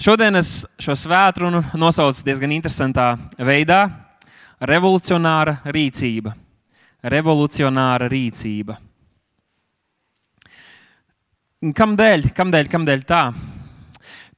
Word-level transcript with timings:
Šodien 0.00 0.32
es 0.38 0.62
šo 0.80 0.94
svētdienu 0.96 1.58
nosaucu 1.76 2.22
diezgan 2.24 2.54
interesantā 2.54 3.18
veidā- 3.36 3.82
revolucionāra 4.70 5.58
rīcība. 5.68 6.32
Revolucionāra 7.04 8.08
rīcība. 8.08 8.78
Kamdēļ, 11.60 12.30
kamdēļ, 12.32 12.70
kamdēļ 12.72 13.04
tā? 13.04 13.34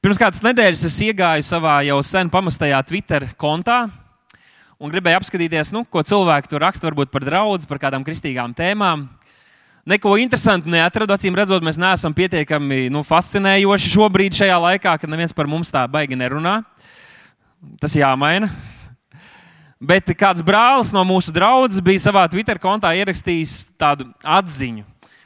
Pirms 0.03 0.19
kādas 0.19 0.43
nedēļas 0.43 0.83
es 0.83 0.99
iegāju 0.99 1.47
savā 1.47 1.79
jau 1.87 2.01
sen 2.03 2.29
pamestajā 2.29 2.83
Twitter 2.85 3.29
kontā 3.39 3.89
un 4.79 4.91
gribēju 4.91 5.21
apskatīties, 5.21 5.71
nu, 5.71 5.85
ko 5.85 6.03
cilvēki 6.03 6.51
tur 6.51 6.59
raksta, 6.59 6.91
varbūt 6.91 7.07
par 7.07 7.23
draugu, 7.23 7.63
par 7.69 7.79
kādām 7.79 8.03
kristīgām 8.03 8.51
tēmām. 8.51 9.07
Neko 9.83 10.13
interesantu 10.15 10.71
neatradu. 10.71 11.11
Acīm 11.11 11.35
redzot, 11.35 11.63
mēs 11.65 11.75
neesam 11.75 12.13
pietiekami 12.15 12.85
nu, 12.93 13.01
fascinējoši 13.03 13.89
šobrīd, 13.91 14.37
šajā 14.37 14.59
laikā, 14.63 14.93
kad 14.95 15.11
neviens 15.11 15.35
par 15.35 15.49
mums 15.51 15.73
tā 15.75 15.81
baigi 15.91 16.15
nerunā. 16.15 16.61
Tas 17.83 17.95
jāmaina. 17.99 18.47
Bet 19.83 20.07
kāds 20.15 20.39
brālis 20.39 20.93
no 20.95 21.03
mūsu 21.03 21.33
draudzes 21.35 21.83
bija 21.83 21.99
savā 22.05 22.23
Twitter 22.31 22.55
kontā 22.63 22.93
ierakstījis 22.95 23.57
tādu 23.75 24.07
atziņu. 24.23 24.85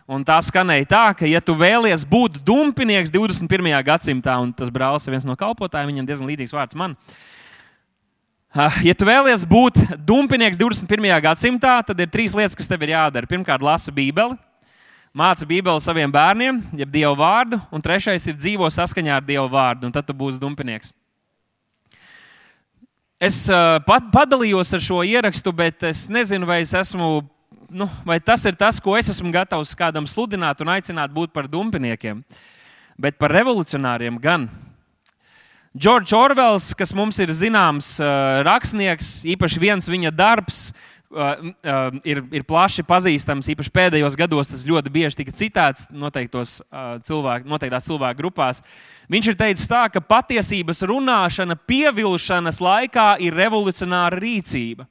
Un 0.10 0.24
tā 0.26 0.40
skanēja 0.42 0.88
tā, 0.90 1.04
ka, 1.20 1.30
ja 1.30 1.38
tu 1.44 1.54
vēlies 1.54 2.08
būt 2.08 2.40
dumpinieks 2.48 3.14
21. 3.14 3.70
gadsimtā, 3.86 4.40
un 4.42 4.56
tas 4.56 4.72
brālis 4.74 5.06
ir 5.06 5.14
viens 5.14 5.28
no 5.28 5.38
kalpotājiem, 5.38 5.92
viņam 5.92 6.10
diezgan 6.10 6.32
līdzīgs 6.32 6.56
vārds 6.58 6.80
man. 6.80 6.98
Ja 8.82 8.96
tu 8.98 9.06
vēlies 9.06 9.44
būt 9.46 9.78
dumpinieks 10.08 10.58
21. 10.58 11.12
gadsimtā, 11.22 11.78
tad 11.86 12.00
ir 12.02 12.10
trīs 12.10 12.34
lietas, 12.34 12.58
kas 12.58 12.72
tev 12.72 12.88
ir 12.88 12.96
jādara. 12.96 13.30
Pirmkārt, 13.30 13.62
lasa 13.62 13.94
Bībeli 13.94 14.40
māca 15.16 15.46
Bībeli 15.48 15.82
saviem 15.84 16.12
bērniem, 16.12 16.62
jeb 16.78 16.92
Dieva 16.92 17.14
vārdu, 17.18 17.60
un 17.72 17.84
trešais 17.84 18.28
ir 18.28 18.38
dzīvo 18.38 18.70
saskaņā 18.72 19.18
ar 19.18 19.26
Dieva 19.26 19.48
vārdu, 19.52 19.88
un 19.88 19.96
tad 19.96 20.08
tu 20.08 20.16
būsi 20.18 20.42
dumpinieks. 20.42 20.94
Es 23.18 23.48
pat 23.88 24.12
padalījos 24.14 24.76
ar 24.78 24.84
šo 24.84 25.02
ierakstu, 25.02 25.54
bet 25.56 25.88
es 25.90 26.06
nezinu, 26.10 26.46
vai, 26.46 26.60
es 26.62 26.76
esmu, 26.78 27.24
nu, 27.74 27.88
vai 28.06 28.20
tas 28.22 28.46
ir 28.46 28.58
tas, 28.60 28.78
ko 28.84 28.94
es 28.98 29.10
esmu 29.10 29.32
gatavs 29.34 29.74
kādam 29.78 30.06
sludināt 30.06 30.62
un 30.62 30.70
aicināt 30.76 31.14
būt 31.16 31.34
par 31.34 31.50
dumpiniekiem. 31.50 32.22
Bet 32.98 33.18
par 33.18 33.34
revolucionāriem 33.34 34.22
gan. 34.22 34.48
Džordžs 35.78 36.14
Orvels, 36.18 36.72
kas 36.78 36.94
mums 36.98 37.18
ir 37.22 37.34
zināms 37.34 37.96
rakstnieks, 38.46 39.20
īpaši 39.30 39.62
viens 39.62 39.90
viņa 39.90 40.10
darbs, 40.14 40.62
uh, 40.72 40.97
ir, 42.04 42.22
ir 42.36 42.44
plaši 42.48 42.84
pazīstams. 42.88 43.48
Īpaši 43.54 43.72
pēdējos 43.74 44.18
gados 44.20 44.52
tas 44.52 44.66
ļoti 44.68 44.92
bieži 44.92 45.22
tika 45.22 45.36
citēts 45.36 45.88
noteiktos, 45.92 46.60
uh, 46.68 46.98
cilvēku, 47.06 47.48
noteiktās 47.48 47.88
cilvēku 47.88 48.20
grupās. 48.20 48.62
Viņš 49.12 49.32
ir 49.32 49.40
teicis 49.40 49.70
tā, 49.72 49.86
ka 49.92 50.04
patiesības 50.04 50.84
runāšana 50.90 51.56
pievilkšanas 51.68 52.60
laikā 52.64 53.16
ir 53.24 53.38
revolucionāra 53.38 54.20
rīcība. 54.20 54.88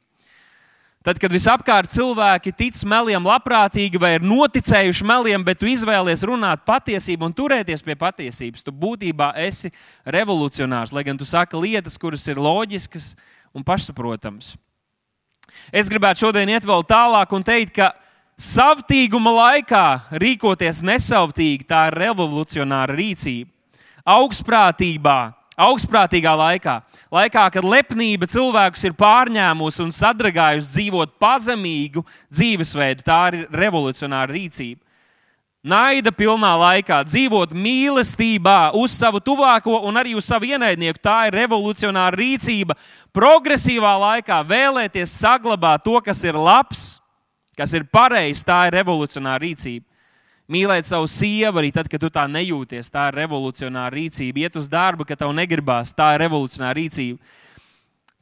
Tad, 1.06 1.20
kad 1.22 1.31
visapkārt 1.31 1.92
cilvēki 1.94 2.50
tic 2.59 2.81
meliem 2.83 3.28
labprātīgi 3.28 4.00
vai 4.03 4.17
ir 4.17 4.25
noticējuši 4.27 5.06
meliem, 5.06 5.44
bet 5.47 5.61
tu 5.61 5.69
izvēlies 5.70 6.25
runāt 6.27 6.64
patiesību 6.67 7.28
un 7.28 7.37
turēties 7.37 7.84
pie 7.87 7.94
patiesības, 8.00 8.67
tu 8.67 8.75
būtībā 8.75 9.31
esi 9.44 9.70
revolucionārs. 10.03 10.91
Lai 10.91 11.06
gan 11.06 11.20
tu 11.20 11.28
saki 11.28 11.62
lietas, 11.62 11.94
kuras 11.94 12.27
ir 12.27 12.42
loģiskas 12.42 13.12
un 13.55 13.62
pašsaprotamas. 13.62 14.56
Es 15.72 15.91
gribētu 15.91 16.27
šodien 16.27 16.50
iet 16.52 16.66
vēl 16.66 16.84
tālāk 16.86 17.33
un 17.36 17.44
teikt, 17.47 17.75
ka 17.78 17.92
savtīguma 18.36 19.33
laikā 19.33 19.84
rīkoties 20.20 20.83
nesavtīgi, 20.86 21.66
tā 21.69 21.88
ir 21.91 21.98
revolucionāra 22.05 22.94
rīcība. 22.97 23.50
Augstprātībā, 24.06 25.19
augstprātīgā 25.66 26.33
laikā, 26.38 26.77
laikā, 27.11 27.44
kad 27.56 27.66
lepnība 27.66 28.28
cilvēkus 28.30 28.86
ir 28.86 28.97
pārņēmusi 28.98 29.83
un 29.83 29.94
sadragājusi 29.94 30.72
dzīvot 30.77 31.16
pazemīgu 31.22 32.05
dzīvesveidu, 32.31 33.06
tā 33.06 33.20
ir 33.32 33.47
revolucionāra 33.50 34.37
rīcība 34.37 34.85
naida 35.66 36.12
pilnā 36.15 36.53
laikā, 36.60 37.00
dzīvot 37.09 37.54
mīlestībā 37.56 38.72
uz 38.78 38.94
savu 38.94 39.21
tuvāko 39.25 39.81
un 39.88 39.99
arī 39.99 40.15
uz 40.19 40.28
savu 40.28 40.47
ienaidnieku. 40.49 41.03
Tā 41.03 41.27
ir 41.28 41.38
revolucionāra 41.41 42.15
rīcība. 42.16 42.77
Progresīvā 43.16 43.97
laikā 44.05 44.38
vēlēties 44.47 45.16
saglabāt 45.19 45.84
to, 45.87 45.99
kas 46.05 46.22
ir 46.25 46.38
labs, 46.38 46.87
kas 47.59 47.75
ir 47.75 47.88
pareizs, 47.91 48.44
tā 48.47 48.66
ir 48.69 48.78
revolucionāra 48.78 49.43
rīcība. 49.43 49.84
Mīlēt 50.47 50.87
savu 50.87 51.09
sievu 51.10 51.59
arī 51.59 51.72
tad, 51.75 51.88
kad 51.91 51.99
tu 51.99 52.06
tā 52.15 52.28
nejūties, 52.31 52.93
tā 52.94 53.09
ir 53.10 53.19
revolucionāra 53.25 53.91
rīcība. 53.91 54.44
Iet 54.47 54.60
uz 54.60 54.71
darbu, 54.71 55.03
kad 55.09 55.19
tev 55.19 55.34
negribās, 55.34 55.91
tā 55.97 56.12
ir 56.15 56.22
revolucionāra 56.28 56.78
rīcība 56.78 57.19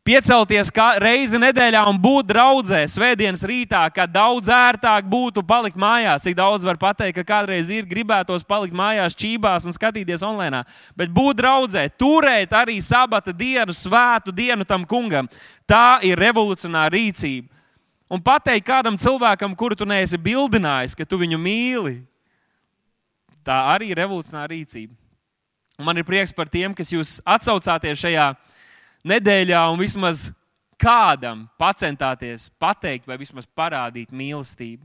Piecelties 0.05 0.69
reizi 1.01 1.39
nedēļā 1.41 1.81
un 1.89 1.97
būt 1.97 2.27
draudzē 2.29 2.83
svētdienas 2.93 3.41
rītā, 3.49 3.87
kad 3.89 4.11
daudz 4.13 4.51
ērtāk 4.53 5.07
būtu 5.09 5.41
palikt 5.49 5.79
mājās. 5.81 6.27
Cik 6.27 6.37
daudz 6.37 6.67
var 6.69 6.77
pateikt, 6.77 7.17
ka 7.17 7.25
kādreiz 7.25 7.71
ir 7.73 7.87
gribētos 7.89 8.45
palikt 8.45 8.77
mājās, 8.77 9.17
čībās 9.17 9.65
un 9.65 9.73
skatīties 9.73 10.21
online. 10.21 10.61
Bet 10.93 11.09
būt 11.09 11.39
draudzē, 11.41 11.87
turēt 11.97 12.53
arī 12.53 12.83
sabata 12.85 13.33
dienu, 13.33 13.73
svētu 13.73 14.35
dienu 14.37 14.69
tam 14.69 14.85
kungam, 14.85 15.31
tā 15.65 16.03
ir 16.05 16.21
revolucionāra 16.21 16.93
rīcība. 16.93 17.49
Un 18.13 18.21
pateikt 18.21 18.69
kādam 18.69 19.01
cilvēkam, 19.01 19.57
kuru 19.57 19.73
tu 19.73 19.89
neesi 19.89 20.21
bildinājis, 20.21 20.93
ka 20.93 21.09
tu 21.09 21.17
viņu 21.17 21.41
mīli, 21.41 21.95
tā 23.41 23.57
arī 23.73 23.95
ir 23.95 24.03
revolucionāra 24.05 24.53
rīcība. 24.53 24.93
Un 25.81 25.89
man 25.89 25.97
ir 25.97 26.05
prieks 26.05 26.37
par 26.37 26.53
tiem, 26.53 26.77
kas 26.77 26.93
jūs 26.93 27.23
atsaucāties 27.25 28.05
šajā 28.05 28.35
nedēļā 29.05 29.61
un 29.73 29.81
vismaz 29.81 30.31
kādam 30.81 31.47
pacentāties 31.61 32.49
pateikt 32.61 33.07
vai 33.09 33.19
vismaz 33.21 33.47
parādīt 33.47 34.13
mīlestību. 34.13 34.85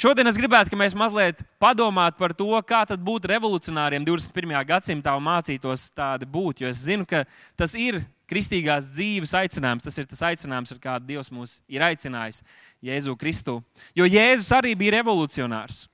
Šodien 0.00 0.30
es 0.30 0.38
gribētu, 0.40 0.72
lai 0.72 0.86
mēs 0.86 0.94
mazliet 0.96 1.42
padomātu 1.60 2.16
par 2.16 2.32
to, 2.32 2.54
kā 2.64 2.86
būt 2.96 3.26
revolucionāriem 3.28 4.06
21. 4.06 4.54
gadsimtā 4.64 5.12
un 5.12 5.26
mācītos 5.26 5.90
tādi 5.92 6.24
būt. 6.24 6.62
Jo 6.62 6.70
es 6.72 6.86
zinu, 6.86 7.04
ka 7.04 7.26
tas 7.52 7.74
ir 7.76 8.00
kristīgās 8.30 8.88
dzīves 8.94 9.34
aicinājums. 9.36 9.84
Tas 9.84 9.98
ir 10.00 10.08
tas 10.08 10.22
aicinājums, 10.30 10.72
ar 10.72 10.80
kādu 10.80 11.10
Dievs 11.10 11.28
mūs 11.34 11.58
ir 11.68 11.84
aicinājis 11.84 12.40
Jēzu 12.80 13.16
Kristu. 13.20 13.58
Jo 13.92 14.08
Jēzus 14.08 14.48
arī 14.56 14.72
bija 14.78 14.96
revolucionārs. 15.00 15.84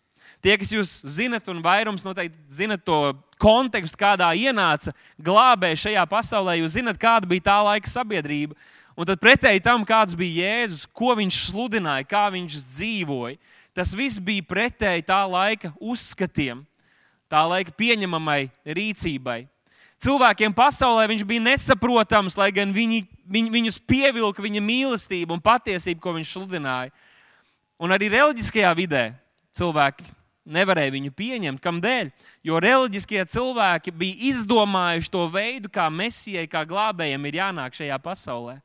Tie, 0.47 0.55
kas 0.55 0.71
jūs 0.71 0.91
zinat, 1.11 1.49
un 1.51 1.59
vairums 1.59 2.05
noteikti 2.07 2.39
zinat 2.55 2.85
to 2.87 3.17
kontekstu, 3.43 3.99
kādā 3.99 4.29
ienāca 4.39 4.93
glābēji 5.19 5.81
šajā 5.89 6.05
pasaulē, 6.07 6.53
jūs 6.61 6.77
zinat, 6.77 7.01
kāda 7.03 7.27
bija 7.27 7.49
tā 7.49 7.57
laika 7.67 7.91
sabiedrība. 7.91 8.55
Un 8.95 9.09
tad 9.09 9.19
pretēji 9.19 9.65
tam, 9.65 9.83
kāds 9.83 10.15
bija 10.15 10.45
Jēzus, 10.47 10.85
ko 10.87 11.17
viņš 11.19 11.41
sludināja, 11.49 12.07
kā 12.07 12.23
viņš 12.31 12.61
dzīvoja, 12.63 13.35
tas 13.75 13.91
viss 13.99 14.23
bija 14.23 14.47
pretēji 14.47 15.03
tā 15.09 15.19
laika 15.27 15.73
uzskatiem, 15.83 16.61
tā 17.27 17.43
laika 17.51 17.75
pieņemamai 17.75 18.45
rīcībai. 18.79 19.41
Cilvēkiem 19.99 20.55
pasaulē 20.55 21.09
viņš 21.11 21.25
bija 21.27 21.43
nesaprotams, 21.43 22.37
lai 22.39 22.53
gan 22.55 22.71
viņi, 22.71 23.03
viņ, 23.27 23.51
viņus 23.51 23.81
pievilka 23.83 24.47
viņa 24.47 24.63
mīlestība 24.63 25.35
un 25.35 25.43
patiesība, 25.43 25.99
ko 26.07 26.15
viņš 26.15 26.37
sludināja. 26.37 26.95
Un 27.83 27.91
arī 27.91 28.13
reliģiskajā 28.15 28.71
vidē 28.79 29.09
cilvēki 29.59 30.15
nevarēja 30.47 30.95
viņu 30.95 31.13
pieņemt. 31.17 31.63
Kādēļ? 31.63 32.11
Jo 32.47 32.61
reliģiskie 32.63 33.25
cilvēki 33.31 33.95
bija 33.95 34.31
izdomājuši 34.31 35.13
to 35.13 35.27
veidu, 35.33 35.71
kā 35.73 35.89
mesijai, 35.91 36.47
kā 36.51 36.65
glābējiem 36.69 37.29
ir 37.29 37.41
jānāk 37.43 37.77
šajā 37.77 37.99
pasaulē. 38.03 38.61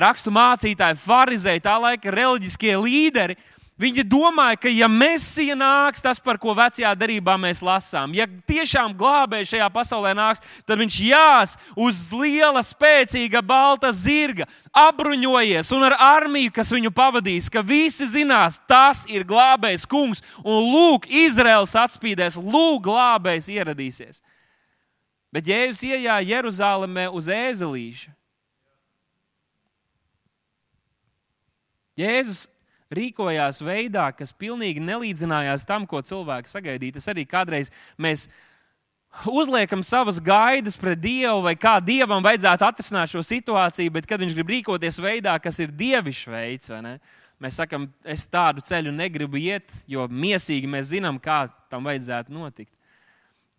Rakstu 0.00 0.30
mācītāji, 0.30 1.00
farizēji, 1.02 1.64
tā 1.64 1.74
laika 1.82 2.12
reliģiskie 2.14 2.76
līderi 2.78 3.34
Viņi 3.80 4.02
domāja, 4.04 4.58
ka, 4.60 4.68
ja 4.68 4.84
Mēsija 4.92 5.54
nāks, 5.56 6.02
tas, 6.04 6.18
par 6.20 6.36
ko 6.40 6.52
vecajā 6.52 6.90
darbā 7.00 7.38
mēs 7.40 7.62
lasām, 7.64 8.12
ja 8.12 8.26
tiešām 8.28 8.92
glābējs 8.92 9.54
šajā 9.54 9.68
pasaulē 9.72 10.10
nāks, 10.18 10.42
tad 10.68 10.82
viņš 10.82 10.98
jās 11.06 11.54
uz 11.80 12.02
liela, 12.12 12.60
spēcīga, 12.60 13.40
balta 13.40 13.88
zirga, 13.96 14.44
apbruņojies 14.76 15.72
un 15.72 15.86
ar 15.88 15.96
armiju, 16.10 16.52
kas 16.60 16.74
viņu 16.76 16.92
pavadīs, 16.92 17.48
ka 17.48 17.64
visi 17.64 18.04
zinās, 18.10 18.60
tas 18.68 19.06
ir 19.08 19.24
glābējs 19.24 19.88
kungs, 19.88 20.20
un 20.44 20.60
lūk, 20.74 21.08
Izraels 21.08 21.72
atspīdēs, 21.80 22.36
lūk, 22.36 22.84
glābējs 22.90 23.48
ieradīsies. 23.48 24.20
Bet 25.32 25.48
Jēzus 25.48 25.86
ienāca 25.88 26.20
Jeruzalemē 26.26 27.08
uz 27.16 27.32
ēzelīša. 27.32 28.12
Jēzus 31.96 32.48
rīkojās 32.94 33.62
veidā, 33.62 34.10
kas 34.16 34.34
pilnīgi 34.34 34.82
nelīdzinājās 34.82 35.66
tam, 35.68 35.86
ko 35.86 36.02
cilvēki 36.02 36.50
sagaidīja. 36.50 36.98
Tas 36.98 37.10
arī 37.12 37.26
kādreiz 37.28 37.70
mēs 37.98 38.26
uzliekam 39.30 39.82
savas 39.86 40.20
gaidas 40.22 40.78
pret 40.80 41.00
Dievu, 41.02 41.42
vai 41.46 41.56
kā 41.58 41.78
Dievam 41.82 42.22
vajadzētu 42.24 42.66
atrisināt 42.66 43.12
šo 43.12 43.22
situāciju, 43.26 43.94
bet 43.94 44.08
kad 44.10 44.22
Viņš 44.22 44.36
grib 44.38 44.52
rīkoties 44.54 45.00
veidā, 45.02 45.36
kas 45.42 45.58
ir 45.62 45.74
dievišķs 45.74 46.30
veids, 46.30 46.74
mēs 47.40 47.56
sakam, 47.62 47.88
es 48.04 48.26
tādu 48.28 48.60
ceļu 48.60 48.92
negribu 48.92 49.38
iet, 49.40 49.72
jo 49.88 50.06
miesīgi 50.10 50.68
mēs 50.68 50.92
zinām, 50.92 51.18
kā 51.22 51.46
tam 51.70 51.86
vajadzētu 51.88 52.34
notikt. 52.34 52.74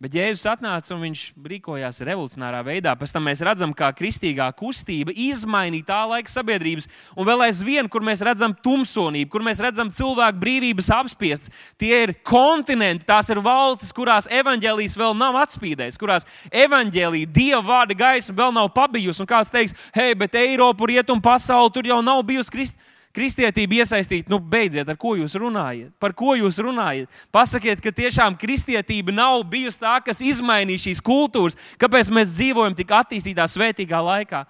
Bet 0.02 0.16
Jēzus 0.18 0.48
atnāca 0.50 0.90
un 0.96 1.04
viņš 1.04 1.20
rīkojās 1.46 2.00
revolucionārā 2.02 2.64
veidā. 2.66 2.96
Pēc 2.98 3.12
tam 3.14 3.22
mēs 3.28 3.38
redzam, 3.46 3.70
kā 3.70 3.92
kristīgā 3.94 4.48
kustība 4.58 5.14
izmainīja 5.14 5.86
tā 5.92 5.98
laika 6.10 6.32
sabiedrības. 6.32 6.88
Un 7.14 7.28
vēl 7.28 7.44
aizvien, 7.46 7.86
kur 7.86 8.02
mēs 8.02 8.24
redzam 8.26 8.50
tumsonību, 8.66 9.30
kur 9.30 9.46
mēs 9.46 9.62
redzam 9.62 9.92
cilvēku 9.94 10.42
brīvības 10.42 10.90
apspiestas, 10.98 11.54
tie 11.78 12.02
ir 12.08 12.16
kontinenti, 12.26 13.06
tās 13.06 13.30
ir 13.30 13.38
valstis, 13.46 13.94
kurās 13.94 14.26
evaņģēlijas 14.26 14.98
vēl 14.98 15.14
nav 15.22 15.38
atspīdējis, 15.44 16.02
kurās 16.02 16.26
evaņģēlīja, 16.50 17.30
dieva 17.38 17.62
vārda 17.70 18.00
gaisma 18.02 18.40
vēl 18.42 18.56
nav 18.58 18.72
pabijusi. 18.74 19.22
Un 19.22 19.30
kāds 19.30 19.54
teiks, 19.54 19.78
hei, 19.94 20.16
bet 20.18 20.34
Eiropa, 20.34 20.90
rietumu 20.90 21.22
pasauli, 21.22 21.70
tur 21.78 21.94
jau 21.94 22.02
nav 22.02 22.26
bijusi 22.26 22.58
kristība 22.58 22.90
kristietība 23.16 23.82
iesaistīta, 23.82 24.30
nu 24.32 24.38
beidziet, 24.40 24.88
ar 24.88 24.98
ko 25.00 25.14
jūs 25.18 25.36
runājat? 25.38 25.92
Par 26.02 26.14
ko 26.16 26.34
jūs 26.38 26.58
runājat? 26.64 27.10
Pasakiet, 27.34 27.82
ka 27.84 27.92
tiešām 27.94 28.36
kristietība 28.40 29.14
nav 29.14 29.42
bijusi 29.52 29.82
tā, 29.82 29.98
kas 30.04 30.22
izmainīja 30.24 30.88
šīs 30.88 31.02
kultūras, 31.04 31.58
kāpēc 31.80 32.12
mēs 32.14 32.36
dzīvojam 32.36 32.76
tik 32.78 32.94
attīstītā, 32.96 33.48
svētīgā 33.48 34.00
laikā. 34.02 34.46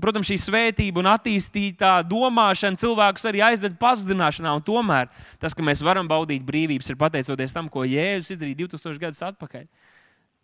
Protams, 0.00 0.30
šī 0.30 0.38
svētība 0.40 1.02
un 1.02 1.10
attīstītā 1.12 1.98
domāšana 2.08 2.80
cilvēkus 2.80 3.26
arī 3.28 3.42
aizved 3.44 3.74
pazudināšanā. 3.80 4.54
Tomēr 4.64 5.10
tas, 5.42 5.52
ka 5.52 5.64
mēs 5.66 5.82
varam 5.84 6.08
baudīt 6.08 6.46
brīvības, 6.46 6.88
ir 6.88 6.98
pateicoties 7.00 7.52
tam, 7.52 7.68
ko 7.68 7.84
Jēzus 7.84 8.32
izdarīja 8.32 8.62
2000 8.62 9.02
gadus 9.02 9.20
atpakaļ. 9.28 9.66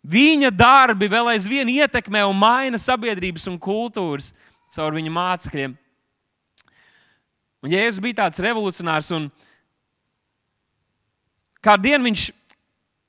Viņa 0.07 0.51
darbi 0.53 1.09
vēl 1.09 1.33
aizvien 1.33 1.67
ietekmē 1.73 2.21
un 2.29 2.37
maina 2.37 2.77
sabiedrības 2.79 3.49
un 3.49 3.57
kultūras 3.59 4.29
caur 4.75 4.93
viņa 4.95 5.11
mācekļiem. 5.17 5.73
Un 7.65 7.73
Jēzus 7.73 8.01
bija 8.03 8.21
tāds 8.21 8.41
revolucionārs, 8.43 9.09
un 9.15 9.29
kādu 11.65 11.89
dienu 11.89 12.09
viņš, 12.09 12.25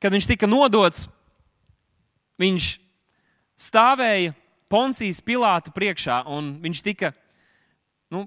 kad 0.01 0.15
viņš 0.15 0.29
tika 0.31 0.49
nodots, 0.49 1.07
viņš 2.41 2.69
stāvēja 3.59 4.35
Poncijas 4.73 5.21
Pilāta 5.25 5.73
priekšā, 5.75 6.23
un 6.33 6.55
viņš 6.63 6.85
tika 6.85 7.13
nu, 8.13 8.27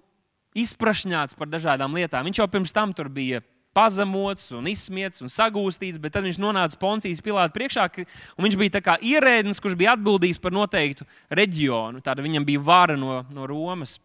izprašņāts 0.57 1.37
par 1.37 1.49
dažādām 1.49 1.97
lietām. 1.97 2.25
Viņš 2.27 2.41
jau 2.41 2.49
pirms 2.51 2.75
tam 2.75 2.93
tur 2.97 3.09
bija 3.13 3.41
pazemots, 3.75 4.49
un 4.57 4.67
izsmiets 4.67 5.23
un 5.23 5.31
sagūstīts, 5.31 5.99
bet 6.01 6.15
tad 6.17 6.25
viņš 6.27 6.39
nonāca 6.43 6.79
Poncijas 6.81 7.23
Pilāta 7.23 7.55
priekšā, 7.55 7.87
un 8.35 8.45
viņš 8.45 8.57
bija 8.59 8.97
ierēdnis, 8.99 9.61
kurš 9.63 9.77
bija 9.79 9.95
atbildīgs 9.95 10.41
par 10.43 10.53
noteiktu 10.55 11.07
reģionu. 11.29 12.03
Tāda 12.03 12.25
viņam 12.25 12.45
bija 12.47 12.63
vara 12.65 12.97
no, 12.99 13.21
no 13.31 13.47
Romas. 13.47 13.97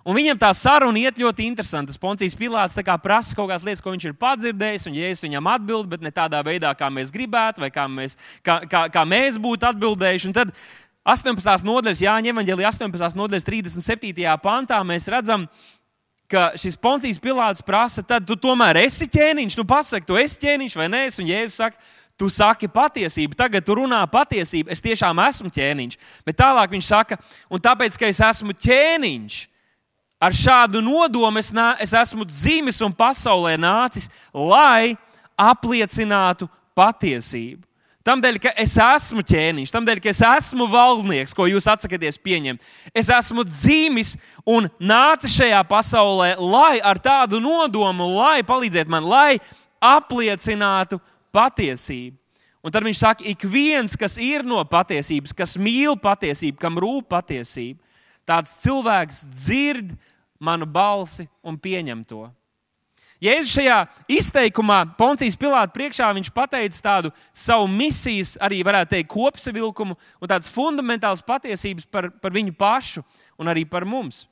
Un 0.00 0.16
viņam 0.16 0.38
tā 0.40 0.48
saruna 0.56 1.02
iet 1.02 1.18
ļoti 1.20 1.44
interesanti. 1.44 1.96
Poncijas 2.00 2.36
Pilārs 2.38 2.78
prasa 3.02 3.36
kaut 3.36 3.50
kādas 3.50 3.64
lietas, 3.66 3.82
ko 3.84 3.92
viņš 3.92 4.06
ir 4.08 4.14
padzirdējis, 4.16 4.86
un 4.88 4.96
Jēzus 4.96 5.26
viņam 5.26 5.50
atbild, 5.52 5.90
bet 5.90 6.00
ne 6.00 6.10
tādā 6.10 6.40
veidā, 6.42 6.72
kā 6.74 6.88
mēs 6.88 7.12
gribētu, 7.12 7.60
vai 7.60 7.70
kā 7.70 7.84
mēs, 7.88 8.16
kā, 8.42 8.62
kā, 8.64 8.86
kā 8.88 9.04
mēs 9.04 9.36
būtu 9.36 9.68
atbildējuši. 9.68 10.30
Un 10.30 10.36
tad 10.38 10.54
18. 11.04 11.66
nodaļas, 11.68 12.00
Jāņa 12.00 12.32
Evanģelija 12.32 12.72
18. 12.72 13.16
nodaļas 13.20 13.44
37. 13.44 14.24
pantā 14.40 14.80
mēs 14.88 15.08
redzam, 15.12 15.44
ka 16.30 16.52
šis 16.56 16.78
Poncijas 16.80 17.20
Pilārs 17.20 17.60
prasa, 17.60 18.00
tad 18.06 18.24
tu 18.24 18.38
tomēr 18.40 18.80
esi 18.86 19.08
ķēniņš, 19.10 19.58
nu 19.60 19.66
pasaki, 19.68 20.08
tu 20.08 20.16
esi 20.16 20.40
ķēniņš 20.46 20.76
vai 20.80 20.88
nē, 20.88 21.06
un 21.20 21.28
Jēzus 21.28 21.60
saka, 21.60 21.90
Tu 22.20 22.28
saki 22.28 22.68
patiesību, 22.68 23.32
tagad 23.32 23.64
tu 23.64 23.78
runā 23.78 24.02
patiesību. 24.12 24.68
Es 24.68 24.82
tiešām 24.84 25.22
esmu 25.24 25.48
ķēniņš. 25.56 25.94
Bet 26.28 26.36
tālāk 26.36 26.74
viņš 26.74 26.88
saka, 26.90 27.16
un 27.48 27.62
tāpēc, 27.64 27.96
ka 27.96 28.10
es 28.12 28.20
esmu 28.20 28.52
ķēniņš, 28.60 29.38
ar 30.20 30.36
šādu 30.36 30.82
nodomu 30.84 31.40
es, 31.40 31.50
nā, 31.56 31.72
es 31.80 31.94
esmu 31.96 32.26
dzimis 32.28 32.80
un 32.84 32.92
pasaulē 32.96 33.56
nācis, 33.60 34.10
lai 34.36 34.94
apliecinātu 35.40 36.48
patiesību. 36.76 37.64
Tādēļ, 38.00 38.38
ka 38.40 38.52
es 38.56 38.78
esmu 38.80 39.20
ķēniņš, 39.28 39.72
tādēļ, 39.74 39.98
ka 40.00 40.08
es 40.08 40.22
esmu 40.24 40.64
valdnieks, 40.72 41.34
ko 41.36 41.44
jūs 41.50 41.66
atsakāties 41.68 42.16
pieņemt. 42.24 42.62
Es 42.96 43.10
esmu 43.12 43.44
dzimis 43.44 44.14
un 44.48 44.70
nācis 44.80 45.34
šajā 45.36 45.60
pasaulē, 45.68 46.30
lai 46.40 46.78
ar 46.80 47.00
tādu 47.00 47.42
nodomu, 47.44 48.08
lai 48.16 48.40
palīdzētu 48.48 48.92
man, 48.92 49.04
lai 49.04 49.36
apliecinātu 49.84 50.96
patiesību. 51.32 52.16
Un 52.64 52.72
tad 52.72 52.84
viņš 52.84 52.98
saka, 53.00 53.24
ik 53.24 53.44
viens, 53.48 53.92
kas 53.96 54.18
ir 54.20 54.44
no 54.48 54.60
patiesības, 54.68 55.36
kas 55.36 55.56
mīl 55.60 55.96
patiesību, 56.00 56.58
kam 56.60 56.80
rūp 56.80 57.08
patiesība, 57.12 57.80
tāds 58.30 58.54
cilvēks 58.62 59.24
dzird 59.34 59.96
manu 60.40 60.66
balsi 60.66 61.28
un 61.42 61.58
pieņem 61.58 62.04
to. 62.06 62.30
Jēzus 63.20 63.52
šajā 63.52 63.82
izteikumā 64.08 64.78
Poncijas 64.96 65.36
Pilāta 65.36 65.74
priekšā 65.74 66.06
viņš 66.16 66.30
pateica 66.32 66.78
tādu 66.80 67.10
savu 67.36 67.66
misijas, 67.68 68.38
arī 68.40 68.62
varētu 68.64 68.94
teikt, 68.94 69.10
kopsavilkumu 69.12 69.92
un 69.92 70.30
tādas 70.30 70.48
fundamentālas 70.48 71.20
patiesības 71.26 71.84
par, 71.84 72.08
par 72.16 72.32
viņu 72.32 72.54
pašu 72.56 73.04
un 73.36 73.52
arī 73.52 73.66
par 73.68 73.84
mums. 73.84 74.24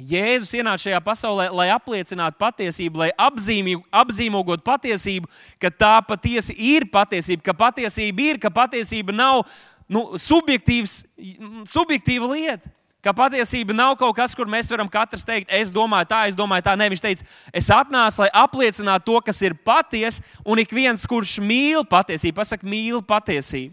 Jēzus 0.00 0.56
ienāca 0.56 0.88
šajā 0.88 1.00
pasaulē, 1.04 1.50
lai 1.54 1.68
apliecinātu 1.70 2.40
patiesību, 2.40 3.04
lai 3.04 3.10
apzīmogotu 3.20 4.64
patiesību, 4.64 5.28
ka 5.60 5.70
tā 5.70 6.00
patiesi 6.08 6.56
ir 6.56 6.88
patiesība, 6.90 7.42
ka 7.46 7.54
patiesība 7.54 8.20
ir, 8.32 8.40
ka 8.42 8.50
patiesība 8.50 9.14
nav 9.14 9.44
nu, 9.86 10.18
subjektīva 10.18 12.32
lieta. 12.32 12.72
Ka 13.00 13.14
patiesība 13.16 13.72
nav 13.72 13.94
kaut 13.96 14.12
kas, 14.18 14.34
kur 14.36 14.48
mēs 14.50 14.68
varam 14.68 14.88
katrs 14.92 15.24
teikt, 15.24 15.48
es 15.56 15.70
domāju 15.72 16.08
tā, 16.10 16.24
es 16.28 16.36
domāju 16.36 16.66
tā. 16.66 16.74
Nē, 16.76 16.90
viņš 16.92 17.00
teica, 17.00 17.28
es 17.56 17.70
atnācu, 17.72 18.20
lai 18.20 18.28
apliecinātu 18.42 19.06
to, 19.06 19.20
kas 19.24 19.40
ir 19.40 19.56
patiesa, 19.56 20.20
un 20.44 20.60
ik 20.60 20.74
viens, 20.76 21.06
kurš 21.08 21.38
mīl 21.40 21.86
patiesību, 21.88 22.36
pasakā, 22.36 22.68
mīl 22.68 23.00
patiesību. 23.00 23.72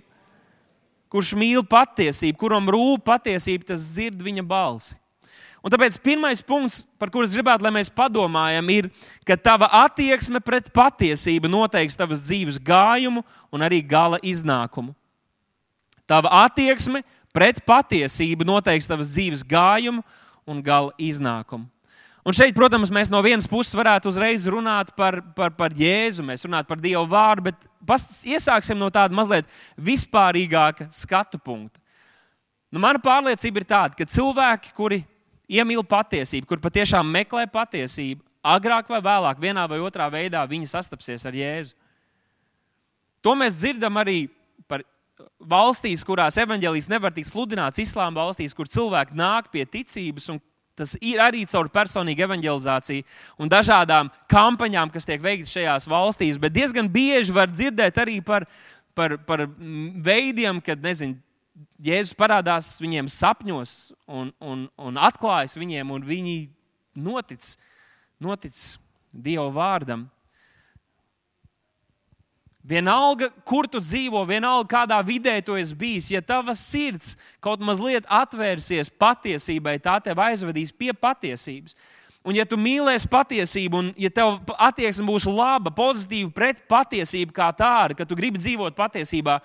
Kurš 1.11 1.33
mīl 1.39 1.59
patiesību, 1.67 2.39
kuram 2.39 2.71
rūp 2.71 3.03
patiesība, 3.07 3.67
tas 3.73 3.83
dzird 3.91 4.23
viņa 4.23 4.47
balsi. 4.47 4.95
Un 5.63 5.73
tāpēc 5.73 5.97
pirmais 5.99 6.39
punkts, 6.39 6.85
par 6.95 7.11
kuru 7.11 7.27
es 7.27 7.33
gribētu, 7.35 7.65
lai 7.65 7.73
mēs 7.75 7.91
padomājam, 7.91 8.69
ir, 8.71 8.87
ka 9.27 9.35
tava 9.35 9.67
attieksme 9.83 10.39
pret 10.39 10.69
patiesību 10.71 11.51
noteiks 11.51 11.99
tavas 11.99 12.23
dzīves 12.23 12.61
gājumu 12.63 13.25
un 13.51 13.67
arī 13.67 13.81
gala 13.83 14.21
iznākumu. 14.23 14.95
Tava 16.07 16.31
attieksme 16.45 17.01
pret 17.03 17.16
pret 17.37 17.61
patiesību 17.69 18.47
noteiks 18.49 18.89
tavas 18.89 19.13
dzīves 19.13 19.43
gājumu 19.45 20.01
un 20.49 20.61
gala 20.65 20.95
iznākumu. 20.97 21.67
Un 22.27 22.35
šeit, 22.35 22.51
protams, 22.57 22.89
mēs 22.91 23.07
no 23.07 23.21
vienas 23.23 23.45
puses 23.47 23.77
varētu 23.77 24.09
uzreiz 24.11 24.43
runāt 24.51 24.89
par, 24.97 25.21
par, 25.37 25.53
par 25.55 25.71
Jēzu, 25.71 26.25
mēs 26.27 26.43
runājam 26.43 26.67
par 26.67 26.81
Dieva 26.83 27.05
vārdu, 27.07 27.45
bet 27.45 27.67
pastas, 27.87 28.25
iesāksim 28.27 28.75
no 28.75 28.89
tāda 28.91 29.15
mazliet 29.15 29.47
vispārīgāka 29.79 30.89
skatu 30.91 31.39
punkta. 31.39 31.79
Nu, 32.67 32.81
mana 32.83 32.99
pārliecība 32.99 33.61
ir 33.61 33.67
tāda, 33.69 33.95
ka 33.95 34.09
cilvēki, 34.11 34.73
kuri 34.75 34.99
iemīl 35.47 35.85
patiesību, 35.87 36.49
kur 36.49 36.59
patiešām 36.65 37.07
meklē 37.15 37.45
patiesību, 37.53 38.19
agrāk 38.43 38.91
vai 38.91 38.99
vēlāk, 39.05 39.39
vienā 39.39 39.63
vai 39.71 39.79
otrā 39.79 40.09
veidā, 40.11 40.43
viņi 40.51 40.67
sastapsies 40.73 41.23
ar 41.29 41.37
Jēzu. 41.37 41.77
To 43.23 43.37
mēs 43.39 43.61
dzirdam 43.61 44.03
arī 44.03 44.25
valstīs, 45.39 46.03
kurās 46.07 46.37
evaņģēlijas 46.41 46.89
nevar 46.91 47.15
tikt 47.15 47.31
sludināts, 47.31 47.81
islāma 47.81 48.23
valstīs, 48.23 48.55
kur 48.57 48.69
cilvēki 48.71 49.17
nāk 49.17 49.51
pie 49.53 49.65
ticības. 49.65 50.29
Tas 50.77 50.93
ir 51.01 51.17
arī 51.23 51.41
caur 51.49 51.71
personīgu 51.73 52.21
evanģelizāciju 52.27 53.05
un 53.41 53.49
dažādām 53.49 54.11
kampaņām, 54.29 54.91
kas 54.93 55.09
tiek 55.09 55.23
veiktas 55.23 55.55
šajās 55.55 55.87
valstīs. 55.89 56.37
Bet 56.37 56.53
diezgan 56.53 56.89
bieži 56.93 57.33
var 57.33 57.49
dzirdēt 57.49 57.97
arī 58.03 58.19
par, 58.21 58.45
par, 58.93 59.17
par 59.25 59.47
veidiem, 60.05 60.61
kad 60.61 60.83
nezinu, 60.83 61.17
Jēzus 61.81 62.13
parādās 62.17 62.75
viņiem 62.77 63.07
sapņos 63.09 63.71
un, 64.05 64.29
un, 64.37 64.67
un 64.77 64.97
atklājas 65.01 65.57
viņiem, 65.57 65.89
un 65.93 66.03
viņi 66.05 66.35
notic, 66.93 67.45
notic 68.21 68.53
Dieva 69.13 69.47
vārdam. 69.53 70.05
Vienalga, 72.67 73.29
kur 73.47 73.63
tu 73.71 73.79
dzīvo, 73.79 74.25
vienalga, 74.27 74.67
kādā 74.67 74.97
vidē 75.05 75.37
tu 75.45 75.55
esi 75.55 75.75
bijis, 75.77 76.09
ja 76.11 76.19
tava 76.19 76.51
sirds 76.57 77.13
kaut 77.39 77.61
mazliet 77.63 78.07
atvērsies 78.11 78.89
patiesībai, 78.99 79.77
tā 79.79 79.95
tev 80.03 80.19
aizvedīs 80.19 80.73
pie 80.75 80.91
patiesības. 80.91 81.77
Un, 82.27 82.35
ja 82.35 82.43
tu 82.43 82.57
mīlēsi 82.59 83.07
patiesību, 83.07 83.79
un 83.79 83.93
ja 83.95 84.11
tev 84.11 84.41
attieksme 84.59 85.05
būs 85.07 85.29
laba, 85.31 85.71
pozitīva 85.71 86.27
pret 86.35 86.59
patiesību 86.67 87.31
kā 87.31 87.47
tādu, 87.55 87.95
ka 87.95 88.07
tu 88.09 88.17
gribi 88.19 88.41
dzīvot 88.41 88.75
patiesībā, 88.75 89.37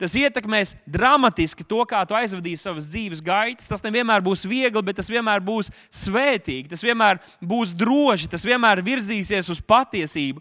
tas 0.00 0.14
ietekmēs 0.16 0.72
dramatiski 0.88 1.66
to, 1.68 1.82
kā 1.84 2.00
tu 2.08 2.16
aizvedīsi 2.16 2.64
savas 2.64 2.88
dzīves 2.88 3.20
gaitas. 3.20 3.68
Tas 3.68 3.84
nevienmēr 3.84 4.24
būs 4.24 4.46
viegli, 4.48 4.82
bet 4.86 4.96
tas 5.02 5.12
vienmēr 5.12 5.44
būs 5.44 5.68
svētīgi, 5.92 6.70
tas 6.72 6.80
vienmēr 6.86 7.20
būs 7.44 7.74
droši, 7.76 8.30
tas 8.32 8.48
vienmēr 8.48 8.80
virzīsies 8.88 9.52
uz 9.52 9.60
patiesību. 9.60 10.40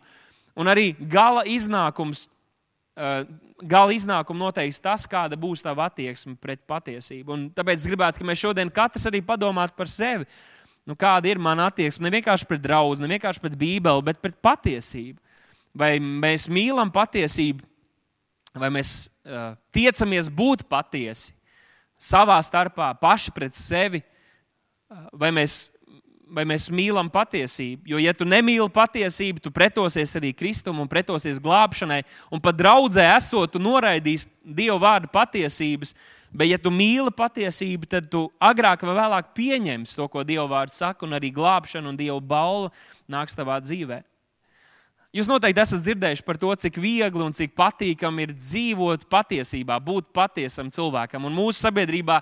Un 0.57 0.69
arī 0.71 0.91
gala 1.11 1.43
iznākums, 1.49 2.25
uh, 2.97 3.23
gala 3.61 3.95
iznākumu 3.95 4.47
noteiks 4.47 4.81
tas, 4.83 5.05
kāda 5.09 5.37
būs 5.39 5.63
tava 5.65 5.87
attieksme 5.89 6.35
pret 6.41 6.61
patiesību. 6.69 7.35
Un 7.35 7.47
tāpēc 7.55 7.81
es 7.81 7.89
gribētu, 7.89 8.23
lai 8.23 8.31
mēs 8.31 8.43
šodien 8.43 8.71
katrs 8.73 9.07
arī 9.09 9.21
padomātu 9.25 9.77
par 9.77 9.91
sevi. 9.91 10.27
Nu, 10.89 10.95
kāda 10.97 11.29
ir 11.29 11.41
mana 11.41 11.67
attieksme 11.69 12.07
ne 12.07 12.15
vienkārši 12.17 12.47
pret 12.49 12.61
draugu, 12.63 12.97
ne 13.03 13.11
vienkārši 13.11 13.43
pret 13.43 13.57
Bībeli, 13.59 14.05
bet 14.07 14.21
pret 14.23 14.39
patiesību. 14.41 15.19
Vai 15.77 15.97
mēs 16.01 16.47
mīlam 16.49 16.89
patiesību, 16.89 17.61
vai 18.57 18.71
mēs 18.73 18.93
uh, 19.05 19.53
tiecamies 19.75 20.31
būt 20.33 20.65
patiesi 20.71 21.35
savā 21.99 22.39
starpā, 22.41 22.89
paši 22.97 23.33
pret 23.35 23.59
sevi, 23.59 24.01
uh, 24.01 25.05
vai 25.13 25.29
mēs 25.35 25.67
vai 26.33 26.45
mēs 26.47 26.69
mīlam 26.73 27.09
patiesību. 27.11 27.87
Jo, 27.89 27.99
ja 28.01 28.13
tu 28.15 28.27
nemīli 28.27 28.67
patiesību, 28.73 29.41
tu 29.43 29.51
pretosies 29.53 30.15
arī 30.19 30.31
Kristum 30.37 30.81
un 30.83 30.89
pretosies 30.89 31.41
glābšanai, 31.41 32.01
un 32.33 32.41
pat 32.43 32.57
draudzē 32.59 33.05
esot, 33.15 33.53
tu 33.53 33.61
noraidīsi 33.61 34.29
Dieva 34.43 34.79
vārdu 34.81 35.11
patiesības. 35.13 35.93
Bet, 36.29 36.47
ja 36.51 36.59
tu 36.61 36.71
mīli 36.73 37.11
patiesību, 37.13 37.89
tad 37.89 38.09
tu 38.13 38.27
agrāk 38.41 38.85
vai 38.85 38.95
vēlāk 38.97 39.33
pieņemsi 39.37 39.97
to, 39.97 40.05
ko 40.09 40.23
Dieva 40.25 40.45
vārds 40.49 40.77
saka, 40.81 41.05
un 41.05 41.17
arī 41.17 41.33
glābšana 41.33 41.89
un 41.89 41.97
Dieva 41.97 42.19
balva 42.21 42.69
nāks 43.09 43.37
tavā 43.37 43.57
dzīvēm. 43.65 44.05
Jūs 45.09 45.25
noteikti 45.25 45.57
esat 45.63 45.79
dzirdējuši 45.81 46.21
par 46.21 46.37
to, 46.37 46.51
cik 46.61 46.75
viegli 46.77 47.23
un 47.25 47.33
cik 47.33 47.55
patīkami 47.57 48.27
ir 48.27 48.33
dzīvot 48.35 49.07
patiesībā, 49.09 49.79
būt 49.81 50.11
patiesam 50.13 50.67
cilvēkam. 50.69 51.23
Un 51.25 51.33
mūsu 51.33 51.63
sabiedrībā 51.63 52.19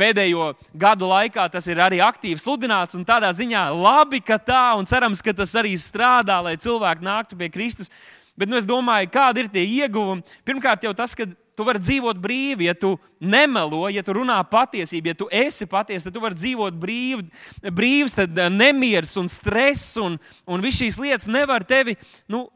pēdējo 0.00 0.46
gadu 0.72 1.10
laikā 1.10 1.44
tas 1.52 1.68
ir 1.68 1.82
arī 1.84 1.98
aktīvi 2.00 2.40
sludināts. 2.40 2.96
Tādā 3.04 3.28
ziņā 3.36 3.66
labi, 3.76 4.22
ka 4.24 4.38
tā, 4.40 4.62
un 4.80 4.88
cerams, 4.88 5.20
ka 5.20 5.36
tas 5.36 5.52
arī 5.60 5.74
strādā, 5.76 6.38
lai 6.46 6.56
cilvēki 6.56 7.04
nāktu 7.04 7.36
pie 7.36 7.50
Kristus. 7.52 7.92
Bet 8.40 8.48
nu, 8.48 8.56
es 8.56 8.64
domāju, 8.64 9.12
kādi 9.12 9.44
ir 9.44 9.52
tie 9.52 9.66
ieguvumi. 9.84 10.24
Pirmkārt, 10.48 10.88
jau 10.88 10.96
tas, 10.96 11.12
ka 11.12 11.28
Tu 11.60 11.64
vari 11.68 11.80
dzīvot 11.82 12.16
brīvi, 12.16 12.70
ja 12.70 12.72
tu 12.72 12.94
nemelo, 13.20 13.82
ja 13.92 14.00
tu 14.00 14.14
runā 14.16 14.38
patiesību, 14.48 15.10
ja 15.10 15.16
tu 15.18 15.26
esi 15.28 15.66
patiesa, 15.68 16.06
tad 16.06 16.14
tu 16.16 16.22
vari 16.22 16.38
dzīvot 16.38 16.78
brīvi, 16.80 17.26
brīvs, 17.68 18.16
tad 18.16 18.38
eh, 18.40 18.48
nemieris 18.48 19.12
un 19.20 19.28
stress 19.28 19.98
un, 20.00 20.16
un 20.48 20.64
viss 20.64 20.80
šīs 20.80 20.96
lietas 21.02 21.28
nevar 21.28 21.66
tevi 21.68 21.98
nu, 22.32 22.46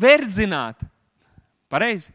verdzināt. 0.00 0.80
Pareizi 1.68 2.14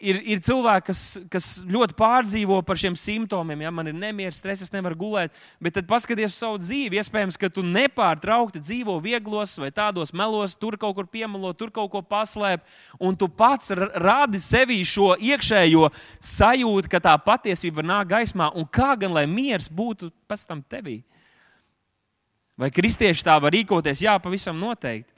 ir, 0.00 0.18
ir 0.34 0.40
cilvēki, 0.44 0.86
kas, 0.88 1.00
kas 1.32 1.48
ļoti 1.68 1.94
pārdzīvo 1.98 2.60
par 2.66 2.78
šiem 2.80 2.96
simptomiem. 2.98 3.64
Ja 3.64 3.72
man 3.74 3.90
ir 3.90 3.96
nemieris, 3.96 4.40
stress, 4.40 4.64
es 4.64 4.72
nevaru 4.72 4.98
gulēt. 4.98 5.34
Bet 5.62 5.76
tad 5.76 5.88
paskaties 5.90 6.32
uz 6.32 6.38
savu 6.40 6.60
dzīvi. 6.60 6.98
Iespējams, 7.00 7.38
ka 7.40 7.50
tu 7.52 7.64
nepārtraukti 7.66 8.62
dzīvo 8.62 8.96
vieglos 9.04 9.56
vai 9.60 9.70
tādos 9.74 10.14
melos, 10.16 10.56
tur 10.58 10.78
kaut 10.80 10.96
kur 10.98 11.08
piemelo, 11.10 11.52
tur 11.56 11.72
kaut 11.74 11.92
ko 11.92 12.02
paslēp. 12.02 12.64
Un 13.00 13.18
tu 13.18 13.28
pats 13.28 13.74
rādi 13.76 14.40
sevī 14.42 14.80
šo 14.88 15.12
iekšējo 15.20 15.90
sajūtu, 16.32 16.90
ka 16.90 17.02
tā 17.04 17.14
patiesība 17.24 17.84
nākt 17.86 18.12
gaismā. 18.14 18.50
Un 18.56 18.68
kā 18.68 18.94
gan 19.00 19.14
lai 19.16 19.26
miers 19.30 19.70
būtu 19.70 20.10
pēc 20.30 20.46
tam 20.48 20.64
tevī? 20.64 21.00
Vai 22.60 22.68
kristieši 22.72 23.24
tā 23.24 23.38
var 23.40 23.54
rīkoties? 23.54 24.04
Jā, 24.04 24.18
pavisam 24.20 24.58
noteikti. 24.60 25.08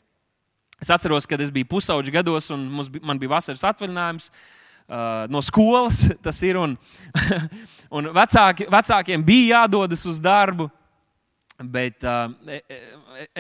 Es 0.83 0.91
atceros, 0.91 1.29
kad 1.31 1.39
es 1.43 1.51
biju 1.55 1.69
pusauģis 1.71 2.11
gados 2.11 2.49
un 2.51 2.65
bija, 2.91 3.07
man 3.07 3.19
bija 3.19 3.31
vasaras 3.37 3.63
atvaļinājums. 3.69 4.27
Uh, 4.27 4.62
no 5.33 5.43
skolas 5.45 6.05
tas 6.25 6.39
ir. 6.47 6.59
Un, 6.61 6.77
un 7.97 8.13
vecāki, 8.15 8.69
vecākiem 8.73 9.25
bija 9.25 9.63
jādodas 9.63 10.07
uz 10.09 10.21
darbu. 10.23 10.71
Bet 11.63 12.03
uh, 12.03 12.33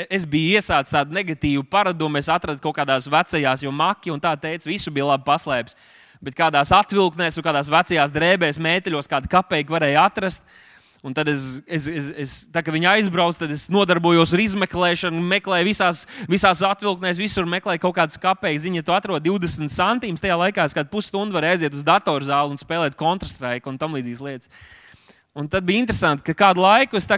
es 0.06 0.26
biju 0.28 0.58
iesācis 0.60 0.94
tādu 0.94 1.16
negatīvu 1.16 1.64
paradumu. 1.66 2.20
Es 2.20 2.28
atradu 2.30 2.62
kaut 2.62 2.76
kādās 2.76 3.08
vecajās, 3.10 3.64
jo 3.64 3.72
maki 3.74 4.12
un 4.14 4.20
tā 4.22 4.36
teica, 4.38 4.68
visu 4.70 4.92
bija 4.94 5.08
labi 5.10 5.26
paslēpts. 5.26 5.78
Bet 6.22 6.36
kādās 6.38 6.70
atvilknēs 6.76 7.40
un 7.40 7.46
kādās 7.48 7.70
vecajās 7.72 8.12
drēbēs, 8.14 8.60
mēteļos, 8.62 9.10
kādu 9.10 9.32
kapeiku 9.32 9.74
varēja 9.74 10.04
atrast. 10.06 10.46
Uh, 10.46 10.71
Un 11.02 11.10
tad 11.10 11.26
es, 11.26 11.58
es, 11.66 11.88
es, 11.90 12.08
es 12.14 12.32
tā 12.54 12.60
kā 12.62 12.70
viņi 12.70 12.86
aizbrauc, 12.86 13.34
tad 13.34 13.50
es 13.50 13.64
nodarbojos 13.74 14.36
ar 14.36 14.42
izmeklēšanu, 14.44 15.18
meklēju 15.32 15.66
visās, 15.66 16.04
visās 16.30 16.62
atvilknēs, 16.62 17.18
visur 17.18 17.48
meklēju 17.50 17.82
kaut 17.82 17.96
kādas 17.96 18.20
kapeikas. 18.22 18.62
Ziņa, 18.62 18.84
tu 18.86 18.94
atrod 18.94 19.26
20 19.26 19.66
centimetrus. 19.66 20.22
Tajā 20.22 20.36
laikā 20.38 20.68
es 20.68 20.78
kādu 20.78 20.92
pusstundu 20.94 21.34
varēju 21.34 21.58
aiziet 21.58 21.74
uz 21.74 21.82
datorzāli 21.88 22.54
un 22.54 22.62
spēlēt 22.62 22.94
kontrastraiku 22.94 23.72
un 23.72 23.82
tam 23.82 23.98
līdzīgas 23.98 24.22
lietas. 24.22 24.54
Un 25.34 25.50
tad 25.50 25.66
bija 25.66 25.82
interesanti, 25.82 26.22
ka 26.28 26.38
kādu 26.38 26.62
laiku 26.62 27.00
es 27.00 27.08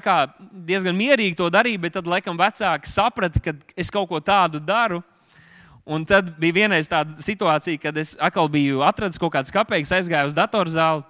diezgan 0.64 0.96
mierīgi 0.96 1.36
to 1.36 1.50
darīju, 1.52 1.84
bet 1.84 1.98
tad, 1.98 2.08
laikam, 2.08 2.40
vecāki 2.40 2.88
saprata, 2.88 3.42
ka 3.42 3.52
es 3.76 3.92
kaut 3.92 4.08
ko 4.08 4.22
tādu 4.22 4.64
daru. 4.64 5.02
Un 5.84 6.06
tad 6.08 6.38
bija 6.40 6.62
vienreiz 6.64 6.88
tāda 6.88 7.20
situācija, 7.20 7.76
kad 7.82 7.98
es 8.00 8.16
atkal 8.16 8.48
biju 8.48 8.80
atradis 8.80 9.20
kaut 9.20 9.34
kādas 9.34 9.52
kapeikas, 9.52 9.92
aizgāju 9.92 10.32
uz 10.32 10.36
datorzāli 10.38 11.04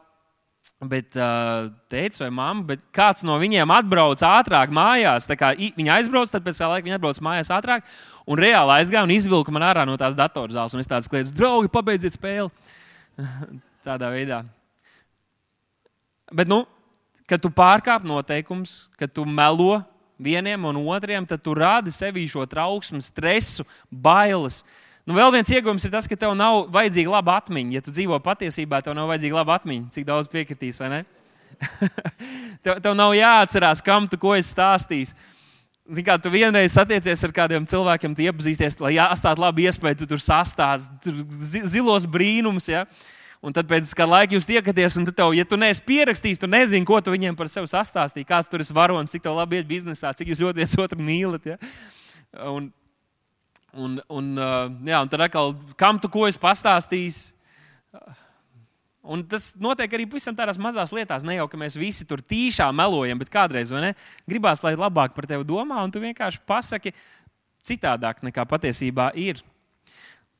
Bet 0.85 1.17
uh, 1.17 1.71
teica, 1.88 2.25
vai 2.25 2.31
mamma, 2.35 2.64
bet 2.73 2.83
kāds 2.95 3.25
no 3.25 3.37
viņiem 3.41 3.71
atbrauc 3.73 4.21
ātrāk 4.26 4.73
mājās. 4.75 5.29
Viņa 5.29 5.95
aizbrauc, 5.99 6.33
tad 6.33 6.45
pēc 6.45 6.59
kāda 6.59 6.75
laika 6.75 6.88
viņa 6.88 6.99
atbrauc 6.99 7.21
mājās 7.25 7.53
ātrāk 7.55 7.87
un 8.29 8.41
reāli 8.41 8.75
aizgāja 8.81 9.07
un 9.07 9.14
izvilka 9.14 9.55
man 9.55 9.64
ārā 9.64 9.87
no 9.88 9.95
tās 10.00 10.19
datorzāles. 10.19 10.75
Un 10.75 10.83
es 10.83 10.91
tādu 10.91 11.09
kliedzu, 11.12 11.35
draugi, 11.37 11.73
pabeidziet 11.73 12.19
spēli. 12.19 12.50
Tādā 13.87 14.11
veidā. 14.12 14.43
Bet, 16.35 16.50
nu, 16.50 16.64
kad 17.31 17.41
tu 17.41 17.53
pārkāp 17.55 18.05
noteikumus, 18.09 18.88
kad 18.99 19.12
tu 19.14 19.25
melo 19.29 19.79
vieniem 20.21 20.69
un 20.69 20.81
otriem, 20.85 21.26
tad 21.29 21.43
tu 21.45 21.55
rādi 21.57 21.93
sevī 21.95 22.26
šo 22.31 22.45
trauksmu, 22.49 23.00
stresu, 23.05 23.67
bailes. 23.88 24.62
Uh, 24.64 24.84
Nu, 25.04 25.12
vēl 25.12 25.34
viens 25.34 25.50
iegūms 25.52 25.84
ir 25.84 25.92
tas, 25.92 26.06
ka 26.08 26.16
tev 26.16 26.32
nav 26.37 26.62
vajadzīga 26.73 27.12
laba 27.12 27.37
atmiņa. 27.42 27.76
Ja 27.76 27.84
tu 27.84 27.92
dzīvo 27.92 28.16
patiesībā, 28.25 28.80
tev 28.84 28.96
nav 28.96 29.11
vajadzīga 29.11 29.37
laba 29.37 29.58
atmiņa. 29.58 29.90
Cik 29.92 30.06
daudz 30.08 30.30
piekritīs, 30.32 30.78
vai 30.80 30.88
ne? 30.94 31.00
tev, 32.64 32.78
tev 32.80 32.94
nav 32.96 33.12
jāatcerās, 33.12 33.82
kam 33.84 34.08
tu 34.08 34.16
ko 34.20 34.32
esi 34.38 34.54
stāstījis. 34.54 35.12
Zini, 35.84 36.06
kā 36.06 36.16
tu 36.16 36.30
vienreiz 36.32 36.73
satiecies 36.73 37.20
ar 37.26 37.34
kādiem 37.37 37.66
cilvēkiem, 37.68 38.14
tu 38.16 38.25
iepazīsties, 38.25 38.78
lai 38.80 38.94
atstātu 39.04 39.44
labu 39.44 39.66
iespēju, 39.66 39.99
tu 40.00 40.08
tur 40.14 40.23
sastāstīsi 40.25 41.66
zilos 41.75 42.06
brīnumus. 42.08 42.70
Ja? 42.73 42.87
Un 43.44 43.52
tad 43.52 43.68
pēc 43.68 43.90
kāda 43.92 44.08
laika 44.14 44.38
jūs 44.38 44.49
tiekaties, 44.49 44.96
un 44.96 45.04
tev, 45.11 45.34
ja 45.37 45.44
tu 45.44 45.58
neesi 45.61 45.84
pierakstījis, 45.84 46.40
tu 46.40 46.49
nezini, 46.49 46.88
ko 46.88 47.02
tu 47.04 47.12
viņiem 47.12 47.37
par 47.37 47.52
sevi 47.52 47.68
sastāstīji. 47.68 48.25
Kāds 48.30 48.49
tur 48.49 48.64
ir 48.64 48.73
varonis, 48.73 49.12
cik 49.12 49.26
tev 49.26 49.37
labi 49.37 49.61
iet 49.61 49.68
biznesā, 49.68 50.14
cik 50.16 50.32
jūs 50.32 50.40
ļoti 50.40 50.64
viens 50.64 50.78
otru 50.80 51.04
mīlat. 51.04 51.52
Ja? 51.52 51.61
Un, 52.49 52.73
Un, 53.75 53.99
un, 54.07 54.35
jā, 54.87 55.00
un 55.02 55.11
tad 55.11 55.25
atkal, 55.26 55.54
kam 55.78 55.99
tu 55.99 56.11
ko 56.12 56.28
esi 56.28 56.38
pastāstījis? 56.38 57.19
Un 59.04 59.21
tas 59.28 59.50
notiek 59.61 59.93
arī 59.93 60.07
pavisam 60.09 60.37
tādās 60.37 60.61
mazās 60.61 60.93
lietās. 60.95 61.26
Ne 61.26 61.37
jau 61.37 61.49
ka 61.50 61.59
mēs 61.61 61.76
visi 61.76 62.07
tur 62.09 62.23
tīšām 62.25 62.76
melojam, 62.78 63.19
bet 63.21 63.33
kādreiz 63.33 63.73
gribās, 64.28 64.62
lai 64.64 64.76
labāk 64.78 65.12
par 65.16 65.26
tevi 65.28 65.45
domā, 65.45 65.83
un 65.85 65.93
tu 65.93 66.00
vienkārši 66.00 66.40
pasaki 66.47 66.95
citādāk 67.64 68.23
nekā 68.25 68.47
patiesībā 68.49 69.11
ir. 69.21 69.43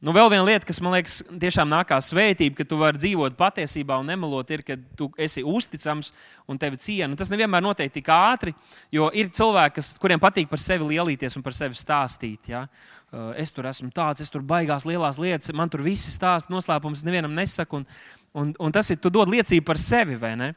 Nu, 0.05 0.13
vēl 0.13 0.29
viena 0.29 0.45
lieta, 0.45 0.67
kas 0.69 0.83
man 0.85 0.93
liekas, 0.93 1.23
tiešām 1.41 1.71
nāk 1.71 1.87
kā 1.89 1.97
svētība, 2.05 2.59
ka 2.59 2.65
tu 2.69 2.77
vari 2.77 3.01
dzīvot 3.01 3.39
patiesībā 3.39 3.97
un 4.03 4.11
nemelot, 4.13 4.51
ir, 4.53 4.61
ka 4.67 4.77
tu 4.99 5.07
esi 5.17 5.41
uzticams 5.49 6.11
un 6.51 6.61
tevi 6.61 6.77
ciena. 6.77 7.17
Tas 7.17 7.31
nevienmēr 7.33 7.65
notiek 7.65 7.93
tik 7.93 8.11
ātri, 8.13 8.53
jo 8.93 9.09
ir 9.17 9.31
cilvēki, 9.33 9.79
kas, 9.79 9.95
kuriem 10.03 10.21
patīk 10.21 10.51
par 10.51 10.61
sevi 10.61 10.91
lielīties 10.91 11.39
un 11.41 11.47
par 11.47 11.57
sevi 11.57 11.79
stāstīt. 11.81 12.53
Ja? 12.53 12.67
Es 13.39 13.53
tur 13.55 13.69
esmu 13.69 13.91
tāds, 13.95 14.23
es 14.25 14.33
tur 14.33 14.43
baigās 14.47 14.87
lielās 14.89 15.19
lietas, 15.23 15.53
man 15.55 15.71
tur 15.71 15.85
viss 15.85 16.11
stāsta 16.15 16.53
noslēpums, 16.53 17.05
nevienam 17.07 17.35
nesaku. 17.37 17.83
Un, 17.83 17.89
un, 18.35 18.55
un 18.67 18.75
tas 18.75 18.91
ir, 18.91 19.01
tu 19.03 19.13
dod 19.13 19.31
liecību 19.31 19.67
par 19.67 19.81
sevi, 19.81 20.17
vai 20.21 20.35
ne? 20.41 20.53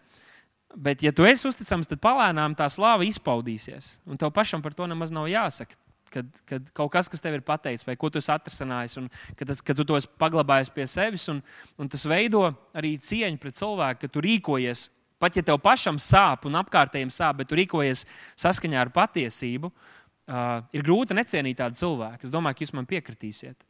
Bet, 0.77 1.01
ja 1.05 1.13
tu 1.15 1.25
esi 1.25 1.47
uzticams, 1.49 1.89
tad 1.89 2.01
palēnām 2.03 2.55
tā 2.57 2.67
slāva 2.69 3.05
izpaudīsies. 3.07 3.97
Un 4.09 4.19
tev 4.19 4.33
pašam 4.35 4.61
par 4.61 4.75
to 4.77 4.87
nemaz 4.89 5.13
nav 5.15 5.29
jāsaka. 5.31 5.77
Kad, 6.07 6.27
kad 6.47 6.67
kaut 6.75 6.91
kas, 6.93 7.09
kas 7.11 7.19
tev 7.19 7.35
ir 7.35 7.43
pateicis, 7.43 7.83
vai 7.83 7.97
ko 7.99 8.07
tu 8.07 8.21
esi 8.21 8.29
atrasinājis, 8.31 8.93
un 9.01 9.09
kad, 9.35 9.49
kad 9.59 9.75
tu 9.75 9.83
to 9.83 9.97
esi 9.99 10.07
paglabājis 10.21 10.71
pie 10.71 10.85
sevis, 10.87 11.25
un, 11.33 11.41
un 11.75 11.89
tas 11.91 12.05
veido 12.07 12.45
arī 12.77 12.93
cieņu 12.95 13.41
pret 13.41 13.59
cilvēku, 13.59 14.05
ka 14.05 14.11
tu 14.13 14.23
rīkojies, 14.23 14.85
pat 15.19 15.35
ja 15.35 15.43
tev 15.43 15.59
pašam 15.59 15.99
sāp 15.99 16.47
un 16.47 16.55
apkārtējiem 16.61 17.11
sāp, 17.11 17.41
bet 17.41 17.51
tu 17.51 17.59
rīkojies 17.59 18.05
saskaņā 18.39 18.79
ar 18.85 18.93
patiesību, 18.95 19.67
uh, 19.67 19.96
Uh, 20.27 20.59
ir 20.75 20.83
grūti 20.83 21.15
necienīt 21.15 21.55
tādu 21.61 21.79
cilvēku. 21.79 22.27
Es 22.27 22.33
domāju, 22.33 22.57
ka 22.57 22.65
jūs 22.65 22.73
man 22.75 22.87
piekritīsiet. 22.89 23.61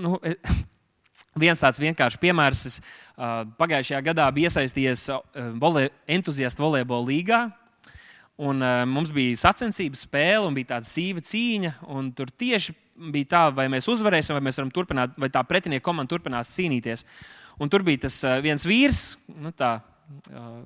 Nu, 0.00 0.16
e, 0.24 0.32
viens 1.42 1.60
tāds 1.60 1.80
vienkāršs 1.82 2.20
piemērs. 2.22 2.62
Es 2.70 2.78
uh, 2.80 3.42
pagājušajā 3.60 4.00
gadā 4.06 4.30
biju 4.32 4.48
iesaistījies 4.48 5.06
uh, 5.12 5.20
vole, 5.60 5.90
entuziastu 6.16 6.64
volejbola 6.64 7.10
līgā. 7.10 7.40
Un, 8.36 8.60
uh, 8.64 8.82
mums 8.88 9.12
bija 9.12 9.36
sacensības 9.40 10.06
spēle, 10.06 10.46
un 10.48 10.56
bija 10.56 10.74
tāda 10.74 10.88
sīva 10.88 11.20
cīņa. 11.24 11.74
Tur 12.16 12.32
tieši 12.32 12.72
bija 13.12 13.30
tā, 13.34 13.42
vai 13.56 13.68
mēs 13.72 13.88
uzvarēsim, 13.92 14.36
vai 14.36 14.46
mēs 14.48 14.60
varam 14.60 14.72
turpināt, 14.72 15.16
vai 15.20 15.28
tā 15.32 15.42
pretinieka 15.44 15.84
komanda 15.90 16.14
turpinās 16.14 16.54
cīnīties. 16.56 17.04
Un 17.60 17.72
tur 17.72 17.84
bija 17.84 18.06
tas 18.06 18.16
uh, 18.24 18.38
viens 18.44 18.64
vīrs, 18.68 19.04
nu, 19.44 19.52
tā, 19.56 19.74
uh, 20.32 20.56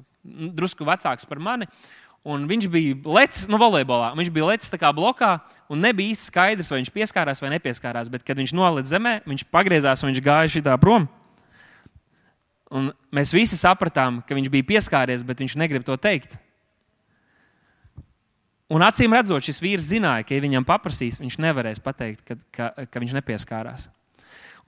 drusku 0.54 0.86
vecāks 0.86 1.26
par 1.26 1.42
mani. 1.42 1.66
Un 2.20 2.44
viņš 2.44 2.66
bija 2.68 2.96
lecis 3.08 3.46
nu, 3.48 3.56
volejbolā. 3.60 4.10
Viņš 4.18 4.28
bija 4.34 4.50
lecis 4.50 4.74
kā 4.76 4.90
blokā, 4.92 5.38
un 5.72 5.80
nebija 5.80 6.12
īsti 6.12 6.28
skaidrs, 6.28 6.68
vai 6.68 6.82
viņš 6.82 6.92
pieskārās 6.92 7.40
vai 7.40 7.54
nepieskārās. 7.54 8.10
Bet, 8.12 8.26
kad 8.26 8.36
viņš 8.36 8.52
nolaiž 8.52 8.90
zemē, 8.92 9.14
viņš 9.24 9.46
pagriezās 9.48 10.04
un 10.04 10.10
viņš 10.10 10.20
gāja 10.26 10.52
šitā 10.58 10.76
prom. 10.80 11.08
Un 12.70 12.92
mēs 13.10 13.32
visi 13.34 13.56
sapratām, 13.56 14.20
ka 14.26 14.36
viņš 14.36 14.52
bija 14.52 14.68
pieskāries, 14.68 15.24
bet 15.26 15.40
viņš 15.40 15.56
negrib 15.58 15.86
to 15.86 15.96
teikt. 15.96 16.36
Un 18.70 18.84
acīm 18.86 19.16
redzot, 19.16 19.42
šis 19.42 19.58
vīrs 19.58 19.88
zināja, 19.88 20.22
ka, 20.22 20.36
ja 20.36 20.44
viņam 20.44 20.68
paprasīs, 20.68 21.18
viņš 21.18 21.40
nevarēs 21.42 21.80
pateikt, 21.82 22.22
ka, 22.22 22.36
ka, 22.54 22.68
ka 22.86 23.02
viņš 23.02 23.16
nepieskārās. 23.16 23.88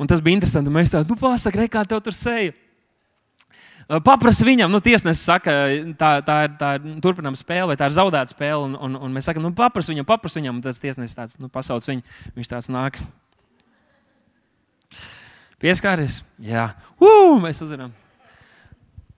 Un 0.00 0.08
tas 0.10 0.24
bija 0.24 0.40
interesanti. 0.40 0.72
Mēs 0.72 0.90
tādu 0.90 1.14
nu, 1.14 1.20
pasakām, 1.20 1.68
kā 1.70 1.84
tev 1.86 2.00
tur 2.02 2.16
seja. 2.16 2.56
Paprasti 3.88 4.46
viņam, 4.46 4.70
nu, 4.72 4.78
tiesnesis 4.84 5.24
saka, 5.26 5.54
tā, 5.98 6.10
tā 6.26 6.36
ir, 6.46 6.52
tā 6.60 6.70
ir 6.78 7.00
turpinām 7.02 7.34
spēle, 7.38 7.72
vai 7.72 7.78
tā 7.80 7.88
ir 7.90 7.96
zaudēta 7.96 8.34
spēle. 8.34 8.68
Un, 8.68 8.76
un, 8.76 8.94
un 9.08 9.14
mēs 9.14 9.26
sakām, 9.28 9.44
nu, 9.44 9.52
paprasti 9.56 9.94
viņam, 9.94 10.08
paprasti 10.08 10.42
viņam. 10.42 10.60
Un 10.60 10.64
tas 10.64 10.82
tiesnesis 10.82 11.18
tāds, 11.18 11.40
nu, 11.42 11.50
pasauc 11.52 11.86
viņu. 11.90 12.04
Viņš 12.38 12.52
tāds 12.52 12.70
nāk. 12.72 13.00
Pieskāries, 15.62 16.22
jā, 16.42 16.72
Uu, 16.98 17.36
mēs 17.42 17.60
uzzinām. 17.62 17.92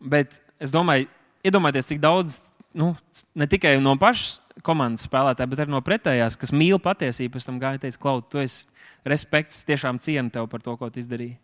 Bet 0.05 0.37
es 0.61 0.73
domāju, 0.75 1.07
iedomājieties, 1.45 1.89
cik 1.95 2.03
daudz, 2.03 2.37
nu, 2.77 2.91
ne 3.33 3.49
tikai 3.49 3.79
no 3.81 3.95
pašas 4.01 4.43
komandas 4.67 5.07
spēlētāja, 5.09 5.49
bet 5.51 5.63
arī 5.65 5.73
no 5.73 5.81
pretējās, 5.85 6.37
kas 6.41 6.53
mīl 6.53 6.77
patiesību, 6.85 7.33
pēc 7.37 7.49
tam 7.49 7.61
gāja 7.63 7.81
teikt, 7.87 8.01
Klaud, 8.03 8.29
tu 8.29 8.43
esi 8.43 8.69
respekts, 9.09 9.65
tiešām 9.69 10.01
cienu 10.05 10.33
tev 10.35 10.51
par 10.53 10.63
to, 10.65 10.77
ko 10.81 10.91
tu 10.93 11.01
izdarīji. 11.01 11.39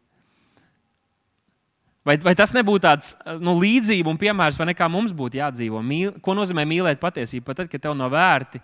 Vai, 2.07 2.17
vai 2.25 2.33
tas 2.37 2.55
nebūtu 2.57 2.81
tāds 2.87 3.13
nu, 3.45 3.59
līdzība 3.61 4.09
un 4.09 4.19
piemērs, 4.21 4.57
vai 4.57 4.71
nekā 4.71 4.89
mums 4.89 5.13
būtu 5.17 5.37
jādzīvo? 5.37 5.83
Mīl, 5.85 6.15
ko 6.25 6.33
nozīmē 6.37 6.65
mīlēt 6.69 7.01
patiesību? 7.03 7.45
Pat 7.45 7.61
tad, 7.61 7.69
kad 7.73 7.83
tev 7.85 7.97
nav 7.99 8.15
vērti, 8.15 8.63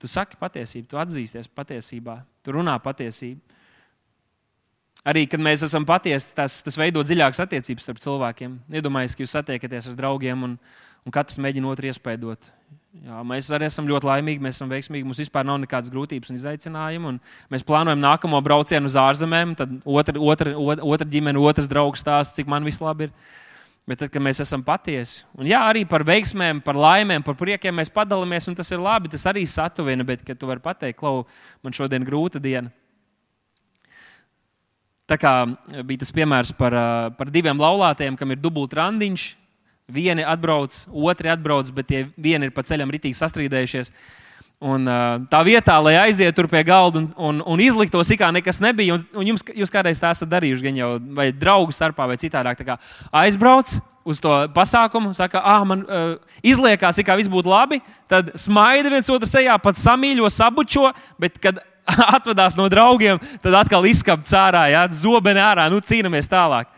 tu 0.00 0.10
saki 0.10 0.36
patiesību, 0.40 0.90
tu 0.90 1.00
atzīsties 1.00 1.48
patiesībā, 1.48 2.18
tu 2.44 2.56
runā 2.58 2.76
patiesību. 2.84 3.40
Arī, 5.04 5.24
kad 5.28 5.40
mēs 5.40 5.64
esam 5.66 5.84
patiesi, 5.88 6.32
tas, 6.36 6.58
tas 6.64 6.76
veido 6.80 7.02
dziļākas 7.04 7.42
attiecības 7.44 7.88
starp 7.88 7.98
cilvēkiem. 8.04 8.54
Iedomājieties, 8.72 9.16
ka 9.16 9.24
jūs 9.24 9.34
satiekaties 9.36 9.88
ar 9.90 9.98
draugiem 9.98 10.46
un, 10.46 10.54
un 11.04 11.12
katrs 11.12 11.40
mēģina 11.44 11.68
otru 11.68 11.90
iespējot. 11.90 12.48
Jā, 13.02 13.20
mēs 13.26 13.48
arī 13.50 13.66
esam 13.66 13.88
ļoti 13.90 14.06
laimīgi, 14.06 14.42
mēs 14.44 14.60
esam 14.60 14.70
veiksmīgi. 14.70 15.06
Mums 15.06 15.18
vispār 15.18 15.46
nav 15.48 15.58
nekādas 15.64 15.90
grūtības 15.90 16.30
un 16.30 16.38
izaicinājumi. 16.38 17.08
Un 17.10 17.16
mēs 17.50 17.66
plānojam 17.66 17.98
nākamo 17.98 18.38
braucienu 18.44 18.86
uz 18.86 18.94
ārzemēm. 19.00 19.56
Tad 19.58 19.72
otra, 19.82 20.14
otra, 20.22 20.52
otra 20.78 21.08
ģimene, 21.10 21.40
otrs 21.42 21.66
draugs 21.70 22.04
stāsta, 22.04 22.38
cik 22.38 22.52
man 22.52 22.66
viss 22.66 22.82
labi 22.84 23.08
ir. 23.08 23.16
Bet 23.90 24.00
tad, 24.00 24.12
kad 24.14 24.22
mēs 24.24 24.38
esam 24.40 24.62
patiesi, 24.64 25.26
un 25.36 25.44
jā, 25.44 25.58
arī 25.60 25.82
par 25.84 26.06
veiksmēm, 26.08 26.62
par 26.64 26.78
laimēm, 26.80 27.20
par 27.26 27.34
priekiem 27.36 27.74
mēs 27.76 27.90
padalāmies, 27.92 28.46
un 28.48 28.56
tas 28.56 28.70
ir 28.72 28.80
labi, 28.80 29.10
tas 29.12 29.26
arī 29.28 29.42
satuvina. 29.44 30.06
Bet, 30.08 30.22
kad 30.24 30.40
tu 30.40 30.48
vari 30.48 30.62
pateikt, 30.64 30.96
Klau, 31.02 31.26
man 31.60 31.76
šodien 31.76 32.00
ir 32.00 32.08
grūta 32.08 32.40
diena, 32.40 32.72
Tā 35.04 35.18
kā 35.20 35.30
bija 35.84 36.00
tas 36.00 36.12
piemērs 36.16 36.54
par, 36.56 36.74
par 37.18 37.28
diviem 37.32 37.58
laulātiem, 37.60 38.16
kam 38.16 38.30
ir 38.32 38.40
dubult 38.40 38.72
randiņš. 38.72 39.24
Vieni 39.92 40.24
atbrauc, 40.24 40.72
otri 40.88 41.28
atbrauc, 41.28 41.68
bet 41.76 41.86
tie 41.90 42.04
vieni 42.16 42.48
ir 42.48 42.52
pa 42.56 42.62
ceļam 42.64 42.88
ritīgi 42.88 43.18
sastrīdējušies. 43.18 43.90
Un, 44.64 44.86
tā 45.28 45.40
vietā, 45.44 45.74
lai 45.82 45.92
aizietu 46.06 46.38
tur 46.38 46.46
pie 46.48 46.62
galda 46.64 47.02
un, 47.02 47.08
un, 47.20 47.40
un 47.52 47.60
izliktos, 47.60 48.08
kā 48.16 48.30
nekas 48.32 48.62
nebija, 48.64 48.94
un, 48.96 49.02
un 49.20 49.28
jums, 49.28 49.42
jūs 49.52 49.72
kādreiz 49.72 50.00
tā 50.00 50.14
esat 50.14 50.30
darījuši, 50.30 50.64
gan 50.64 50.78
jau 50.78 50.88
vai 51.18 51.26
draugu 51.36 51.74
starpā, 51.74 52.06
vai 52.08 52.16
citādāk, 52.16 52.62
kā 52.64 52.78
aizbrauc 53.24 53.74
uz 54.08 54.22
to 54.24 54.32
pasākumu, 54.56 55.12
saka, 55.16 55.42
ah, 55.44 55.66
man 55.68 55.82
uh, 55.84 56.14
izliekās, 56.40 57.02
ka 57.04 57.16
viss 57.20 57.32
būtu 57.32 57.52
labi, 57.52 57.82
tad 58.08 58.30
smaida 58.40 58.92
viens 58.92 59.10
otru 59.12 59.28
sejā, 59.28 59.58
pat 59.60 59.80
samīļo, 59.80 60.30
sabučo, 60.32 60.94
bet 61.20 61.36
kad 61.44 61.60
atvadās 62.16 62.56
no 62.56 62.70
draugiem, 62.72 63.20
tad 63.44 63.58
atkal 63.60 63.84
izskapts 63.88 64.32
ārā, 64.32 64.64
jā, 64.72 64.86
zobeni 64.96 65.44
ārā, 65.44 65.68
nu 65.72 65.82
cīnāmies 65.84 66.30
tālāk. 66.32 66.72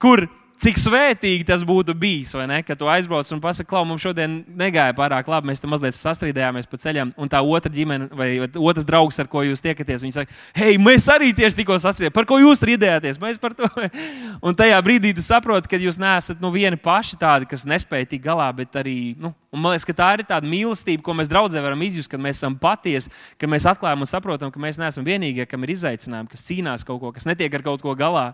Kur 0.00 0.26
cik 0.60 0.78
svētīgi 0.80 1.46
tas 1.48 1.62
būtu 1.66 1.94
bijis, 1.96 2.34
vai 2.36 2.46
ne? 2.50 2.58
Kad 2.66 2.78
tu 2.80 2.88
aizbrauc 2.90 3.28
un 3.32 3.40
pasaki, 3.42 3.68
ka 3.70 3.80
mums 3.86 4.04
šodien 4.04 4.40
negāja 4.60 4.92
pārāk 4.96 5.28
labi, 5.30 5.50
mēs 5.50 5.62
tam 5.62 5.72
mazliet 5.72 5.96
sastrīdējāmies 5.96 6.68
pa 6.70 6.80
ceļam, 6.80 7.12
un 7.16 7.30
tā 7.32 7.40
otra 7.40 7.72
ģimene 7.72 8.10
vai 8.16 8.28
otrs 8.44 8.86
draugs, 8.88 9.18
ar 9.22 9.30
ko 9.30 9.44
jūs 9.46 9.64
tiekaties, 9.64 10.04
viņi 10.04 10.16
saka, 10.18 10.36
hei, 10.58 10.76
mēs 10.80 11.08
arī 11.12 11.32
tieši 11.36 11.62
tikko 11.62 11.78
sastrīdējāmies, 11.80 12.16
par 12.18 12.28
ko 12.28 12.40
jūs 12.42 12.60
strīdējāties? 12.60 13.20
Mēs 13.22 13.40
par 13.40 13.56
to. 13.56 13.68
Un 14.46 14.56
tajā 14.56 14.76
brīdī 14.84 15.14
tu 15.16 15.24
saproti, 15.24 15.68
ka 15.70 15.80
jūs 15.80 15.98
neesat 16.00 16.40
nu, 16.40 16.52
vieni 16.52 16.78
paši 16.80 17.18
tādi, 17.20 17.48
kas 17.48 17.66
nespēj 17.68 18.06
tikt 18.12 18.24
galā, 18.24 18.48
bet 18.56 18.76
arī, 18.80 19.14
nu, 19.20 19.32
un 19.52 19.64
man 19.64 19.74
liekas, 19.74 19.88
ka 19.88 19.96
tā 19.96 20.12
ir 20.16 20.24
tāda 20.28 20.48
mīlestība, 20.48 21.04
ko 21.04 21.16
mēs 21.16 21.28
draudzē 21.30 21.60
varam 21.64 21.84
izjust, 21.84 22.10
kad 22.12 22.22
mēs 22.22 22.40
esam 22.40 22.56
patiesi, 22.60 23.12
ka 23.40 23.48
mēs 23.50 23.68
atklājam 23.68 24.04
un 24.04 24.10
saprotam, 24.10 24.52
ka 24.52 24.62
mēs 24.62 24.80
neesam 24.80 25.04
vienīgie, 25.06 25.48
kam 25.48 25.64
ir 25.66 25.74
izaicinājumi, 25.76 26.32
kas 26.32 26.46
cīnās 26.48 26.86
kaut 26.88 27.02
ko, 27.02 27.12
kas 27.16 27.28
netiek 27.28 27.52
ar 27.58 27.66
kaut 27.68 27.84
ko 27.84 27.96
galā. 27.98 28.30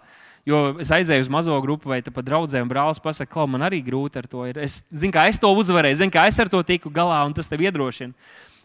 Jo 0.47 0.77
es 0.79 0.93
aizēju 0.95 1.25
uz 1.25 1.31
mazo 1.33 1.57
grupu, 1.59 1.91
vai 1.91 1.99
pat 2.03 2.29
un 2.31 2.69
brālis 2.71 3.03
pasakā, 3.03 3.33
ka 3.33 3.47
man 3.51 3.67
arī 3.67 3.83
grūti 3.83 4.21
ar 4.21 4.29
to 4.31 4.45
ir. 4.47 4.59
Es 4.63 4.85
zinu, 4.95 5.13
kā 5.13 5.27
es 5.27 5.41
to 5.43 5.51
uzvarēju, 5.51 5.99
zinu, 5.99 6.15
kā 6.15 6.29
es 6.29 6.39
ar 6.39 6.49
to 6.49 6.63
tiku 6.63 6.89
galā, 6.89 7.25
un 7.27 7.35
tas 7.35 7.49
tev 7.49 7.65
iedrošina 7.67 8.15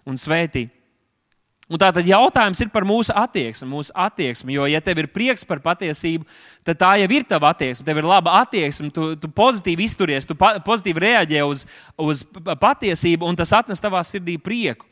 un 0.06 0.14
svētī. 0.14 0.70
Un 1.72 1.80
tā 1.80 1.88
tad 1.96 2.04
jautājums 2.04 2.60
ir 2.60 2.70
par 2.70 2.84
mūsu 2.84 3.14
attieksmi, 3.16 3.70
mūsu 3.72 3.94
attieksmi. 3.96 4.58
Jo, 4.58 4.66
ja 4.68 4.82
tev 4.84 5.00
ir 5.00 5.08
prieks 5.08 5.46
par 5.48 5.62
patiesību, 5.64 6.28
tad 6.68 6.82
tā 6.82 6.90
jau 7.00 7.08
ir 7.16 7.24
tava 7.30 7.54
attieksme. 7.56 7.86
Tev 7.88 8.02
ir 8.02 8.10
laba 8.12 8.34
attieksme, 8.42 8.90
tu, 8.92 9.14
tu 9.16 9.32
pozitīvi 9.32 9.88
izturies, 9.88 10.28
tu 10.28 10.36
pa, 10.36 10.58
pozitīvi 10.66 11.06
reaģē 11.06 11.46
uz, 11.48 11.64
uz 11.96 12.26
patiesību, 12.60 13.24
un 13.24 13.40
tas 13.40 13.56
atnes 13.56 13.80
tavā 13.82 14.04
sirdī 14.04 14.36
prieku. 14.36 14.91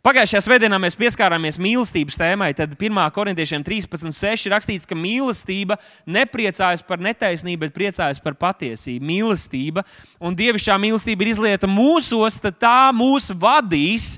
Pagājušajā 0.00 0.40
svētdienā 0.46 0.78
mēs 0.80 0.94
pieskārāmies 0.96 1.58
mīlestības 1.60 2.16
tēmai. 2.16 2.54
Tad 2.56 2.72
1. 2.72 3.00
korintiešiem 3.12 3.60
13.6 3.66 4.46
ir 4.48 4.54
rakstīts, 4.54 4.88
ka 4.88 4.96
mīlestība 4.96 5.76
nepriecājas 6.08 6.80
par 6.88 7.02
netaisnību, 7.04 7.66
bet 7.66 7.74
priecājas 7.76 8.22
par 8.24 8.38
patiesību. 8.40 9.04
Mīlestība 9.10 9.84
un 10.16 10.38
dievišķā 10.38 10.78
mīlestība 10.80 11.26
ir 11.26 11.32
izlieta 11.34 11.68
mūsos, 11.68 12.40
tad 12.40 12.56
tā 12.64 12.88
mūs 12.96 13.28
vadīs, 13.36 14.14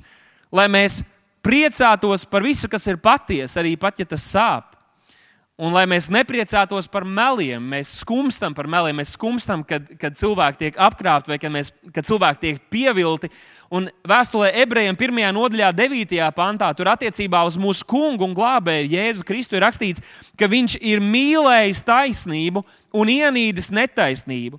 lai 0.54 0.68
mēs 0.70 1.00
priecātos 1.42 2.28
par 2.30 2.46
visu, 2.46 2.70
kas 2.70 2.86
ir 2.86 3.02
patiesa, 3.02 3.58
arī 3.58 3.74
pat 3.74 3.98
ja 3.98 4.06
tas 4.06 4.22
sāp. 4.22 4.78
Un 5.62 5.70
lai 5.70 5.84
mēs 5.86 6.08
nepriecātos 6.10 6.88
par 6.90 7.04
meliem, 7.06 7.62
mēs 7.74 7.92
skumstam 8.00 8.54
par 8.56 8.66
meliem, 8.66 8.96
mēs 8.98 9.12
skumstam, 9.14 9.60
kad, 9.62 9.84
kad 10.00 10.16
cilvēki 10.18 10.58
tiek 10.58 10.78
apkrāpti 10.88 11.30
vai 11.30 11.38
kad, 11.38 11.52
mēs, 11.54 11.70
kad 11.94 12.08
cilvēki 12.08 12.40
tiek 12.42 12.58
pievilti. 12.72 13.30
Un 13.70 13.86
vēstulē 14.08 14.48
ebrejiem 14.64 14.98
1. 14.98 15.20
nodaļā, 15.36 15.68
9. 15.78 16.16
pantā, 16.34 16.72
tur 16.74 16.90
attiecībā 16.90 17.44
uz 17.46 17.54
mūsu 17.62 17.86
kungu 17.86 18.26
un 18.26 18.34
glābēju 18.34 18.90
Jēzu 18.90 19.26
Kristu 19.28 19.54
ir 19.54 19.62
rakstīts, 19.62 20.02
ka 20.34 20.50
viņš 20.50 20.80
ir 20.82 21.04
mīlējis 21.04 21.84
taisnību 21.86 22.64
un 22.98 23.14
ienīdis 23.14 23.70
netaisnību. 23.70 24.58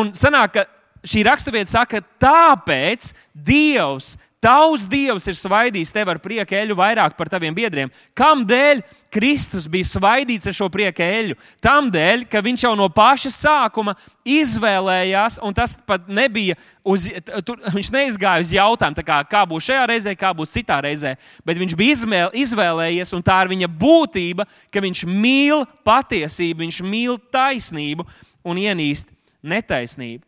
Un 0.00 0.14
sanāk, 0.16 0.56
ka 0.56 0.64
šī 1.04 1.26
raksturvieta 1.28 1.74
saka, 1.76 2.00
tāpēc 2.24 3.12
Dievs 3.36 4.14
Tavs 4.38 4.84
Dievs 4.86 5.24
ir 5.26 5.34
svaidījis 5.34 5.90
tevi 5.90 6.12
ar 6.12 6.18
prieka 6.22 6.54
eļu 6.54 6.76
vairāk 6.78 7.16
par 7.18 7.26
taviem 7.30 7.54
biedriem. 7.56 7.90
Kādēļ 8.14 8.84
Kristus 9.10 9.66
bija 9.66 9.88
svaidīts 9.88 10.46
ar 10.46 10.54
šo 10.54 10.68
prieka 10.70 11.02
eļu? 11.02 11.34
Tādēļ, 11.64 12.22
ka 12.30 12.42
viņš 12.46 12.64
jau 12.68 12.70
no 12.78 12.86
paša 12.94 13.32
sākuma 13.34 13.96
izvēlējās, 14.22 15.40
un 15.42 15.56
tas 15.56 15.74
pat 15.88 16.06
nebija, 16.06 16.54
uz, 16.86 17.08
tur, 17.42 17.58
viņš 17.74 17.90
neizgāja 17.96 18.46
uz 18.46 18.54
jautājumu, 18.54 19.02
kā, 19.10 19.18
kā 19.26 19.42
būs 19.50 19.72
šajā 19.72 19.88
reizē, 19.90 20.14
kā 20.14 20.30
būs 20.36 20.54
citā 20.54 20.78
reizē, 20.86 21.16
bet 21.42 21.58
viņš 21.58 21.74
bija 21.80 21.98
izvēl, 21.98 22.30
izvēlējies, 22.44 23.14
un 23.18 23.26
tā 23.26 23.40
ir 23.42 23.52
viņa 23.56 23.72
būtība, 23.82 24.46
ka 24.70 24.84
viņš 24.86 25.02
mīl 25.10 25.66
patiesību, 25.88 26.62
viņš 26.62 26.80
mīl 26.86 27.18
taisnību 27.34 28.06
un 28.46 28.62
ienīst 28.68 29.10
netaisnību. 29.42 30.27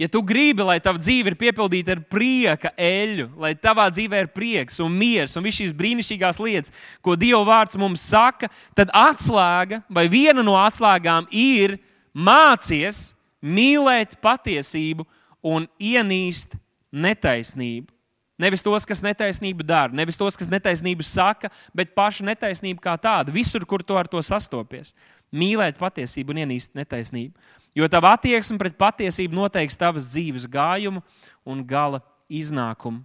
Ja 0.00 0.08
tu 0.08 0.22
gribi, 0.24 0.64
lai 0.64 0.78
tava 0.82 0.98
dzīve 0.98 1.30
ir 1.30 1.36
piepildīta 1.38 1.92
ar 1.94 2.00
prieka 2.10 2.72
eļļu, 2.80 3.28
lai 3.38 3.52
tavā 3.54 3.86
dzīvē 3.92 4.22
ir 4.24 4.30
prieks 4.34 4.80
un 4.82 4.94
miers 4.96 5.36
un 5.36 5.44
visas 5.44 5.60
šīs 5.60 5.74
brīnišķīgās 5.78 6.40
lietas, 6.42 6.72
ko 7.04 7.14
Dieva 7.20 7.44
vārds 7.46 7.78
mums 7.78 8.02
saka, 8.08 8.48
tad 8.74 8.90
atslēga 8.96 9.82
vai 9.92 10.08
viena 10.10 10.42
no 10.42 10.56
atslēgām 10.58 11.28
ir 11.30 11.76
mācies 12.12 13.12
mīlēt 13.44 14.16
patiesību 14.24 15.06
un 15.44 15.68
ienīst 15.78 16.56
netaisnību. 16.92 17.90
Nevis 18.42 18.64
tos, 18.64 18.86
kas 18.88 19.02
netaisnību 19.04 19.62
dara, 19.62 19.92
nevis 19.94 20.18
tos, 20.18 20.38
kas 20.40 20.48
netaisnību 20.50 21.04
saka, 21.06 21.50
bet 21.76 21.92
pašu 21.94 22.24
netaisnību 22.26 22.80
kā 22.82 22.96
tādu, 22.98 23.34
visur, 23.34 23.62
kur 23.68 23.84
to 23.86 23.98
ar 24.00 24.08
to 24.10 24.22
sastopies. 24.24 24.96
Mīlēt 25.30 25.78
patiesību 25.78 26.34
un 26.34 26.40
ienīst 26.42 26.72
netaisnību. 26.74 27.36
Jo 27.74 27.88
tava 27.88 28.12
attieksme 28.16 28.58
pret 28.60 28.76
patiesību 28.76 29.38
noteiks 29.38 29.78
tavas 29.80 30.10
dzīves 30.12 30.44
gājumu 30.50 31.00
un 31.48 31.64
gala 31.64 32.02
iznākumu. 32.28 33.00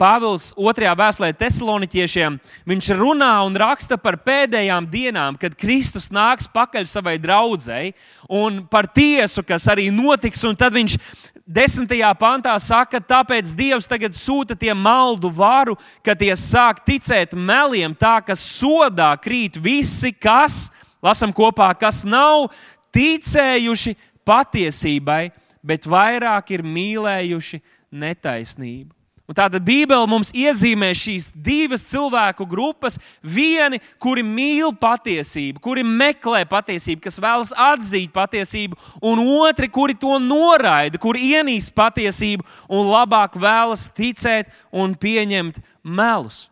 Pāvils 0.00 0.54
otrajā 0.56 0.94
vēstulē 0.96 1.28
Thessaloniķiešiem 1.36 2.38
viņš 2.70 2.86
runā 2.96 3.34
un 3.44 3.56
raksta 3.60 3.98
par 4.00 4.16
pēdējām 4.24 4.86
dienām, 4.88 5.36
kad 5.36 5.52
Kristus 5.60 6.08
nāks 6.08 6.48
pakaļ 6.48 6.86
savai 6.88 7.18
draudzēji 7.20 7.92
un 8.32 8.62
par 8.64 8.88
tiesu, 8.88 9.44
kas 9.44 9.68
arī 9.68 9.90
notiks. 9.92 10.40
Un 10.48 10.56
tad 10.56 10.72
viņš 10.72 10.96
desmitajā 11.44 12.14
pantā 12.16 12.54
saka, 12.64 13.02
tāpēc 13.04 13.52
Dievs 13.58 13.90
tagad 13.90 14.16
sūta 14.16 14.56
tiem 14.56 14.80
maldu 14.80 15.28
varu, 15.36 15.76
ka 16.00 16.16
tie 16.16 16.32
sāk 16.32 16.80
ticēt 16.86 17.36
meliem, 17.36 17.92
tā 17.92 18.22
ka 18.24 18.32
sodā 18.32 19.12
krīt 19.20 19.60
visi, 19.60 20.14
kas, 20.16 20.70
lasam 21.04 21.28
kopā, 21.28 21.74
kas 21.76 22.06
nav 22.08 22.48
ticējuši 22.94 23.96
patiesībai, 24.26 25.30
bet 25.62 25.88
vairāk 25.90 26.54
ir 26.56 26.64
mīlējuši 26.66 27.60
netaisnību. 27.90 28.94
Un 29.30 29.36
tāda 29.38 29.60
Bībele 29.62 30.08
mums 30.10 30.32
iezīmē 30.34 30.88
šīs 30.90 31.28
divas 31.38 31.84
cilvēku 31.86 32.42
grupas. 32.50 32.96
Vieni, 33.22 33.78
kuri 34.02 34.24
mīl 34.26 34.72
patiesību, 34.74 35.62
kuri 35.62 35.84
meklē 35.86 36.40
patiesību, 36.50 37.04
kas 37.04 37.20
vēlas 37.22 37.52
atzīt 37.54 38.10
patiesību, 38.10 38.74
un 39.06 39.22
otri, 39.22 39.70
kuri 39.70 39.94
to 39.94 40.18
noraida, 40.18 40.98
kuri 40.98 41.30
ienīst 41.36 41.70
patiesību 41.78 42.42
un 42.66 42.90
labāk 42.90 43.38
vēlas 43.38 43.86
ticēt 43.94 44.50
un 44.74 44.98
pieņemt 44.98 45.62
melus. 45.86 46.48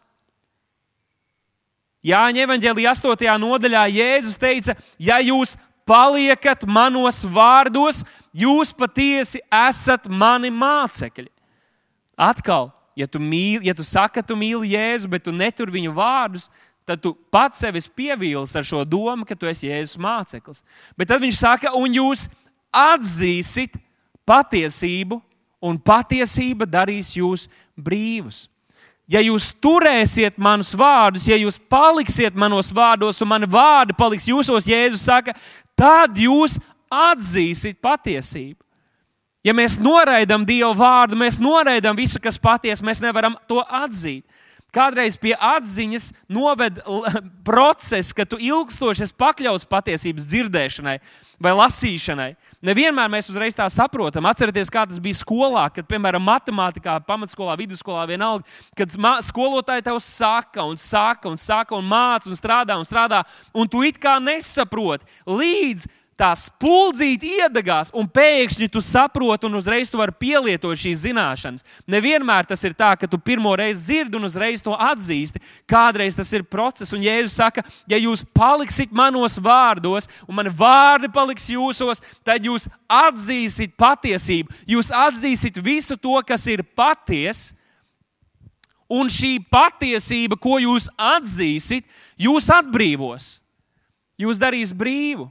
Jāņa 2.06 2.46
evanģēlīja 2.46 2.94
8. 2.94 3.26
nodaļā 3.42 3.88
Jēzus 3.90 4.38
teica, 4.38 4.78
ja 5.02 5.18
jūs 5.18 5.56
paliekat 5.88 6.66
manos 6.68 7.22
vārdos, 7.24 8.02
jūs 8.36 8.74
patiesi 8.76 9.40
esat 9.48 10.08
mani 10.08 10.52
mācekļi. 10.52 11.30
Atkal, 12.18 12.72
ja 12.98 13.06
tu, 13.06 13.20
mīli, 13.22 13.68
ja 13.68 13.74
tu 13.78 13.86
saki, 13.86 14.18
ka 14.18 14.26
tu 14.26 14.36
mīli 14.36 14.74
Jēzu, 14.74 15.10
bet 15.10 15.24
tu 15.24 15.34
netur 15.34 15.70
viņu 15.72 15.94
vārdus, 15.96 16.48
tad 16.88 17.02
tu 17.04 17.12
pats 17.32 17.60
sevi 17.62 17.80
pievīlis 18.00 18.56
ar 18.56 18.66
šo 18.66 18.82
domu, 18.88 19.26
ka 19.28 19.36
tu 19.38 19.48
esi 19.48 19.68
Jēzus 19.68 20.00
māceklis. 20.00 20.62
Bet 20.98 21.10
tad 21.12 21.22
viņš 21.22 21.40
saka, 21.40 21.72
un 21.76 21.96
jūs 21.98 22.26
atzīsiet 22.74 23.76
patiesību, 24.28 25.20
un 25.64 25.78
patiesība 25.78 26.68
darīs 26.68 27.14
jūs 27.16 27.48
brīvus. 27.76 28.46
Ja 29.08 29.22
jūs 29.24 29.48
turēsiet 29.56 30.36
manus 30.36 30.74
vārdus, 30.76 31.30
ja 31.30 31.38
jūs 31.40 31.56
paliksiet 31.70 32.34
manos 32.36 32.68
vārdos, 32.76 33.22
un 33.24 33.30
mani 33.30 33.48
vārdi 33.48 33.96
paliks 33.96 34.28
jūsos, 34.28 34.68
Jēzus 34.68 35.06
saka, 35.08 35.32
tad 35.78 36.18
jūs 36.18 36.58
atzīsiet 36.90 37.78
patiesību. 37.84 38.58
Ja 39.46 39.54
mēs 39.54 39.78
noraidām 39.80 40.42
Dieva 40.44 40.74
vārdu, 40.76 41.16
mēs 41.16 41.38
noraidām 41.40 41.96
visu, 41.96 42.20
kas 42.20 42.40
patiesa, 42.42 42.84
mēs 42.84 43.00
nevaram 43.04 43.38
to 43.48 43.62
atzīt. 43.62 44.26
Kādreiz 44.74 45.16
pie 45.16 45.32
atziņas 45.32 46.10
noved 46.28 46.82
process, 47.48 48.12
ka 48.12 48.26
tu 48.28 48.36
ilgstoši 48.42 49.06
esi 49.06 49.16
pakļauts 49.16 49.68
patiesības 49.70 50.26
dzirdēšanai 50.28 50.98
vai 51.40 51.54
lasīšanai. 51.56 52.32
Nevienmēr 52.58 53.06
mēs 53.12 53.28
uzreiz 53.30 53.54
tā 53.54 53.68
saprotam. 53.70 54.26
Atcerieties, 54.26 54.70
kā 54.74 54.82
tas 54.90 54.98
bija 55.02 55.14
skolā, 55.14 55.68
kad, 55.70 55.86
piemēram, 55.86 56.24
matemātikā, 56.26 56.96
pamatskolā, 57.06 57.54
vidusskolā, 57.60 58.02
vienalga, 58.10 58.42
kad 58.78 58.96
skolotāji 59.22 59.84
tev 59.86 60.00
saka, 60.02 60.64
un 60.66 60.74
saka, 60.74 61.30
un 61.30 61.38
saka, 61.38 61.78
un 61.78 61.86
māca, 61.86 62.26
un 62.26 62.38
strādā, 62.38 62.74
un 62.74 62.88
strādā, 62.88 63.22
un 63.54 63.70
tu 63.70 63.84
it 63.86 64.00
kā 64.02 64.16
nesaproti. 64.18 65.06
Līdz 65.30 65.86
tā 66.18 66.32
spuldzīte 66.34 67.28
iedegās, 67.38 67.92
un 67.94 68.08
pēkšņi 68.10 68.68
tu 68.74 68.82
saproti, 68.82 69.46
un 69.46 69.58
uzreiz 69.58 69.90
tu 69.90 70.00
vari 70.00 70.14
pielietot 70.18 70.78
šīs 70.78 71.04
zināšanas. 71.04 71.64
Nevienmēr 71.86 72.48
tas 72.50 72.64
ir 72.66 72.74
tā, 72.78 72.90
ka 72.98 73.06
tu 73.10 73.20
pirmo 73.22 73.52
reizi 73.58 73.84
dzirdi 73.84 74.18
un 74.18 74.26
uzreiz 74.26 74.64
to 74.64 74.74
atzīsti. 74.74 75.42
Kādreiz 75.70 76.18
tas 76.18 76.32
ir 76.34 76.46
process, 76.50 76.92
un 76.96 77.04
Jēzus 77.06 77.38
saka, 77.38 77.62
ja 77.90 78.00
jūs 78.02 78.26
paliksit 78.34 78.90
manos 78.90 79.38
vārdos, 79.42 80.10
un 80.26 80.40
mani 80.40 80.50
vārdi 80.50 81.12
paliks 81.14 81.46
jūsos, 81.54 82.02
tad 82.26 82.44
jūs 82.44 82.66
atzīsiet 82.90 83.78
patiesību, 83.78 84.64
jūs 84.74 84.90
atzīsiet 84.90 85.62
visu 85.62 85.96
to, 85.96 86.18
kas 86.26 86.50
ir 86.50 86.66
patiesa. 86.76 87.54
Un 88.88 89.10
šī 89.12 89.34
patiesība, 89.52 90.38
ko 90.40 90.56
jūs 90.64 90.86
atzīsiet, 90.96 91.84
jūs 92.16 92.46
atbrīvos. 92.48 93.34
Jūs 94.18 94.40
darīs 94.40 94.72
brīvu. 94.72 95.28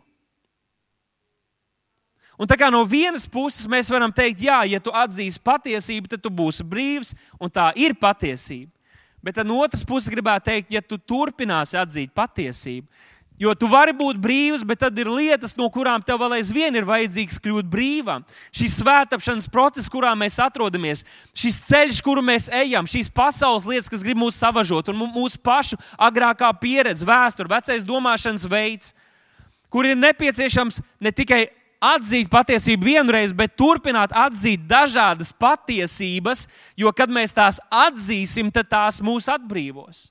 Un 2.37 2.45
tā 2.45 2.53
kā 2.53 2.69
no 2.69 2.83
vienas 2.85 3.25
puses 3.25 3.65
mēs 3.65 3.89
varam 3.89 4.13
teikt, 4.13 4.43
jā, 4.45 4.61
ja 4.69 4.79
tu 4.79 4.93
atzīsi 4.93 5.41
patiesību, 5.41 6.11
tad 6.11 6.21
tu 6.21 6.29
būsi 6.29 6.61
brīvs, 6.61 7.15
un 7.41 7.49
tā 7.49 7.71
ir 7.73 7.97
patiesība. 7.97 8.69
Bet 9.25 9.41
no 9.41 9.57
otras 9.65 9.81
puses 9.83 10.11
gribētu 10.13 10.51
teikt, 10.51 10.69
ja 10.71 10.81
tu 10.85 10.99
turpināsi 11.01 11.79
atzīt 11.81 12.13
patiesību, 12.15 12.85
jo 13.41 13.53
tu 13.57 13.69
vari 13.69 13.93
būt 13.97 14.19
brīvs, 14.21 14.61
bet 14.65 14.83
tad 14.85 15.01
ir 15.01 15.09
lietas, 15.09 15.55
no 15.57 15.65
kurām 15.73 16.05
tev 16.05 16.21
vēl 16.21 16.37
aizvien 16.37 16.77
ir 16.77 16.85
vajadzīgs 16.85 17.41
kļūt 17.41 17.67
brīvam. 17.73 18.25
Šis 18.53 18.77
svētāpšanas 18.83 19.49
process, 19.49 19.89
kurā 19.89 20.13
mēs 20.17 20.37
atrodamies, 20.41 21.03
šis 21.33 21.59
ceļš, 21.65 22.01
kuru 22.05 22.21
mēs 22.25 22.51
ejam, 22.53 22.85
šīs 22.85 23.09
pasaules 23.09 23.65
lietas, 23.69 23.89
kas 23.89 24.05
grib 24.05 24.21
mūs 24.21 24.37
savažot, 24.37 24.93
un 24.93 25.09
mūsu 25.09 25.41
pašu 25.41 25.81
agrākā 25.97 26.53
pieredze, 26.61 27.05
vēsture, 27.05 27.49
vecais 27.49 27.85
domāšanas 27.89 28.45
veids, 28.49 28.93
kur 29.73 29.89
ir 29.89 29.97
nepieciešams 29.97 30.81
ne 31.01 31.11
tikai 31.11 31.47
atzīt 31.83 32.29
patiesību 32.31 32.87
vienreiz, 32.87 33.33
bet 33.35 33.55
turpināt 33.59 34.13
atzīt 34.15 34.63
dažādas 34.69 35.31
patiesības, 35.33 36.45
jo 36.77 36.91
kad 36.95 37.11
mēs 37.13 37.35
tās 37.35 37.59
atzīsim, 37.69 38.51
tad 38.53 38.69
tās 38.71 39.01
mūs 39.05 39.29
atbrīvos. 39.31 40.07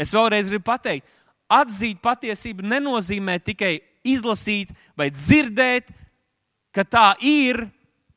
Es 0.00 0.14
vēlreiz 0.16 0.48
gribu 0.48 0.64
pateikt, 0.70 1.06
atzīt 1.50 2.00
patiesību 2.02 2.64
nenozīmē 2.70 3.38
tikai 3.44 3.78
izlasīt 4.06 4.70
vai 4.96 5.10
dzirdēt, 5.12 5.90
ka 6.72 6.86
tā 6.86 7.08
ir, 7.26 7.66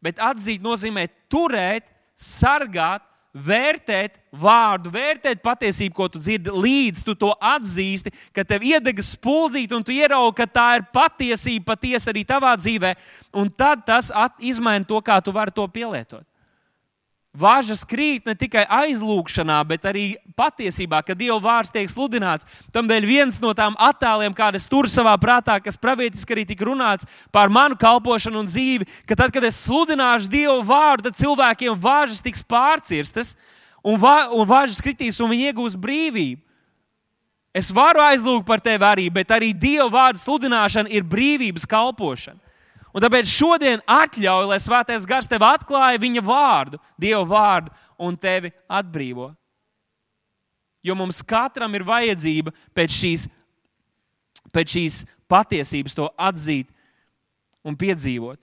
bet 0.04 0.22
atzīt 0.22 0.64
nozīmē 0.64 1.08
turēt, 1.32 1.90
sargāt 2.16 3.04
vērtēt 3.34 4.20
vārdu, 4.30 4.92
vērtēt 4.94 5.42
patiesību, 5.44 5.96
ko 5.98 6.08
tu 6.14 6.22
dzirdi, 6.22 6.54
līdz 6.54 7.04
tu 7.06 7.16
to 7.18 7.32
atzīsti, 7.42 8.14
ka 8.34 8.46
tev 8.46 8.66
iedegas 8.66 9.14
spuldzīte 9.18 9.76
un 9.78 9.86
tu 9.86 9.94
ieraugi, 9.96 10.38
ka 10.38 10.48
tā 10.50 10.68
ir 10.78 10.86
patiesība 10.94 11.74
patiesa 11.74 12.14
arī 12.14 12.24
tavā 12.30 12.54
dzīvē, 12.60 12.94
un 13.42 13.50
tad 13.50 13.86
tas 13.88 14.12
izmaina 14.40 14.86
to, 14.86 15.02
kā 15.02 15.20
tu 15.22 15.34
vari 15.34 15.54
to 15.54 15.66
pielietot. 15.68 16.26
Vāžas 17.34 17.82
krīt 17.90 18.28
ne 18.30 18.36
tikai 18.38 18.62
aizlūgšanā, 18.70 19.56
bet 19.66 19.88
arī 19.90 20.04
patiesībā, 20.38 21.00
kad 21.02 21.18
Dieva 21.18 21.40
vārds 21.42 21.72
tiek 21.74 21.90
sludināts. 21.90 22.46
Tādēļ 22.70 23.08
viens 23.10 23.40
no 23.42 23.56
tām 23.58 23.74
attēliem, 23.82 24.36
kādas 24.38 24.68
tur 24.70 24.86
savā 24.86 25.16
prātā, 25.18 25.56
kas 25.58 25.80
pravietiski 25.82 26.36
arī 26.36 26.44
tika 26.46 26.68
runāts 26.70 27.10
par 27.34 27.50
manu 27.50 27.74
kalpošanu 27.82 28.44
un 28.44 28.52
dzīvi, 28.52 28.86
ka 29.10 29.18
tad, 29.18 29.34
kad 29.34 29.50
es 29.50 29.64
sludināšu 29.66 30.30
Dieva 30.30 30.60
vārdu, 30.62 31.10
cilvēkiem 31.10 31.74
vāžas 31.82 32.22
tiks 32.22 32.46
pārcirstas 32.46 33.34
un, 33.82 33.98
vā, 33.98 34.30
un 34.30 34.46
vāžas 34.46 34.78
kritīs 34.86 35.18
un 35.18 35.34
viņi 35.34 35.50
iegūs 35.50 35.80
brīvību. 35.82 36.38
Es 37.54 37.74
varu 37.74 38.02
aizlūgt 38.02 38.46
par 38.46 38.62
tevi 38.62 38.86
arī, 38.86 39.10
bet 39.10 39.34
arī 39.34 39.56
Dieva 39.58 39.90
vārdu 39.90 40.22
sludināšana 40.22 40.94
ir 40.94 41.02
brīvības 41.02 41.66
kalpošana. 41.66 42.38
Un 42.94 43.02
tāpēc 43.02 43.30
šodien 43.30 43.82
atļauj, 43.90 44.48
lai 44.52 44.60
Svētais 44.62 45.08
Gars 45.10 45.30
tev 45.30 45.42
atklāja 45.48 46.02
viņa 46.02 46.22
vārdu, 46.26 46.80
Dieva 47.02 47.24
vārdu, 47.26 47.74
un 47.98 48.18
tevi 48.18 48.52
atbrīvo. 48.70 49.32
Jo 50.84 50.96
mums 51.00 51.24
katram 51.26 51.74
ir 51.74 51.86
vajadzība 51.88 52.54
pēc 52.76 52.94
šīs, 52.94 53.28
pēc 54.54 54.76
šīs 54.76 55.00
patiesības 55.32 55.96
to 55.98 56.10
atzīt 56.20 56.70
un 57.64 57.78
piedzīvot. 57.80 58.38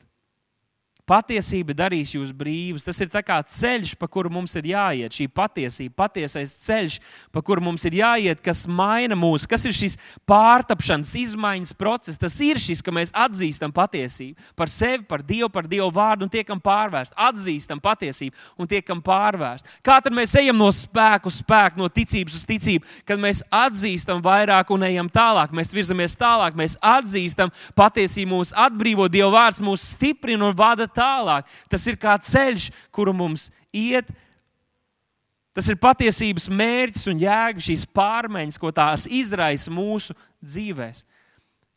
Patiesība 1.10 1.74
darīs 1.74 2.12
jūs 2.14 2.30
brīvus. 2.30 2.84
Tas 2.86 3.00
ir 3.02 3.10
ceļš, 3.10 3.96
pa 3.98 4.06
kuru 4.06 4.30
mums 4.30 4.54
ir 4.54 4.68
jāiet. 4.70 5.10
Šī 5.10 5.26
patiesība, 5.26 6.04
patiesais 6.04 6.52
ceļš, 6.62 6.98
pa 7.34 7.42
kuru 7.42 7.64
mums 7.66 7.82
ir 7.88 7.96
jāiet, 7.98 8.38
kas 8.44 8.62
maina 8.70 9.16
mūsu. 9.18 9.48
Kas 9.50 9.66
ir 9.66 9.74
šis 9.74 9.96
pārtapšanas, 10.30 11.16
izmaiņas 11.18 11.74
process? 11.74 12.20
Tas 12.20 12.36
ir 12.44 12.60
šis, 12.62 12.82
ka 12.82 12.94
mēs 12.94 13.10
atzīstam 13.10 13.74
patiesību 13.74 14.38
par 14.54 14.70
sevi, 14.70 15.02
par 15.10 15.24
Dievu, 15.26 15.48
par 15.50 15.66
Dievu 15.66 15.88
vārdu 15.96 16.28
un 16.28 16.30
tiekam 16.30 16.62
pārvērsti. 16.62 17.18
Atzīstam 17.18 17.82
patiesību 17.82 18.62
un 18.62 18.70
tiekam 18.70 19.02
pārvērsti. 19.02 19.80
Kā 19.82 19.98
tad 20.04 20.14
mēs 20.14 20.36
ejam 20.38 20.60
no 20.62 20.70
spēka 20.70 21.26
uz 21.26 21.40
spēku, 21.42 21.80
no 21.82 21.90
ticības 21.90 22.38
uz 22.38 22.46
ticību, 22.46 22.86
kad 23.08 23.18
mēs 23.18 23.42
atzīstam 23.50 24.22
vairāk 24.22 24.70
un 24.70 24.86
ejam 24.86 25.10
tālāk, 25.10 25.50
mēs 25.56 25.74
virzamies 25.74 26.14
tālāk, 26.20 26.54
mēs 26.54 26.78
atzīstam 26.78 27.50
patiesību, 27.74 28.30
mūs 28.36 28.54
atbrīvo 28.54 29.10
Dieva 29.10 29.32
vārds, 29.40 29.62
mūs 29.66 29.90
stiprina 29.96 30.46
un 30.46 30.54
vada 30.54 30.86
tālāk 30.86 30.99
tālāk. 31.00 31.48
Tas 31.72 31.86
ir 31.88 31.98
kā 32.00 32.14
ceļš, 32.20 32.70
kuru 32.94 33.16
mums 33.16 33.48
iet. 33.72 34.08
Tas 35.56 35.66
ir 35.66 35.80
patiesības 35.82 36.46
mērķis 36.52 37.08
un 37.10 37.22
jēga 37.24 37.64
šīs 37.64 37.88
pārmaiņas, 37.90 38.60
ko 38.60 38.70
tās 38.74 39.08
izraisa 39.10 39.72
mūsu 39.74 40.14
dzīvēm. 40.38 41.00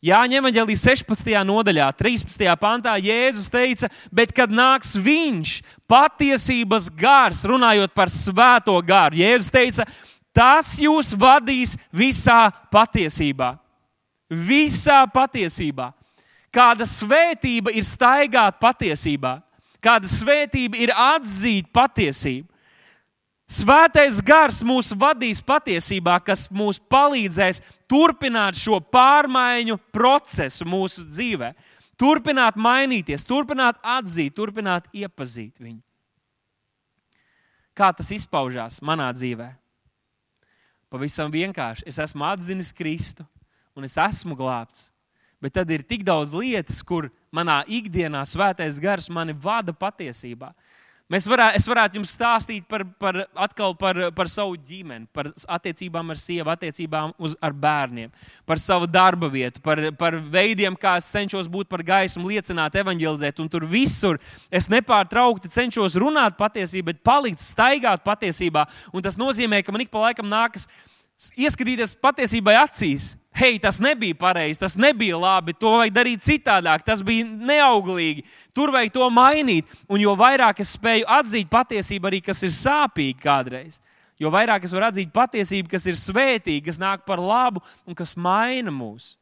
Jāņem 0.04 0.42
evanģēlī 0.42 0.74
16. 0.76 1.30
nodaļā, 1.48 1.86
13. 1.96 2.44
pantā 2.60 2.92
Jēzus 3.00 3.48
teica, 3.48 3.88
bet 4.12 4.34
kad 4.36 4.52
nāks 4.52 4.92
viņš, 5.00 5.54
patiesības 5.88 6.90
gars, 6.92 7.40
runājot 7.48 7.94
par 7.96 8.12
svēto 8.12 8.76
garu, 8.84 9.16
Jēzus 9.22 9.48
teica, 9.54 9.86
tas 10.36 10.74
jūs 10.82 11.14
vadīs 11.16 11.72
visā 11.88 12.50
patiesībā. 12.74 13.54
Visā 14.28 15.00
patiesībā. 15.08 15.88
Kāda 16.54 16.86
svētība 16.86 17.72
ir 17.74 17.86
staigāt 17.86 18.60
patiesībā, 18.62 19.40
kāda 19.82 20.08
svētība 20.10 20.78
ir 20.78 20.92
atzīt 20.94 21.72
patiesību. 21.74 22.46
Svētais 23.44 24.22
gars 24.24 24.62
mūs 24.64 24.94
vadīs 24.96 25.42
patiesībā, 25.44 26.16
kas 26.24 26.46
mūs 26.48 26.78
palīdzēs 26.90 27.60
turpināt 27.90 28.56
šo 28.56 28.78
pārmaiņu 28.80 29.76
procesu 29.92 30.64
mūsu 30.64 31.04
dzīvē. 31.10 31.52
Turpināt 32.00 32.56
mainīties, 32.56 33.26
turpināt 33.28 33.76
atzīt, 33.82 34.34
turpināt 34.34 34.88
iepazīt 34.96 35.60
viņu. 35.60 35.82
Kā 37.74 37.90
tas 37.94 38.08
izpaužās 38.14 38.80
manā 38.82 39.10
dzīvē? 39.14 39.50
Pavisam 40.90 41.30
vienkārši. 41.34 41.84
Es 41.90 41.98
esmu 41.98 42.24
atzinis 42.26 42.72
Kristu 42.74 43.26
un 43.74 43.86
es 43.86 43.98
esmu 43.98 44.38
glābts. 44.38 44.93
Bet 45.44 45.58
tad 45.58 45.68
ir 45.74 45.82
tik 45.84 46.06
daudz 46.08 46.32
lietas, 46.32 46.78
kur 46.80 47.10
manā 47.34 47.58
ikdienā 47.68 48.22
svētais 48.24 48.78
gars 48.80 49.10
mani 49.12 49.34
vada 49.36 49.74
patiesībā. 49.76 50.54
Mēs 51.12 51.26
varā, 51.28 51.50
es 51.52 51.66
varētu 51.68 51.98
jums 51.98 52.14
stāstīt 52.16 52.64
par, 52.64 52.80
par, 52.96 53.18
par, 53.76 53.98
par 54.16 54.28
savu 54.32 54.54
ģimeni, 54.56 55.04
par 55.12 55.26
attiecībām 55.52 56.14
ar 56.14 56.20
sievu, 56.22 56.48
attiecībām 56.48 57.10
uz, 57.20 57.34
ar 57.44 57.52
bērniem, 57.52 58.08
par 58.48 58.62
savu 58.62 58.88
darba 58.88 59.28
vietu, 59.28 59.60
par, 59.60 59.82
par 60.00 60.16
veidiem, 60.32 60.72
kā 60.80 60.94
es 60.96 61.10
cenšos 61.12 61.50
būt 61.52 61.68
par 61.68 61.84
gaismu, 61.84 62.24
liecināt, 62.32 62.78
evanģelizēt. 62.80 63.42
Un 63.44 63.50
tur 63.52 63.66
visur 63.68 64.16
es 64.48 64.70
nepārtraukti 64.72 65.52
cenšos 65.52 65.98
runāt 66.00 66.38
patiesību, 66.40 66.94
bet 66.94 67.04
palikt 67.04 67.44
staigāt 67.44 68.00
patiesībā. 68.06 68.64
Un 68.96 69.04
tas 69.04 69.20
nozīmē, 69.20 69.60
ka 69.60 69.76
man 69.76 69.84
ik 69.84 69.92
pa 69.92 70.06
laikam 70.06 70.32
nākas 70.32 70.64
ieskatīties 71.36 71.98
patiesībai 72.00 72.56
acīs 72.62 73.12
hei, 73.34 73.58
tas 73.58 73.80
nebija 73.82 74.14
pareizi, 74.14 74.60
tas 74.62 74.76
nebija 74.78 75.18
labi, 75.18 75.54
to 75.58 75.74
vajag 75.80 75.94
darīt 75.94 76.22
citādāk, 76.24 76.84
tas 76.86 77.02
bija 77.04 77.26
neauglīgi, 77.26 78.24
tur 78.54 78.72
vajag 78.74 78.94
to 78.94 79.08
mainīt. 79.10 79.68
Un 79.90 80.02
jo 80.02 80.14
vairāk 80.18 80.62
es 80.62 80.76
spēju 80.78 81.08
atzīt 81.18 81.50
patiesību, 81.50 82.10
arī 82.10 82.22
kas 82.24 82.44
ir 82.46 82.54
sāpīgi 82.54 83.18
kādreiz, 83.24 83.80
jo 84.20 84.30
vairāk 84.34 84.66
es 84.66 84.74
varu 84.74 84.88
atzīt 84.90 85.12
patiesību, 85.14 85.72
kas 85.74 85.86
ir 85.90 85.98
svētīga, 85.98 86.68
kas 86.70 86.80
nāk 86.82 87.04
par 87.08 87.22
labu 87.22 87.62
un 87.84 87.98
kas 87.98 88.14
maina 88.16 88.72
mūs. 88.74 89.16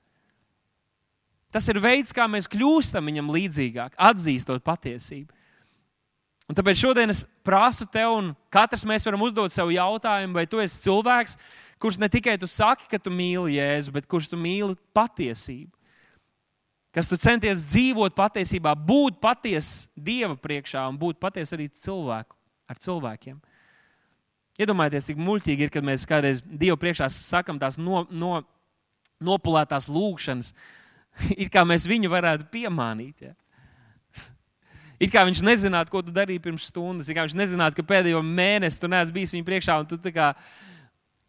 Tas 1.53 1.67
ir 1.69 1.81
veids, 1.85 2.15
kā 2.17 2.25
mēs 2.33 2.49
kļūstam 2.49 3.09
viņam 3.11 3.33
līdzīgāk, 3.33 3.97
atzīstot 4.01 4.65
patiesību. 4.65 5.29
Un 6.51 6.59
tāpēc 6.59 6.81
šodien 6.81 7.13
es 7.13 7.23
prasu 7.47 7.87
tev, 7.87 8.17
un 8.19 8.33
katrs 8.53 8.83
mēs 8.89 9.07
varam 9.07 9.23
uzdot 9.25 9.53
sev 9.55 9.71
jautājumu, 9.73 10.35
vai 10.37 10.47
tu 10.51 10.61
esi 10.63 10.83
cilvēks, 10.85 11.37
kurš 11.83 12.01
ne 12.03 12.09
tikai 12.11 12.35
tu 12.41 12.49
saki, 12.51 12.89
ka 12.91 12.99
tu 12.99 13.13
mīli 13.15 13.57
Jēzu, 13.57 13.95
bet 13.95 14.09
kurš 14.11 14.33
tu 14.33 14.39
mīli 14.41 14.75
patiesību. 14.97 15.71
Kas 16.93 17.09
tu 17.09 17.17
centies 17.17 17.63
dzīvot 17.71 18.13
patiesībā, 18.13 18.75
būt 18.77 19.17
patiesa 19.23 19.89
Dieva 19.97 20.37
priekšā 20.37 20.83
un 20.91 20.99
būt 21.01 21.17
patiesa 21.23 21.57
arī 21.57 21.71
cilvēku, 21.73 22.37
ar 22.69 22.81
cilvēkiem. 22.85 23.39
Iedomājieties, 24.61 25.09
cik 25.09 25.23
muļķīgi 25.25 25.67
ir, 25.67 25.73
kad 25.73 25.87
mēs 25.87 26.05
kādreiz 26.09 26.43
Dievu 26.45 26.77
priekšā 26.81 27.09
sakam 27.17 27.57
tās 27.61 27.79
no, 27.81 28.05
no, 28.13 28.43
nopulētās 29.25 29.89
lūgšanas, 29.89 30.53
it 31.43 31.49
kā 31.55 31.65
mēs 31.65 31.89
viņu 31.89 32.13
varētu 32.13 32.51
piemānīt. 32.53 33.25
Ja? 33.25 33.33
It 35.03 35.11
kā 35.11 35.25
viņš 35.27 35.41
nezinātu, 35.43 35.91
ko 35.91 36.03
tu 36.07 36.15
darīji 36.15 36.43
pirms 36.45 36.69
stundas, 36.71 37.09
it 37.11 37.17
kā 37.17 37.25
viņš 37.27 37.35
nezinātu, 37.39 37.81
ka 37.81 37.89
pēdējo 37.89 38.21
mēnesi 38.23 38.79
tu 38.79 38.91
neesi 38.91 39.15
bijis 39.15 39.35
viņa 39.35 39.49
priekšā 39.49 39.81
un 39.83 39.89
tu 39.91 39.99
kā 40.15 40.29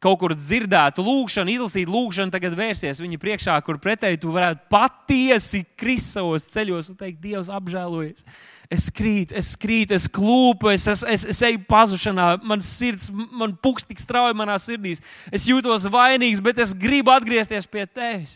kaut 0.04 0.20
kur 0.20 0.34
dzirdētu 0.36 1.04
lūgšanu, 1.04 1.54
izlasītu 1.54 1.94
lūgšanu, 1.94 2.34
tagad 2.34 2.58
vērsies 2.58 3.00
viņa 3.00 3.20
priekšā, 3.22 3.56
kur 3.64 3.80
pretēji 3.82 4.20
tu 4.20 4.34
varētu 4.36 4.68
patiesi 4.72 5.64
krist 5.80 6.12
savos 6.18 6.50
ceļos 6.52 6.92
un 6.92 7.00
teikt, 7.00 7.22
Dievs, 7.24 7.52
apžēlojies. 7.54 8.26
Es 8.74 8.90
krītu, 8.94 9.38
es 9.40 9.54
krītu, 9.60 9.96
es 9.96 10.10
klūpu, 10.12 10.74
es, 10.74 10.90
es, 10.92 11.06
es, 11.08 11.26
es 11.32 11.42
eju 11.48 11.64
pazušanā, 11.70 12.34
man 12.44 12.64
sirds, 12.66 13.08
man 13.14 13.56
pukst 13.64 13.88
tik 13.90 14.02
strauji 14.04 14.36
manā 14.36 14.58
sirdī. 14.60 14.98
Es 15.32 15.48
jūtos 15.48 15.88
vainīgs, 15.94 16.44
bet 16.44 16.60
es 16.64 16.76
gribu 16.76 17.14
atgriezties 17.16 17.70
pie 17.70 17.88
tevis. 17.88 18.36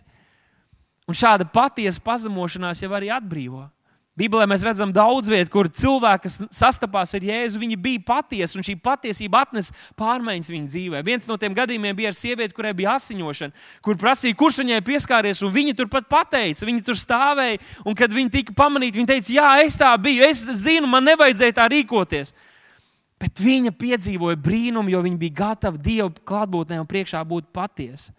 Un 1.07 1.15
šāda 1.15 1.47
patiesa 1.51 2.03
pazemošanās 2.03 2.83
jau 2.83 2.93
arī 2.95 3.11
atbrīvo. 3.11 3.67
Bībelē 4.17 4.47
mēs 4.49 4.63
redzam 4.65 4.89
daudz 4.93 5.29
vietu, 5.29 5.51
kur 5.53 5.67
cilvēki, 5.69 6.23
kas 6.25 6.37
sastapās 6.57 7.13
ar 7.13 7.25
Jēzu, 7.27 7.59
viņi 7.61 7.77
bija 7.77 8.01
patiesi, 8.07 8.57
un 8.57 8.65
šī 8.65 8.73
patiesība 8.81 9.43
atnesa 9.45 9.75
pārmaiņas 9.99 10.49
viņa 10.49 10.71
dzīvē. 10.73 11.01
Viens 11.05 11.29
no 11.29 11.37
tiem 11.37 11.53
gadījumiem 11.57 11.93
bija 11.99 12.09
ar 12.09 12.17
sievieti, 12.17 12.55
kurai 12.57 12.73
bija 12.77 12.95
asiņošana, 12.97 13.53
kur 13.85 13.99
prasīja, 14.01 14.37
kurš 14.39 14.63
viņai 14.63 14.81
pieskāries, 14.89 15.43
un 15.45 15.53
viņa 15.53 15.77
turpat 15.77 16.09
pateica, 16.09 16.65
viņa 16.65 16.85
tur 16.87 16.97
stāvēja, 16.97 17.61
un 17.85 17.97
kad 17.97 18.17
viņa 18.17 18.33
tika 18.39 18.57
pamanīta, 18.57 18.97
viņa 18.97 19.13
teica, 19.13 19.33
jā, 19.37 19.53
es 19.67 19.77
tā 19.77 19.93
biju, 20.01 20.25
es 20.25 20.41
zinu, 20.65 20.89
man 20.89 21.05
nevajadzēja 21.11 21.59
tā 21.61 21.69
rīkoties. 21.75 22.33
Bet 23.21 23.37
viņa 23.41 23.73
piedzīvoja 23.77 24.37
brīnumu, 24.41 24.89
jo 24.93 25.05
viņa 25.05 25.21
bija 25.21 25.41
gatava 25.45 25.77
Dieva 25.77 26.09
klātbūtnē 26.09 26.81
un 26.81 26.89
priekšā 26.89 27.21
būt 27.25 27.53
patiesa. 27.53 28.16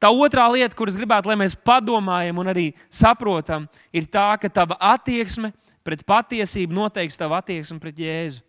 Tā 0.00 0.08
otrā 0.08 0.46
lieta, 0.48 0.76
kuras 0.76 0.96
gribētu, 0.96 1.28
lai 1.28 1.36
mēs 1.42 1.52
padomājam 1.54 2.38
un 2.40 2.48
arī 2.48 2.70
saprotam, 2.88 3.66
ir 3.92 4.06
tā, 4.08 4.32
ka 4.40 4.48
tava 4.48 4.78
attieksme 4.94 5.52
pret 5.84 6.06
patiesību 6.08 6.72
noteiks 6.72 7.20
tavu 7.20 7.36
attieksmi 7.36 7.76
pret 7.82 8.00
Jēzu. 8.00 8.40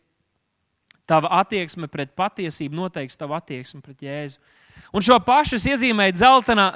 Tava 1.10 1.28
attieksme 1.42 1.90
pret 1.92 2.14
patiesību 2.16 2.78
noteiks 2.78 3.20
tavu 3.20 3.36
attieksmi 3.36 3.82
pret 3.84 4.06
Jēzu. 4.06 4.40
Un 4.96 5.04
šo 5.04 5.18
pašu 5.24 5.58
es 5.60 5.66
iezīmēju 5.68 6.16
dzeltenā, 6.16 6.68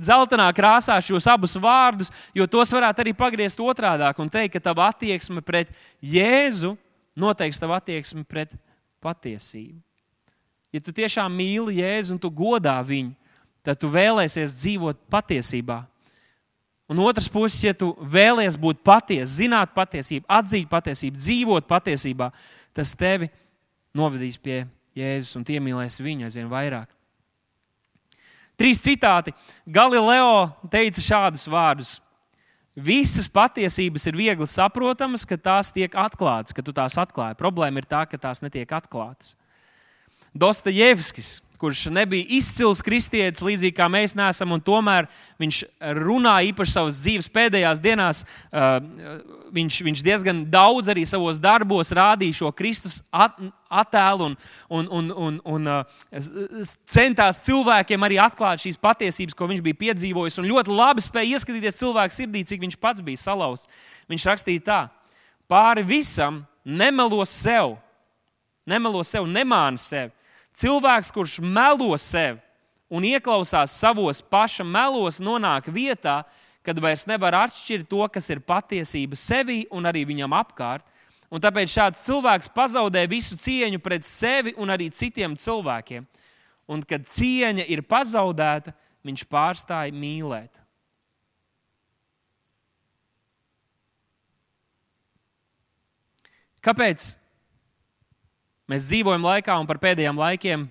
dzeltenā 0.00 0.46
krāsā, 0.56 0.96
šos 1.04 1.28
abus 1.28 1.56
vārdus, 1.60 2.08
jo 2.36 2.46
tos 2.48 2.72
varētu 2.72 3.04
arī 3.04 3.12
pagriezt 3.16 3.60
otrādi 3.60 4.08
un 4.22 4.32
teikt, 4.32 4.56
ka 4.56 4.64
tava 4.70 4.88
attieksme 4.92 5.44
pret 5.44 5.72
Jēzu 6.00 6.72
noteiks 7.16 7.60
tavu 7.60 7.76
attieksmi 7.76 8.24
pret 8.24 8.56
patiesību. 9.04 9.76
Ja 10.72 10.80
tu 10.80 10.92
tiešām 10.92 11.32
mīli 11.32 11.80
Jēzu 11.82 12.16
un 12.16 12.20
tu 12.20 12.32
godā 12.32 12.76
viņu, 12.84 13.12
tad 13.66 13.80
tu 13.82 13.90
vēlēsies 13.90 14.54
dzīvot 14.60 15.02
patiesībā. 15.10 15.82
Un 16.86 17.00
otrs 17.02 17.26
puses, 17.32 17.58
ja 17.66 17.74
tu 17.74 17.90
vēlies 17.98 18.54
būt 18.62 18.84
patiesa, 18.86 19.40
zināt 19.40 19.72
patiesību, 19.74 20.28
atzīt 20.30 20.68
patiesību, 20.70 21.18
dzīvot 21.18 21.66
patiesībā, 21.66 22.30
tas 22.76 22.94
tevi 22.94 23.26
novedīs 23.96 24.38
pie 24.38 24.62
Jēzus 24.96 25.34
un 25.36 25.44
iemīlēs 25.50 25.98
viņu 26.00 26.28
aizvien 26.28 26.46
vairāk. 26.48 26.88
Trīs 28.56 28.80
citāti. 28.80 29.34
Galileo 29.68 30.46
teica 30.72 31.02
šādus 31.04 31.44
vārdus. 31.52 31.96
Visas 32.76 33.26
patiesības 33.32 34.06
ir 34.08 34.16
viegli 34.16 34.46
saprotamas, 34.48 35.24
kad 35.28 35.42
tās 35.42 35.72
tiek 35.72 35.92
atklātas, 35.96 36.54
kad 36.56 36.64
tu 36.64 36.72
tās 36.76 36.96
atklāji. 37.00 37.36
Problēma 37.40 37.82
ir 37.82 37.88
tā, 37.88 38.04
ka 38.08 38.20
tās 38.20 38.40
netiek 38.44 38.72
atklātas. 38.78 39.34
Dostojevskis 40.36 41.38
kurš 41.60 41.86
nebija 41.94 42.24
izcils 42.38 42.82
kristietis, 42.84 43.44
līdzīgi 43.44 43.74
kā 43.76 43.86
mēs 43.92 44.14
neesam, 44.16 44.52
un 44.54 44.62
tomēr 44.64 45.08
viņš 45.40 45.60
runā 45.98 46.34
īpaši 46.50 46.72
savas 46.72 47.00
dzīves 47.02 47.28
pēdējās 47.32 47.80
dienās. 47.82 48.22
Uh, 48.50 48.78
viņš, 49.56 49.78
viņš 49.86 50.02
diezgan 50.04 50.42
daudz 50.52 50.90
arī 50.92 51.06
savos 51.08 51.40
darbos 51.42 51.92
rādīja 51.96 52.40
šo 52.40 52.50
Kristus 52.56 52.98
attēlu 53.12 54.30
un, 54.30 54.36
un, 54.68 54.90
un, 54.98 55.12
un, 55.28 55.38
un 55.56 55.70
uh, 55.72 56.74
centās 56.88 57.40
cilvēkiem 57.46 58.08
arī 58.08 58.20
atklāt 58.22 58.64
šīs 58.64 58.80
patiesības, 58.82 59.36
ko 59.36 59.48
viņš 59.50 59.64
bija 59.64 59.80
piedzīvojis. 59.86 60.40
Un 60.42 60.50
ļoti 60.50 60.76
labi 60.76 61.04
spēja 61.04 61.38
ieskatīties 61.38 61.80
cilvēku 61.80 62.18
sirdī, 62.18 62.44
cik 62.48 62.66
viņš 62.66 62.78
pats 62.82 63.04
bija 63.06 63.24
salauzts. 63.24 63.70
Viņš 64.12 64.28
rakstīja 64.32 64.66
tā: 64.66 64.82
pāri 65.50 65.86
visam 65.86 66.44
nemelo 66.66 67.24
sev, 67.26 67.78
nemelo 68.66 69.02
sev, 69.06 69.26
nemāni 69.30 69.80
sevi 69.80 70.12
Cilvēks, 70.56 71.12
kurš 71.12 71.38
melo 71.44 71.92
sev 72.00 72.38
un 72.88 73.04
ieklausās 73.04 73.74
savos 73.76 74.22
paša 74.24 74.64
melos, 74.64 75.18
nonāk 75.20 75.68
vietā, 75.68 76.22
kad 76.64 76.78
vairs 76.80 77.04
nevar 77.06 77.34
atšķirt 77.44 77.88
to, 77.90 78.00
kas 78.08 78.30
ir 78.32 78.40
patiesība 78.40 79.18
sevī 79.20 79.64
un 79.70 79.86
arī 79.86 80.06
viņam 80.08 80.32
apkārt. 80.38 80.86
Un 81.30 81.42
tāpēc 81.42 81.72
šāds 81.74 82.04
cilvēks 82.06 82.48
pazaudē 82.54 83.02
visu 83.10 83.36
cieņu 83.36 83.82
pret 83.82 84.06
sevi 84.06 84.54
un 84.56 84.70
arī 84.70 84.88
citiem 84.94 85.34
cilvēkiem. 85.36 86.06
Un 86.70 86.82
kad 86.86 87.04
cieņa 87.06 87.66
ir 87.70 87.82
pazaudēta, 87.86 88.72
viņš 89.06 89.26
pārstāja 89.30 89.94
mīlēt. 89.94 90.62
Kāpēc 96.66 97.12
Mēs 98.66 98.88
dzīvojam 98.90 99.22
laikā, 99.22 99.54
un 99.60 99.68
par 99.68 99.78
pēdējiem 99.82 100.18
laikiem 100.18 100.64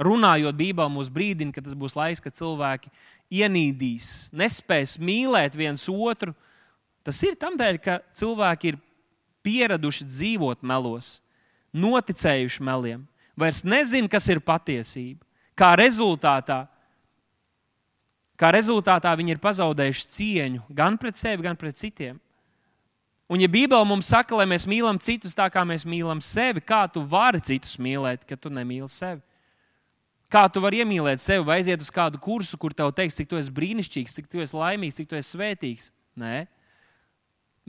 runājot, 0.00 0.56
Bībelē 0.56 0.86
mūs 0.92 1.10
brīdina, 1.12 1.52
ka 1.54 1.62
tas 1.64 1.74
būs 1.74 1.96
laiks, 1.98 2.22
kad 2.22 2.36
cilvēki 2.38 2.92
ienīdīs, 3.40 4.30
nespēs 4.36 4.96
mīlēt 5.02 5.58
viens 5.58 5.88
otru. 5.90 6.34
Tas 7.06 7.18
ir 7.26 7.34
tādēļ, 7.40 7.80
ka 7.82 7.98
cilvēki 8.16 8.72
ir 8.72 8.78
pieraduši 9.44 10.06
dzīvot 10.06 10.62
melos, 10.66 11.18
noticējuši 11.72 12.64
meliem, 12.66 13.04
vairs 13.38 13.64
nezina, 13.64 14.10
kas 14.10 14.28
ir 14.30 14.42
patiesība. 14.44 15.24
Kā 15.58 15.74
rezultātā, 15.76 16.62
kā 18.40 18.50
rezultātā 18.54 19.12
viņi 19.18 19.34
ir 19.34 19.42
pazaudējuši 19.42 20.10
cieņu 20.14 20.62
gan 20.76 20.96
pret 21.00 21.20
sevi, 21.20 21.44
gan 21.44 21.58
pret 21.60 21.76
citiem. 21.80 22.20
Un, 23.30 23.38
ja 23.38 23.46
Bībele 23.46 23.86
mums 23.86 24.08
saka, 24.10 24.34
lai 24.34 24.46
mēs 24.50 24.66
mīlam 24.66 24.98
citus 24.98 25.36
tā, 25.38 25.46
kā 25.54 25.62
mēs 25.62 25.84
mīlam 25.86 26.18
sevi, 26.24 26.62
kā 26.66 26.82
tu 26.90 27.04
vari 27.06 27.38
citus 27.46 27.76
mīlēt, 27.78 28.24
kad 28.26 28.40
tu 28.42 28.50
nemīli 28.50 28.90
sevi? 28.90 29.22
Kā 30.30 30.48
tu 30.50 30.62
vari 30.62 30.80
iemīlēt 30.82 31.22
sevi 31.22 31.46
vai 31.46 31.60
aiziet 31.60 31.82
uz 31.82 31.90
kādu 31.94 32.18
kursu, 32.22 32.58
kur 32.58 32.74
tev 32.74 32.90
teiks, 32.94 33.16
cik 33.18 33.30
tu 33.30 33.38
esi 33.38 33.54
brīnišķīgs, 33.54 34.16
cik 34.18 34.26
tu 34.30 34.42
esi 34.42 34.58
laimīgs, 34.58 34.98
cik 34.98 35.10
tu 35.10 35.18
esi 35.18 35.36
svētīgs? 35.36 35.92
Nē. 36.18 36.44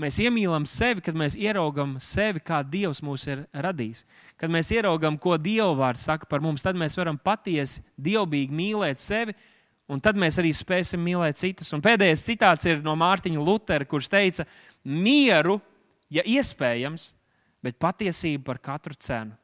Mēs 0.02 0.18
iemīlam 0.24 0.66
sevi, 0.70 1.04
kad 1.06 1.18
mēs 1.18 1.36
ieraugam 1.38 1.98
sevi, 2.02 2.42
kā 2.42 2.64
Dievs 2.66 3.04
mūs 3.06 3.28
ir 3.30 3.44
radījis. 3.54 4.06
Kad 4.42 4.54
mēs 4.54 4.72
ieraugam, 4.74 5.18
ko 5.22 5.36
Dieva 5.38 5.74
vārds 5.78 6.08
saka 6.10 6.30
par 6.30 6.42
mums, 6.42 6.64
tad 6.66 6.80
mēs 6.80 6.98
varam 6.98 7.20
patiesi, 7.22 7.84
dievbijīgi 8.02 8.56
mīlēt 8.56 9.04
sevi, 9.04 9.36
un 9.92 10.02
tad 10.02 10.18
mēs 10.18 10.40
arī 10.42 10.56
spēsim 10.56 11.02
mīlēt 11.06 11.38
citus. 11.42 11.70
Un 11.76 11.84
pēdējais 11.86 12.26
citāts 12.30 12.70
ir 12.70 12.82
no 12.86 12.96
Mārtiņa 12.98 13.44
Lutera, 13.46 13.86
kurš 13.86 14.10
teica, 14.10 14.48
mieru, 14.84 15.60
ja 16.12 16.24
iespējams, 16.28 17.12
bet 17.62 17.80
patiesību 17.82 18.44
par 18.46 18.60
katru 18.62 18.98
cenu. 18.98 19.38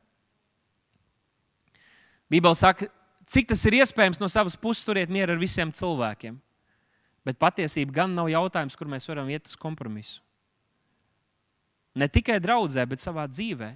Bībeli 2.28 2.60
saka, 2.60 2.90
cik 3.30 3.48
tas 3.54 3.64
ir 3.70 3.80
iespējams 3.80 4.20
no 4.20 4.28
savas 4.32 4.58
puses 4.60 4.84
turēt 4.88 5.12
mieru 5.14 5.36
ar 5.36 5.42
visiem 5.42 5.72
cilvēkiem. 5.72 6.36
Bet 7.28 7.40
patiesība 7.40 8.02
gan 8.02 8.16
nav 8.16 8.30
jautājums, 8.32 8.76
kur 8.80 8.88
mēs 8.88 9.08
varam 9.10 9.30
iet 9.32 9.48
uz 9.48 9.56
kompromisu. 9.60 10.22
Ne 11.98 12.08
tikai 12.12 12.38
draudzē, 12.40 12.86
bet 12.88 13.02
savā 13.04 13.26
dzīvē. 13.28 13.74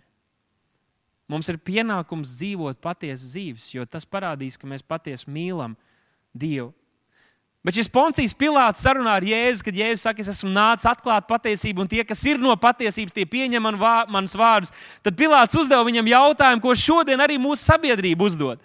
Mums 1.32 1.47
ir 1.50 1.58
pienākums 1.63 2.36
dzīvot 2.38 2.80
patiesas 2.84 3.32
dzīves, 3.34 3.69
jo 3.74 3.86
tas 3.88 4.06
parādīs, 4.06 4.60
ka 4.60 4.67
mēs 4.67 4.84
patiesi 4.84 5.32
mīlam 5.32 5.78
Dievu. 6.32 6.71
Bet 7.62 7.78
šis 7.78 7.91
Poncijas 7.93 8.34
Pilārs 8.34 8.82
sarunā 8.82 9.19
ar 9.19 9.26
Jēzu, 9.26 9.62
kad 9.67 9.76
Jēzus 9.78 10.02
saka, 10.08 10.24
es 10.24 10.32
esmu 10.32 10.50
nācis 10.50 10.88
atklāt 10.89 11.28
patiesību, 11.30 11.84
un 11.84 11.89
tie, 11.91 12.02
kas 12.08 12.24
ir 12.26 12.39
no 12.41 12.56
patiesības, 12.58 13.13
tie 13.13 13.26
pieņem 13.30 13.62
man 13.62 13.78
vā, 13.78 14.00
manas 14.10 14.34
vārdus. 14.38 14.74
Tad 15.06 15.17
Pilārs 15.19 15.58
uzdeva 15.60 15.86
viņam 15.86 16.10
jautājumu, 16.10 16.63
ko 16.63 16.74
šodien 16.74 17.21
arī 17.21 17.38
mūsu 17.41 17.62
sabiedrība 17.62 18.26
uzdod. 18.26 18.63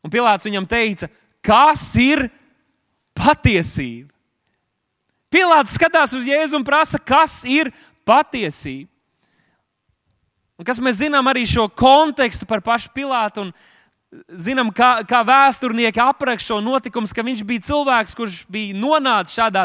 Un 0.00 0.12
Pilārs 0.12 0.48
viņam 0.48 0.64
teica, 0.70 1.10
kas 1.44 1.84
ir 2.00 2.24
patiesība? 3.20 4.08
Pilārs 5.32 5.76
skatās 5.76 6.16
uz 6.16 6.24
Jēzu 6.28 6.56
un 6.56 6.64
prasa, 6.64 6.96
kas 6.96 7.42
ir 7.44 7.68
patiesība. 8.08 8.88
Un 10.60 10.66
kas 10.68 10.80
mēs 10.80 11.00
zinām 11.00 11.28
arī 11.28 11.44
šo 11.48 11.64
kontekstu 11.68 12.48
par 12.48 12.60
pašu 12.64 12.92
Pilātu 12.96 13.44
un 13.44 13.52
zinām, 14.28 14.70
kā, 14.74 14.90
kā 15.08 15.22
vēsturnieki 15.24 16.00
apraksta 16.02 16.52
šo 16.52 16.60
notikumu, 16.64 17.08
ka 17.08 17.24
viņš 17.24 17.44
bija 17.48 17.64
cilvēks, 17.68 18.16
kurš 18.18 18.42
bija 18.52 18.76
nonācis 18.76 19.38
šādā 19.38 19.64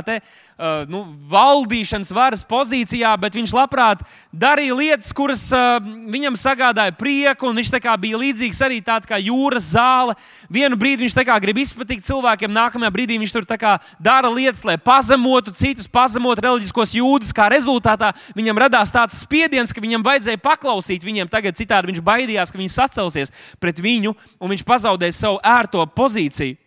nu, 0.89 1.03
valdīšanas 1.29 2.09
varas 2.17 2.41
pozīcijā, 2.49 3.11
bet 3.21 3.35
viņš 3.37 3.51
labprāt 3.53 4.01
darīja 4.33 4.73
lietas, 4.73 5.11
kuras 5.13 5.43
uh, 5.53 5.77
viņam 6.09 6.37
sagādāja 6.39 6.95
prieku. 6.97 7.51
Viņš 7.53 7.71
bija 8.01 8.17
līdzīgs 8.17 8.61
arī 8.65 8.79
tādam 8.81 9.05
kā 9.11 9.19
jūras 9.21 9.69
zāle. 9.75 10.15
Vienu 10.49 10.79
brīdi 10.79 11.05
viņš 11.05 11.17
grib 11.45 11.61
izpatikt 11.61 12.07
cilvēkiem, 12.09 12.51
nākamajā 12.53 12.91
brīdī 12.91 13.19
viņš 13.21 13.35
tur 13.37 13.45
dara 13.99 14.29
lietas, 14.33 14.65
lai 14.65 14.77
pazemotu 14.77 15.53
citus, 15.53 15.87
pazemotu 15.87 16.41
reliģiskos 16.41 16.97
jūdus. 16.97 17.33
Kā 17.33 17.49
rezultātā 17.53 18.13
viņam 18.35 18.57
radās 18.57 18.91
tāds 18.91 19.21
spiediens, 19.21 19.73
ka 19.73 19.81
viņam 19.81 20.01
vajadzēja 20.03 20.41
paklausīt 20.41 21.05
viņiem. 21.05 21.29
Tagad 21.29 21.53
citādi 21.53 21.93
viņš 21.93 22.01
baidījās, 22.01 22.51
ka 22.51 22.57
viņi 22.57 22.73
sacelsies 22.73 23.33
pret 23.61 23.77
viņu 23.77 24.15
un 24.39 24.55
viņš 24.55 24.65
pazaudēs 24.65 25.21
savu 25.21 25.37
ērto 25.45 25.85
pozīciju. 25.93 26.57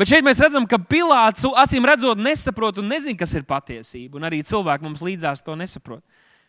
Bet 0.00 0.08
šeit 0.08 0.24
mēs 0.24 0.38
redzam, 0.40 0.64
ka 0.64 0.78
Pilārs 0.80 1.44
acīm 1.60 1.84
redzot, 1.84 2.16
nesaprot 2.24 2.78
un 2.80 2.86
nezina, 2.88 3.18
kas 3.20 3.34
ir 3.36 3.44
patiesība. 3.44 4.16
Un 4.16 4.24
arī 4.24 4.38
cilvēki 4.48 4.86
mums 4.86 5.02
līdzās 5.04 5.44
to 5.44 5.52
nesaprot. 5.60 6.00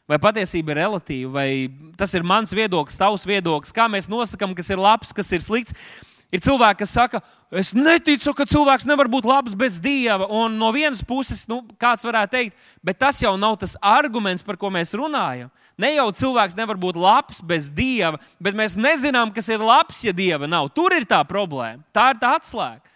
Vai 0.08 0.20
patiesība 0.24 0.72
ir 0.72 0.80
relatīva, 0.80 1.32
vai 1.36 1.50
tas 2.00 2.14
ir 2.16 2.24
mans 2.24 2.54
viedoklis, 2.56 3.00
tavs 3.00 3.26
viedoklis, 3.28 3.74
kā 3.76 3.90
mēs 3.92 4.08
nosakām, 4.12 4.56
kas 4.56 4.72
ir 4.72 4.80
labs, 4.80 5.12
kas 5.16 5.32
ir 5.36 5.44
slikts. 5.44 5.76
Ir 6.32 6.40
cilvēki, 6.40 6.80
kas 6.80 6.94
saka, 6.96 7.20
es 7.60 7.74
neticu, 7.76 8.32
ka 8.36 8.46
cilvēks 8.48 8.88
nevar 8.88 9.10
būt 9.12 9.28
labs 9.28 9.56
bez 9.60 9.82
dieva. 9.84 10.30
Un 10.32 10.56
no 10.60 10.70
vienas 10.72 11.04
puses, 11.04 11.44
nu, 11.52 11.60
kāds 11.80 12.08
varētu 12.08 12.32
teikt, 12.38 12.70
bet 12.80 13.02
tas 13.04 13.20
jau 13.20 13.34
nav 13.40 13.58
tas 13.60 13.76
arguments, 13.84 14.46
par 14.48 14.56
ko 14.56 14.72
mēs 14.72 14.96
runājam. 14.96 15.52
Ne 15.76 15.92
jau 15.98 16.08
cilvēks 16.22 16.56
nevar 16.56 16.80
būt 16.80 16.96
labs 16.96 17.44
bez 17.44 17.68
dieva, 17.68 18.16
bet 18.40 18.56
mēs 18.56 18.80
nezinām, 18.80 19.36
kas 19.36 19.52
ir 19.52 19.60
labs, 19.60 20.06
ja 20.08 20.16
dieva 20.16 20.48
nav. 20.48 20.72
Tur 20.72 20.96
ir 20.96 21.04
tā 21.04 21.20
problēma. 21.28 21.84
Tā 21.92 22.14
ir 22.14 22.24
tā 22.24 22.32
atslēga. 22.40 22.91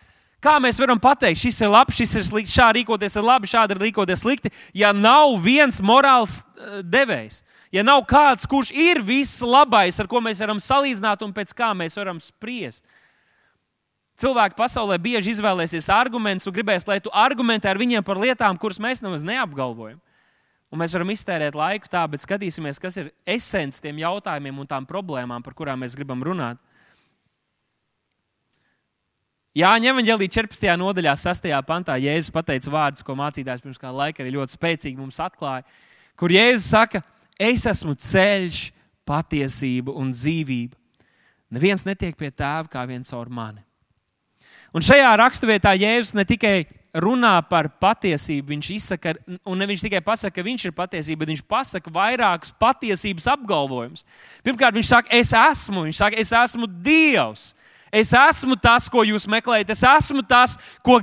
Kā 0.45 0.59
mēs 0.61 0.77
varam 0.77 0.99
pateikt, 1.01 1.41
šis 1.41 1.63
ir 1.63 1.71
labs, 1.73 1.97
šis 1.97 2.11
ir 2.19 2.25
slikts, 2.27 2.53
šādi 2.53 2.83
rīkoties 2.83 3.17
ir 3.17 3.25
labi, 3.25 3.49
šādi 3.49 3.77
rīkoties 3.79 4.21
slikti, 4.21 4.51
ja 4.77 4.91
nav 4.93 5.39
viens 5.41 5.81
morāls 5.81 6.37
eh, 6.41 6.83
devējs? 6.85 7.41
Ja 7.73 7.81
nav 7.83 8.03
kāds, 8.07 8.45
kurš 8.47 8.69
ir 8.71 9.01
viss 9.03 9.41
labais, 9.41 9.97
ar 9.99 10.07
ko 10.07 10.21
mēs 10.23 10.43
varam 10.43 10.61
salīdzināt 10.61 11.25
un 11.25 11.33
pēc 11.33 11.49
kā 11.57 11.71
mēs 11.75 11.97
varam 11.97 12.21
spriest. 12.21 12.85
Cilvēki 14.21 14.55
pasaulē 14.55 14.95
bieži 15.01 15.33
izvēlēsies 15.33 15.89
argumentus 15.91 16.47
un 16.47 16.55
gribēs, 16.55 16.85
lai 16.87 17.01
tu 17.03 17.11
argumentē 17.11 17.73
ar 17.73 17.81
viņiem 17.81 18.05
par 18.05 18.21
lietām, 18.21 18.55
kuras 18.61 18.79
mēs 18.79 19.01
nemaz 19.03 19.25
neapgalvojam. 19.27 19.97
Un 20.71 20.79
mēs 20.79 20.93
varam 20.95 21.11
iztērēt 21.11 21.57
laiku 21.57 21.89
tā, 21.91 22.05
bet 22.11 22.23
skatīsimies, 22.23 22.79
kas 22.79 22.95
ir 23.01 23.11
esence 23.27 23.81
tiem 23.83 23.99
jautājumiem 24.05 24.61
un 24.61 24.69
tām 24.69 24.87
problēmām, 24.87 25.43
par 25.43 25.57
kurām 25.57 25.83
mēs 25.83 25.97
gribam 25.97 26.23
runāt. 26.23 26.61
Jāņa 29.55 29.93
evanģēlī 29.93 30.27
14. 30.27 30.65
nodaļā, 30.75 31.13
6. 31.15 31.45
pantā, 31.63 31.95
Jēzus 31.95 32.33
pateica 32.35 32.71
vārdus, 32.73 33.03
ko 33.07 33.13
mācītājs 33.15 33.61
pirms 33.63 33.79
kāda 33.79 33.95
laika 34.01 34.19
arī 34.19 34.33
ļoti 34.35 34.51
spēcīgi 34.57 34.99
mums 34.99 35.21
atklāja, 35.23 35.63
kur 36.19 36.33
Jēzus 36.35 36.67
saka, 36.73 36.99
es 37.39 37.63
esmu 37.71 37.95
ceļš, 37.95 38.65
patiesība 39.07 39.95
un 39.95 40.09
dzīvība. 40.11 40.75
Neviens 41.55 41.85
netiek 41.87 42.17
pie 42.19 42.33
tēva 42.35 42.67
kā 42.67 42.83
viens 42.89 43.13
caur 43.13 43.31
mani. 43.31 43.63
Un 44.75 44.83
šajā 44.83 45.13
raksturvietā 45.21 45.71
Jēzus 45.79 46.17
ne 46.19 46.27
tikai 46.27 46.65
runā 46.91 47.37
par 47.47 47.69
patiesību, 47.79 48.57
viņš 48.57 48.71
izsaka, 48.75 49.13
un 49.47 49.61
ne 49.61 49.69
viņš 49.71 49.85
tikai 49.87 50.03
pasaka, 50.03 50.35
ka 50.35 50.43
viņš 50.43 50.67
ir 50.67 50.75
patiesība, 50.75 51.23
bet 51.23 51.31
viņš 51.31 51.45
pasaka 51.47 51.95
vairākus 51.95 52.51
patiesības 52.59 53.31
apgalvojumus. 53.37 54.03
Pirmkārt, 54.43 54.75
viņš 54.75 54.91
saka, 54.97 55.15
es 55.15 55.31
esmu, 55.31 55.87
viņš 55.87 56.03
saka, 56.03 56.19
es 56.19 56.35
esmu 56.43 56.67
Dievs. 56.67 57.53
Es 57.93 58.11
esmu 58.17 58.57
tas, 58.59 58.89
ko 58.91 59.03
jūs 59.05 59.27
meklējat. 59.29 59.71
Es 59.75 59.83
esmu 59.85 60.23
tas, 60.27 60.57
ko, 60.83 60.99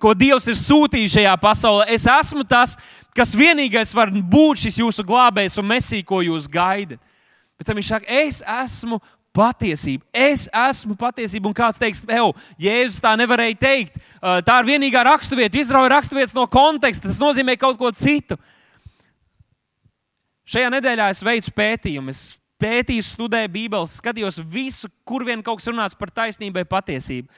ko 0.00 0.14
Dievs 0.14 0.46
ir 0.50 0.58
sūtījis 0.60 1.16
šajā 1.16 1.34
pasaulē. 1.42 1.88
Es 1.94 2.06
esmu 2.08 2.44
tas, 2.48 2.76
kas 3.16 3.34
vienīgais 3.36 3.94
var 3.96 4.12
būt 4.12 4.66
šis 4.66 4.80
jūsu 4.82 5.04
glābējs 5.08 5.58
un 5.58 5.70
mesija, 5.70 6.06
ko 6.06 6.22
jūs 6.22 6.46
gaidat. 6.50 7.00
Bet 7.58 7.66
tad 7.66 7.78
viņš 7.78 7.88
saka, 7.90 8.20
es 8.20 8.42
esmu 8.42 9.00
patiesība. 9.34 10.04
Es 10.14 10.46
esmu 10.70 10.96
patiesība. 10.98 11.50
Un 11.50 11.56
kāds 11.56 11.80
teiks, 11.80 12.04
Ew, 12.06 12.30
Jēzus 12.60 13.02
tā 13.02 13.14
nevarēja 13.18 13.58
teikt. 13.58 13.98
Uh, 14.18 14.38
tā 14.46 14.60
ir 14.60 14.70
vienīgā 14.72 15.02
raksturvieta. 15.06 15.58
Izrauja 15.60 15.92
raksturvietas 15.96 16.36
no 16.38 16.46
konteksta. 16.50 17.10
Tas 17.10 17.22
nozīmē 17.22 17.58
kaut 17.60 17.78
ko 17.80 17.90
citu. 17.94 18.38
Šajā 20.48 20.70
nedēļā 20.72 21.10
es 21.12 21.24
veicu 21.24 21.52
pētījumu. 21.54 22.14
Es 22.14 22.38
pētīju, 22.60 23.04
studēju 23.06 23.50
Bībeles, 23.54 23.98
skatījos 24.00 24.40
visu, 24.42 24.90
kur 25.06 25.24
vien 25.26 25.42
kaut 25.42 25.60
kas 25.60 25.70
runāts 25.70 25.98
par 25.98 26.10
taisnību 26.14 26.60
vai 26.60 26.68
patiesību. 26.68 27.28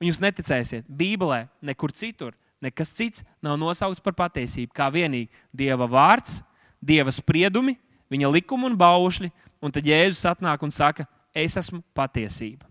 Un 0.00 0.08
jūs 0.08 0.20
neticēsiet, 0.22 0.86
Bībelē 0.88 1.44
nekur 1.60 1.92
citur 1.92 2.32
nekas 2.60 2.92
cits 2.92 3.24
nav 3.42 3.58
nosaukts 3.60 4.02
par 4.04 4.14
patiesību. 4.16 4.72
Kā 4.76 4.88
vienīgi 4.92 5.30
Dieva 5.52 5.88
vārds, 5.88 6.40
Dieva 6.80 7.12
spriedumi, 7.12 7.76
viņa 8.12 8.32
likumi 8.32 8.68
un 8.70 8.76
baušļi, 8.80 9.30
un 9.60 9.72
tad 9.72 9.84
Jēzus 9.84 10.24
atnāk 10.30 10.62
un 10.64 10.72
saka, 10.72 11.04
es 11.36 11.56
esmu 11.60 11.82
patiesība. 11.96 12.64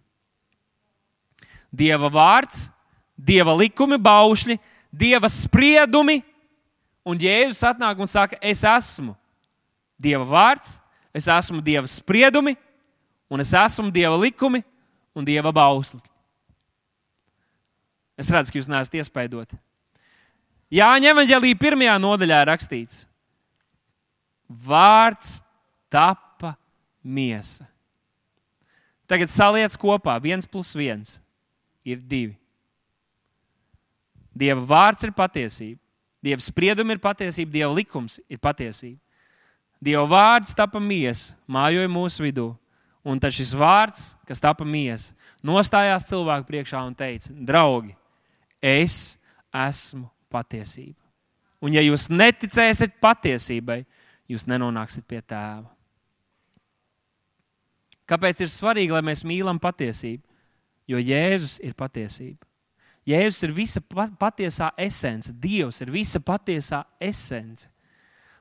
Dieva 1.70 2.10
vārds, 2.10 2.68
Dieva 3.14 3.54
likumi, 3.54 4.00
baušļi, 4.02 4.58
Dieva 4.90 5.30
spriedumi, 5.30 6.22
un 7.06 7.20
Jēzus 7.22 7.62
atnāk 7.70 8.02
un 8.02 8.10
saka, 8.10 8.40
es 8.42 8.64
esmu 8.66 9.16
Dieva 10.00 10.26
vārds, 10.26 10.80
es 11.14 11.28
esmu 11.28 11.62
Dieva 11.64 11.88
spriedumi, 11.88 12.56
un 13.30 13.42
es 13.42 13.54
esmu 13.54 13.92
Dieva 13.92 14.18
likumi 14.18 14.64
un 15.16 15.26
Dieva 15.26 15.52
bausli. 15.52 16.02
Es 18.20 18.30
redzu, 18.34 18.52
ka 18.52 18.60
jūs 18.60 18.70
neesat 18.70 19.00
iespaidoti. 19.00 19.58
Jāņem 20.70 21.16
evanģēlī 21.16 21.56
pirmajā 21.58 21.96
nodaļā 22.02 22.44
rakstīts: 22.52 23.06
Vārds 24.50 25.40
tapa 25.90 26.54
miesa. 27.02 27.66
Tagad 29.10 29.32
saliec 29.34 29.74
kopā, 29.82 30.20
viens 30.22 30.46
plus 30.46 30.76
viens 30.78 31.18
ir 31.82 31.98
divi. 31.98 32.36
Dieva 34.36 34.62
vārds 34.62 35.08
ir 35.08 35.16
patiesība, 35.16 35.80
Dieva 36.22 36.44
spriedumi 36.44 36.94
ir 36.94 37.00
patiesība, 37.02 37.52
Dieva 37.52 37.72
likums 37.74 38.20
ir 38.30 38.38
patiesība. 38.44 39.00
Dieva 39.80 40.04
vārds 40.12 40.56
tapa 40.58 40.82
miesa, 40.84 41.38
mājoja 41.48 41.90
mūsu 41.92 42.26
vidū. 42.26 42.50
Un 43.08 43.20
tad 43.22 43.32
šis 43.32 43.54
vārds, 43.56 44.14
kas 44.28 44.42
tapa 44.44 44.66
miesa, 44.68 45.14
nostājās 45.46 46.10
cilvēku 46.10 46.50
priekšā 46.50 46.82
un 46.84 46.96
teica: 47.00 47.32
Draugi, 47.32 47.96
es 48.60 49.16
esmu 49.56 50.10
patiesība. 50.30 51.00
Un 51.64 51.76
ja 51.76 51.84
jūs 51.84 52.10
neticēsiet 52.12 53.00
patiesībai, 53.04 53.82
jūs 54.30 54.46
nenonāksiet 54.48 55.08
pie 55.08 55.22
tēva. 55.24 55.68
Kāpēc 58.10 58.44
ir 58.44 58.52
svarīgi, 58.52 58.94
lai 58.96 59.04
mēs 59.06 59.26
mīlam 59.28 59.60
patiesību? 59.62 60.24
Jo 60.90 60.98
Jēzus 60.98 61.60
ir 61.62 61.76
patiesība. 61.78 62.42
Jēzus 63.10 63.44
ir 63.46 63.54
visa 63.54 63.82
patiesā 64.20 64.72
esence, 64.78 65.34
Dievs 65.34 65.82
ir 65.84 65.92
visa 65.94 66.20
patiesā 66.20 66.84
esence. 67.02 67.70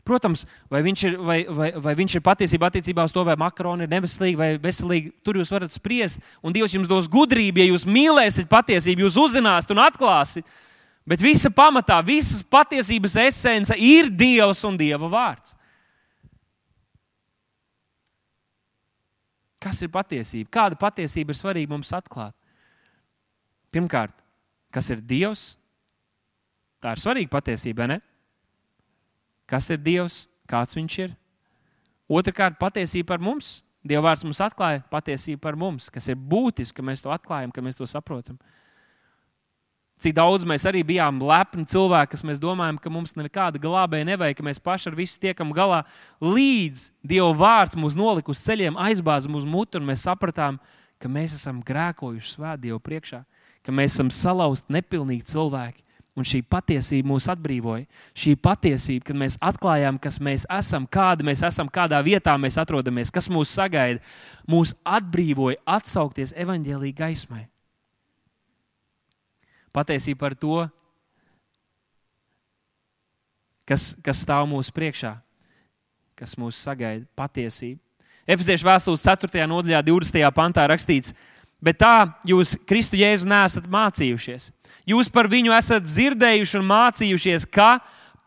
Protams, 0.07 0.45
vai 0.73 0.81
viņš 0.87 1.03
ir, 1.05 1.17
vai, 1.21 1.39
vai, 1.53 1.69
vai 1.85 1.95
viņš 1.99 2.17
ir 2.17 2.25
patiesībā 2.25 2.71
attiecībā 2.71 3.05
uz 3.05 3.13
to, 3.13 3.25
vai 3.27 3.37
makaroni 3.41 3.85
ir 3.85 3.93
neveselīgi 3.93 4.39
vai 4.39 4.49
veselīgi. 4.63 5.13
Tur 5.27 5.41
jūs 5.41 5.53
varat 5.53 5.75
spriest, 5.75 6.23
un 6.41 6.55
Dievs 6.55 6.75
jums 6.77 6.89
dos 6.89 7.11
gudrību, 7.13 7.61
ja 7.61 7.69
jūs 7.69 7.85
mīlēsiet 7.89 8.49
patiesību, 8.49 9.05
jūs 9.05 9.19
uzzināsiet 9.21 9.75
un 9.75 9.83
atklāsiet. 9.85 10.49
Bet 11.09 11.23
visa 11.25 11.53
pamatā, 11.53 12.01
visas 12.05 12.43
patiesības 12.45 13.17
esence 13.27 13.77
ir 13.77 14.11
Dievs 14.13 14.65
un 14.69 14.77
Dieva 14.81 15.09
vārds. 15.13 15.55
Kas 19.59 19.81
ir 19.83 19.91
patiesība? 19.93 20.51
Kāda 20.55 20.79
patiesība 20.79 21.35
ir 21.35 21.39
svarīga 21.41 21.73
mums 21.73 21.91
atklāt? 21.97 22.37
Pirmkārt, 23.75 24.15
kas 24.73 24.89
ir 24.95 25.03
Dievs? 25.05 25.51
Tā 26.79 26.95
ir 26.95 27.03
svarīga 27.03 27.33
patiesība, 27.33 27.89
ne? 27.91 27.99
Kas 29.49 29.71
ir 29.73 29.81
Dievs? 29.81 30.27
Kāds 30.49 30.77
viņš 30.77 30.99
ir? 31.07 31.17
Otrakārt, 32.09 32.57
patiesība 32.61 33.15
par 33.15 33.25
mums. 33.25 33.59
Dieva 33.89 34.09
vārds 34.09 34.25
mums 34.27 34.41
atklāja 34.43 34.83
patiesību 34.91 35.41
par 35.41 35.57
mums, 35.57 35.87
kas 35.93 36.09
ir 36.11 36.17
būtiski, 36.19 36.77
ka 36.81 36.85
mēs 36.85 37.05
to 37.05 37.13
atklājam, 37.15 37.53
ka 37.55 37.63
mēs 37.65 37.79
to 37.79 37.87
saprotam. 37.89 38.37
Cik 39.99 40.15
daudz 40.15 40.45
mēs 40.47 40.63
arī 40.69 40.85
bijām 40.87 41.19
lepni 41.27 41.65
cilvēki, 41.67 42.13
kas 42.13 42.23
mēs 42.27 42.43
domājam, 42.43 42.77
ka 42.79 42.91
mums 42.93 43.17
nekāda 43.19 43.59
glābēja 43.59 44.07
nevajag, 44.13 44.37
ka 44.39 44.45
mēs 44.47 44.61
paši 44.63 44.91
ar 44.91 44.99
visu 44.99 45.19
tiekam 45.23 45.51
galā, 45.55 45.81
līdz 46.23 46.85
Dieva 47.03 47.33
vārds 47.35 47.79
mūs 47.79 47.97
nolika 47.99 48.31
uz 48.31 48.43
ceļiem, 48.45 48.79
aizbāza 48.79 49.31
mūsu 49.31 49.51
mutu, 49.51 49.81
un 49.81 49.89
mēs 49.89 50.05
sapratām, 50.07 50.61
ka 51.03 51.11
mēs 51.11 51.35
esam 51.39 51.59
grēkojuši 51.67 52.35
svēt 52.35 52.63
Dievu 52.63 52.79
priekšā, 52.83 53.25
ka 53.67 53.75
mēs 53.75 53.97
esam 53.97 54.13
salauzti, 54.15 54.71
nepilnīgi 54.75 55.27
cilvēki. 55.35 55.83
Un 56.19 56.27
šī 56.27 56.41
patiesība 56.51 57.13
mūs 57.13 57.29
atbrīvoja. 57.31 57.85
Šī 58.19 58.33
patiesība, 58.43 59.07
kad 59.11 59.21
mēs 59.21 59.37
atklājām, 59.39 60.01
kas 60.03 60.19
mēs 60.19 60.49
esam, 60.51 60.89
kāda 60.91 61.27
mēs 61.27 61.45
esam, 61.47 61.71
kādā 61.71 62.01
vietā 62.03 62.35
mēs 62.41 62.59
atrodamies, 62.59 63.13
kas 63.15 63.31
mūs 63.31 63.53
sagaida, 63.55 64.03
mūs 64.51 64.75
atbrīvoja 64.83 65.63
atsaukties 65.79 66.35
evaņģēlīgai 66.35 67.07
gaismai 67.07 67.45
patiesība 69.79 70.27
par 70.27 70.35
to, 70.35 70.63
kas, 73.69 73.93
kas 74.05 74.23
stāv 74.25 74.49
mūsu 74.51 74.75
priekšā, 74.75 75.15
kas 76.19 76.35
mūs 76.41 76.59
sagaida, 76.65 77.07
patiesība. 77.19 77.81
Efeziešu 78.29 78.67
vēstules 78.69 79.05
4. 79.07 79.47
nodaļā, 79.49 79.81
20. 79.87 80.25
pantā 80.37 80.67
rakstīts, 80.69 81.15
bet 81.63 81.81
tā 81.83 81.95
jūs 82.27 82.57
Kristu 82.69 82.99
Jēzu 83.01 83.29
nesat 83.29 83.69
mācījušies. 83.71 84.51
Jūs 84.89 85.11
par 85.13 85.29
viņu 85.31 85.55
esat 85.57 85.87
dzirdējuši 85.87 86.59
un 86.61 86.69
mācījušies, 86.69 87.47
ka 87.51 87.79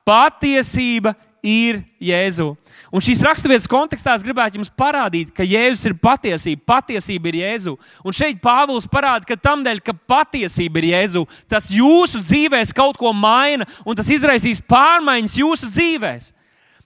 patiesība 0.08 1.16
ir 1.42 1.82
Jēzu. 2.02 2.52
Un 2.94 3.02
šīs 3.02 3.24
raksturvietas 3.26 3.70
kontekstā 3.70 4.14
es 4.18 4.26
gribētu 4.26 4.60
jums 4.60 4.70
parādīt, 4.78 5.32
ka 5.34 5.46
Jēzus 5.46 5.88
ir 5.90 5.96
patiesība, 5.98 6.62
patiesība 6.74 7.32
ir 7.32 7.40
Jēzu. 7.42 7.74
Un 8.06 8.16
šeit 8.16 8.42
Pāvils 8.44 8.86
parāda, 8.90 9.26
ka 9.26 9.38
tam 9.40 9.66
dēļ, 9.66 9.82
ka 9.86 9.96
patiesība 9.96 10.82
ir 10.82 10.92
Jēzu, 10.92 11.26
tas 11.50 11.72
jūsu 11.74 12.22
dzīvēs 12.22 12.76
kaut 12.78 13.00
ko 13.02 13.14
maina 13.14 13.66
un 13.86 13.98
tas 13.98 14.12
izraisīs 14.14 14.62
pārmaiņas 14.70 15.40
jūsu 15.42 15.72
dzīvēs. 15.72 16.32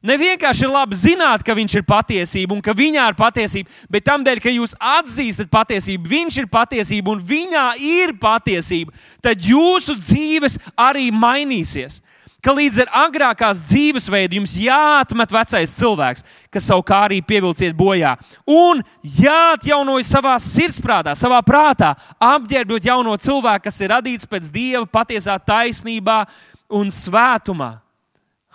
Ne 0.05 0.19
vienkārši 0.21 0.67
ir 0.67 0.69
labi 0.69 0.97
zināt, 0.99 1.41
ka 1.41 1.55
viņš 1.57 1.79
ir 1.79 1.85
patiesība 1.87 2.53
un 2.53 2.61
ka 2.61 2.75
viņā 2.77 3.07
ir 3.09 3.15
patiesība, 3.17 3.71
bet 3.89 4.05
tam 4.05 4.25
dēļ, 4.25 4.41
ka 4.43 4.53
jūs 4.53 4.75
atzīstat 4.77 5.49
patiesību, 5.49 6.11
viņš 6.11 6.41
ir 6.43 6.49
patiesība 6.51 7.15
un 7.15 7.23
viņā 7.25 7.63
ir 7.81 8.13
patiesība, 8.21 8.93
tad 9.25 9.41
jūsu 9.41 9.97
dzīves 9.97 10.59
arī 10.77 11.09
mainīsies 11.09 12.03
ka 12.45 12.53
līdz 12.53 12.83
ar 12.83 12.91
agrākās 13.07 13.63
dzīvesveidu 13.71 14.37
jums 14.37 14.53
jāatmet 14.61 15.33
vecais 15.33 15.73
cilvēks, 15.79 16.21
kas 16.53 16.67
savu 16.69 16.85
kārību 16.85 17.25
pievilciet 17.31 17.73
bojā, 17.73 18.13
un 18.45 18.83
jāatjaunojas 19.01 20.13
savā 20.13 20.35
sirdsprātā, 20.37 21.15
savā 21.17 21.41
prātā, 21.45 21.95
apģērbot 22.21 22.85
jauno 22.85 23.17
cilvēku, 23.17 23.65
kas 23.65 23.81
ir 23.81 23.95
radīts 23.95 24.29
pēc 24.29 24.53
dieva 24.53 24.85
patiesā 24.85 25.39
taisnībā 25.41 26.21
un 26.69 26.93
svētumā. 26.93 27.79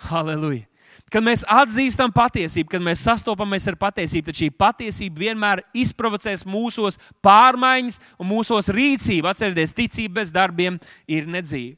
Halleluja! 0.07 0.70
Kad 1.11 1.25
mēs 1.27 1.43
atzīstam 1.43 2.13
patiesību, 2.15 2.69
kad 2.71 2.83
mēs 2.85 3.03
sastopamies 3.03 3.65
ar 3.67 3.75
patiesību, 3.79 4.29
tad 4.29 4.37
šī 4.39 4.47
patiesība 4.55 5.25
vienmēr 5.25 5.61
izprovocēs 5.75 6.45
mūsos 6.47 6.95
pārmaiņas 7.25 7.99
un 8.15 8.29
mūsos 8.29 8.71
rīcību. 8.71 9.27
Atcerieties, 9.27 9.75
ticība 9.75 10.21
bez 10.21 10.31
darbiem 10.31 10.79
ir 11.11 11.27
nedzīva. 11.27 11.75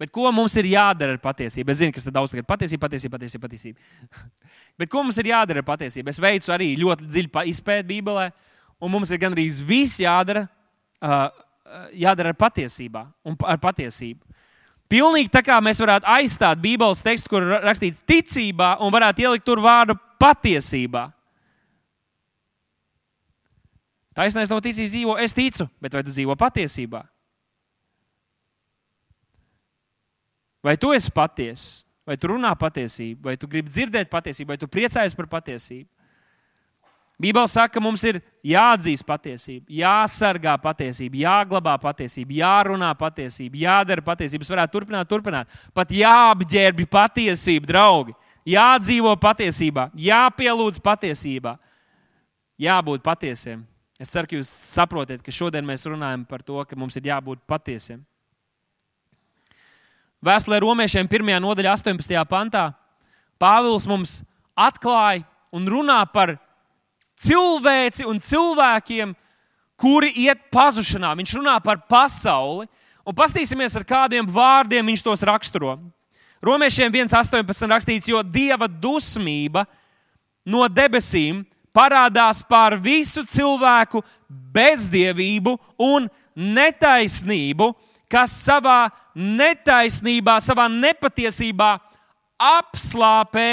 Bet 0.00 0.08
ko 0.14 0.30
mums 0.32 0.54
ir 0.56 0.70
jādara 0.70 1.12
ar 1.12 1.20
patiesību? 1.20 1.74
Es 1.74 1.80
zinu, 1.82 1.92
kas 1.92 2.06
tas 2.06 2.14
daudz 2.14 2.32
ir 2.32 2.46
patiesība, 2.48 2.86
patiesība, 2.86 3.18
patiesība. 3.18 3.48
patiesība. 3.50 4.22
Bet 4.80 4.88
ko 4.88 5.02
mums 5.04 5.18
ir 5.20 5.28
jādara 5.28 5.60
ar 5.60 5.66
patiesību? 5.68 6.08
Es 6.08 6.22
veicu 6.22 6.54
arī 6.54 6.70
ļoti 6.80 7.08
dziļu 7.10 7.42
izpēti 7.50 7.88
Bībelē, 7.90 8.30
un 8.80 8.94
mums 8.94 9.12
ir 9.12 9.20
gandrīz 9.20 9.58
viss 9.60 10.00
jādara, 10.00 10.46
uh, 11.04 11.26
jādara 11.92 12.32
ar 12.32 12.38
patiesībā 12.38 13.04
un 13.28 13.36
ar 13.44 13.60
patiesību. 13.60 14.29
Pilnīgi 14.90 15.30
tā 15.30 15.42
kā 15.46 15.60
mēs 15.62 15.78
varētu 15.78 16.08
aizstāt 16.10 16.58
Bībeles 16.58 17.04
tekstu, 17.06 17.30
kur 17.30 17.46
rakstīts 17.62 18.02
ticībā, 18.10 18.74
un 18.82 18.90
varētu 18.90 19.22
ielikt 19.22 19.46
tur 19.46 19.62
vārdu 19.62 19.94
patiesībā. 20.18 21.04
Taisnais 24.18 24.50
nav 24.50 24.58
ticības 24.64 24.90
dzīvo, 24.90 25.14
es 25.22 25.36
ticu, 25.36 25.68
bet 25.80 25.94
vai 25.94 26.02
tu 26.02 26.10
dzīvo 26.10 26.34
patiesībā? 26.36 27.04
Vai 30.66 30.74
tu 30.76 30.90
esi 30.92 31.12
patiess, 31.14 31.84
vai 32.04 32.18
tu 32.20 32.34
runā 32.34 32.50
patiesību, 32.58 33.22
vai 33.30 33.36
tu 33.40 33.48
gribi 33.48 33.70
dzirdēt 33.70 34.10
patiesību, 34.10 34.50
vai 34.50 34.58
tu 34.60 34.68
priecājies 34.68 35.14
par 35.16 35.30
patiesību? 35.38 35.86
Bībeli 37.20 37.48
saka, 37.52 37.74
ka 37.74 37.82
mums 37.84 38.00
ir 38.08 38.22
jāatzīst 38.46 39.04
patiesība, 39.04 39.66
jāsargā 39.82 40.54
patiesība, 40.62 41.18
jāglabā 41.20 41.74
patiesība, 41.82 42.38
jārunā 42.38 42.88
patiesība, 42.96 43.60
jādara 43.60 44.04
patiesība. 44.04 44.46
Es 44.46 44.52
varētu 44.52 44.78
turpināt, 44.78 45.10
turpināt. 45.10 45.58
Pat 45.76 45.92
jāapģērbj 45.92 46.88
patiesība, 46.88 47.68
draugi. 47.68 48.16
Jādzīvo 48.48 49.12
patiesībā, 49.20 49.90
jāpielūdz 50.00 50.80
patiesībā, 50.80 51.58
jābūt 52.60 53.04
patiesiem. 53.04 53.66
Es 54.00 54.14
ceru, 54.14 54.30
ka 54.30 54.38
jūs 54.38 54.48
saprotat, 54.48 55.20
ka 55.20 55.34
šodien 55.34 55.66
mēs 55.68 55.84
runājam 55.84 56.24
par 56.24 56.40
to, 56.40 56.56
ka 56.64 56.78
mums 56.80 56.96
ir 56.96 57.10
jābūt 57.12 57.44
patiesiem. 57.44 58.00
Vēstulē 60.24 60.60
romiešiem 60.64 61.08
1. 61.08 61.36
nodaļā, 61.44 61.76
18. 61.76 62.16
pantā, 62.28 62.70
Pāvils 63.40 63.86
mums 63.88 64.18
atklāja 64.52 65.24
un 65.52 65.68
runā 65.68 66.00
par 66.12 66.34
cilvēci 67.20 68.06
un 68.08 68.20
cilvēkiem, 68.22 69.14
kuri 69.80 70.12
iet 70.26 70.48
pazušanā. 70.52 71.12
Viņš 71.18 71.36
runā 71.38 71.56
par 71.64 71.82
pasauli. 71.88 72.68
Un 73.06 73.16
paskatīsimies, 73.16 73.76
ar 73.78 73.86
kādiem 73.88 74.28
vārdiem 74.28 74.92
viņš 74.92 75.04
tos 75.04 75.24
raksturo. 75.26 75.78
Romiešiem 76.44 76.92
1,18 76.92 77.68
rakstīts, 77.68 78.08
jo 78.08 78.20
dieva 78.24 78.68
dusmība 78.68 79.66
no 80.48 80.64
debesīm 80.68 81.42
parādās 81.76 82.40
pār 82.48 82.78
visu 82.80 83.24
cilvēku 83.28 84.00
bezdievību 84.28 85.56
un 85.84 86.08
netaisnību, 86.34 87.70
kas 88.10 88.34
savā 88.46 88.88
netaisnībā, 89.14 90.38
savā 90.40 90.68
nepatiesībā 90.72 91.74
apslāpē 92.40 93.50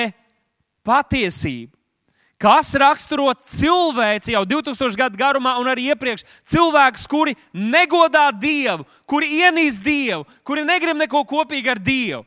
patiesību. 0.87 1.76
Kas 2.37 2.69
raksturo 2.77 3.31
cilvēci 3.49 4.35
jau 4.35 4.43
2000 4.45 4.93
gadu 4.99 5.17
garumā, 5.17 5.55
un 5.57 5.65
arī 5.71 5.87
iepriekš 5.89 6.21
cilvēkus, 6.45 7.07
kuri 7.09 7.33
negodā 7.53 8.27
Dievu, 8.29 8.85
kuri 9.09 9.39
ienīst 9.41 9.81
Dievu, 9.81 10.21
kuri 10.45 10.61
negrib 10.67 10.99
neko 11.01 11.23
kopīgi 11.25 11.71
ar 11.73 11.81
Dievu, 11.81 12.21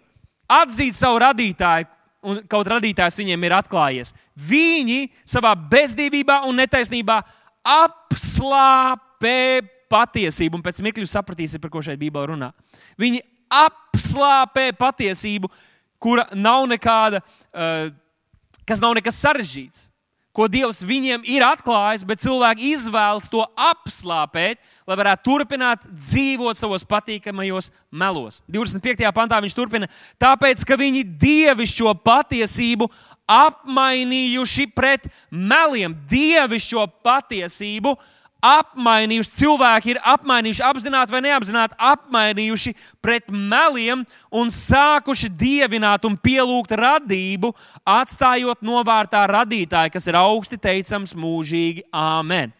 atzīt 0.50 0.98
savu 0.98 1.20
radītāju, 1.22 1.86
un 2.26 2.40
kaut 2.50 2.68
radītājs 2.72 3.20
viņiem 3.22 3.46
ir 3.46 3.54
atklājies. 3.60 4.10
Viņi 4.34 5.04
savā 5.22 5.52
bezdīvībā 5.70 6.40
un 6.48 6.58
netaisnībā 6.58 7.20
apslāpē 7.62 9.38
patiesību, 9.90 10.58
un 10.58 10.64
pēc 10.64 10.80
mirkļa 10.82 11.06
sapratīsiet, 11.10 11.62
par 11.62 11.70
ko 11.70 11.84
šeit 11.86 12.00
Bībelē 12.00 12.32
runā. 12.32 12.50
Viņi 12.98 13.22
apslāpē 13.60 14.72
patiesību, 14.78 15.50
kura 16.02 16.26
nav 16.34 16.66
nekāda, 16.70 17.22
uh, 17.22 17.94
kas 18.66 18.82
nav 18.82 18.98
nekas 18.98 19.22
sarežģīts. 19.22 19.89
Ko 20.30 20.46
Dievs 20.46 20.84
viņiem 20.86 21.24
ir 21.26 21.42
atklājis, 21.42 22.04
bet 22.06 22.22
cilvēki 22.22 22.70
izvēlas 22.76 23.26
to 23.30 23.42
apslāpēt, 23.58 24.60
lai 24.86 24.98
varētu 25.00 25.26
turpināt 25.26 25.88
dzīvot 25.90 26.58
savos 26.58 26.86
patīkamajos 26.86 27.72
melos. 27.90 28.38
25. 28.46 29.10
pantā 29.16 29.40
viņš 29.42 29.56
turpina, 29.58 29.90
tāpēc, 30.22 30.62
ka 30.62 30.78
viņi 30.78 31.02
dievišķo 31.18 31.96
patiesību 32.06 32.86
apmainījuši 33.30 34.70
pret 34.74 35.10
meliem. 35.30 35.98
Dievišķo 36.10 36.86
patiesību 37.02 37.96
apmainījuši, 37.96 38.19
cilvēki 39.36 39.94
ir 39.94 40.00
apmainījuši, 40.12 40.64
apzināti 40.64 41.12
vai 41.12 41.20
neapzināti, 41.26 41.76
apmainījuši 41.76 42.74
pret 43.04 43.28
meliem 43.28 44.04
un 44.32 44.52
sākuši 44.52 45.28
dievināt 45.28 46.06
un 46.08 46.16
pielūgt 46.16 46.72
radību, 46.80 47.52
atstājot 47.84 48.64
novārtā 48.64 49.26
radītāju, 49.28 49.92
kas 49.92 50.08
ir 50.08 50.20
augsti 50.20 50.60
teicams 50.60 51.12
mūžīgi 51.16 51.84
Āmen. 51.92 52.59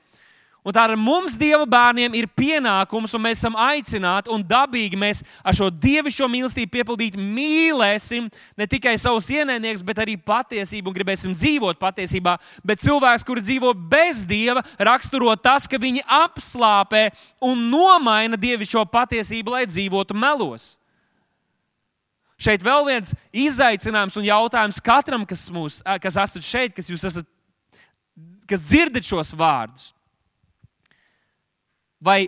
Un 0.61 0.75
tā 0.77 0.83
ar 0.85 0.93
mums, 0.99 1.39
Dieva 1.41 1.65
bērniem, 1.65 2.13
ir 2.19 2.27
pienākums, 2.37 3.15
un 3.17 3.23
mēs 3.25 3.39
esam 3.41 3.55
aicināti, 3.57 4.29
un 4.29 4.43
dabīgi 4.45 4.99
mēs 5.01 5.23
ar 5.41 5.57
šo 5.57 5.71
dievišķo 5.73 6.27
mīlestību 6.29 6.73
piepildīt, 6.75 7.15
mīlēsim 7.17 8.27
ne 8.61 8.67
tikai 8.69 8.93
savus 9.01 9.31
ienaidniekus, 9.33 9.85
bet 9.89 10.03
arī 10.05 10.19
patiesību, 10.21 10.91
un 10.91 10.97
gribēsim 10.99 11.33
dzīvot 11.33 11.81
patiesībā. 11.81 12.35
Bet 12.61 12.83
cilvēks, 12.85 13.25
kurš 13.25 13.47
dzīvo 13.47 13.73
bez 13.73 14.21
dieva, 14.29 14.61
raksturo 14.77 15.33
tas, 15.41 15.65
ka 15.65 15.81
viņi 15.81 16.05
apslāpē 16.05 17.07
un 17.49 17.63
nomaina 17.73 18.37
dievišķo 18.41 18.85
patiesību, 18.93 19.55
lai 19.57 19.63
dzīvotu 19.71 20.19
melos. 20.19 20.75
Šeit 22.41 22.61
vēl 22.65 22.85
viens 22.89 23.15
izaicinājums 23.33 24.19
un 24.21 24.29
jautājums 24.29 24.83
katram, 24.85 25.25
kas, 25.29 25.47
mūs, 25.53 25.81
kas 26.05 26.21
esat 26.21 26.45
šeit, 26.45 26.77
kas 26.77 26.93
jūs 26.93 27.07
esat, 27.09 27.29
kas 28.49 28.69
dzirdat 28.69 29.09
šos 29.09 29.33
vārdus 29.37 29.89
vai 32.03 32.25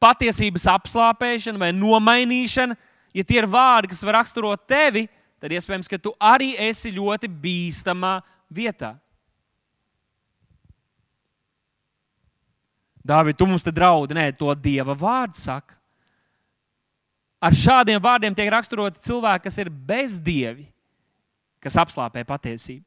patiesības 0.00 0.66
apslāpēšana, 0.72 1.60
vai 1.60 1.70
nomainīšana, 1.76 2.76
ja 3.14 3.26
tie 3.26 3.40
ir 3.42 3.48
vārdi, 3.50 3.90
kas 3.92 4.02
var 4.06 4.20
raksturot 4.20 4.64
tevi, 4.70 5.04
tad 5.42 5.52
iespējams, 5.52 5.90
ka 5.90 5.98
tu 6.00 6.14
arī 6.16 6.54
esi 6.70 6.92
ļoti 6.94 7.28
bīstamā 7.28 8.18
vietā. 8.52 8.94
Dāvid, 13.00 13.36
tu 13.36 13.48
mums 13.48 13.64
te 13.64 13.72
draudi, 13.72 14.14
nē, 14.16 14.28
to 14.36 14.52
dieva 14.54 14.94
vārdu 14.96 15.40
saka. 15.40 15.76
Ar 17.40 17.56
šādiem 17.56 18.00
vārdiem 18.04 18.34
tiek 18.36 18.50
raksturoti 18.52 19.00
cilvēki, 19.00 19.46
kas 19.46 19.56
ir 19.62 19.70
bezdievi, 19.72 20.66
kas 21.64 21.78
apslāpē 21.80 22.20
patiesību. 22.28 22.84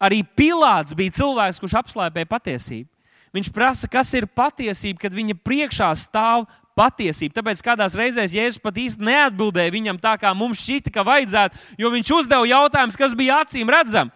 Arī 0.00 0.22
Pilārs 0.36 0.96
bija 0.96 1.12
cilvēks, 1.20 1.60
kurš 1.60 1.76
apslēpēja 1.80 2.28
patiesību. 2.28 2.88
Viņš 3.36 3.50
prasa, 3.52 3.88
kas 3.90 4.12
ir 4.16 4.28
patiesība, 4.32 5.02
kad 5.04 5.16
viņa 5.16 5.36
priekšā 5.44 5.90
stāv 6.00 6.46
patiesība. 6.76 7.38
Tāpēc 7.38 7.62
kādās 7.64 7.96
reizēs 7.98 8.36
Jēzus 8.36 8.62
pat 8.62 8.78
īsti 8.80 9.04
neatbildēja 9.04 9.74
viņam 9.74 10.00
tā, 10.00 10.14
kā 10.20 10.32
mums 10.36 10.62
šķita, 10.64 10.92
ka 10.94 11.04
vajadzētu, 11.06 11.60
jo 11.80 11.90
viņš 11.92 12.14
uzdeva 12.20 12.48
jautājumus, 12.48 12.96
kas 13.00 13.16
bija 13.16 13.42
acīm 13.44 13.72
redzami. 13.72 14.12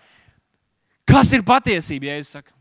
Kas 1.09 1.33
ir 1.37 1.45
patiesība? 1.47 2.13
Jēzus 2.13 2.39
saka. 2.39 2.55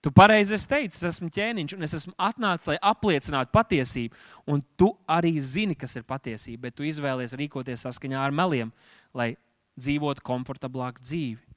Tu 0.00 0.08
pareizi 0.16 0.56
teici, 0.64 0.96
es 0.96 1.04
esmu 1.04 1.28
ķēniņš, 1.28 1.74
un 1.76 1.84
es 1.84 1.92
esmu 1.98 2.14
atnācis, 2.16 2.70
lai 2.70 2.78
apliecinātu 2.88 3.52
patiesību. 3.52 4.16
Un 4.48 4.62
tu 4.80 4.94
arī 5.04 5.34
zini, 5.44 5.76
kas 5.76 5.98
ir 6.00 6.06
patiesība, 6.08 6.68
bet 6.68 6.78
tu 6.78 6.86
izvēlies 6.88 7.36
rīkoties 7.36 7.84
saskaņā 7.84 8.22
ar 8.24 8.32
meliem, 8.32 8.72
lai 9.12 9.34
dzīvotu 9.76 10.24
komfortablāku 10.24 11.04
dzīvi. 11.04 11.49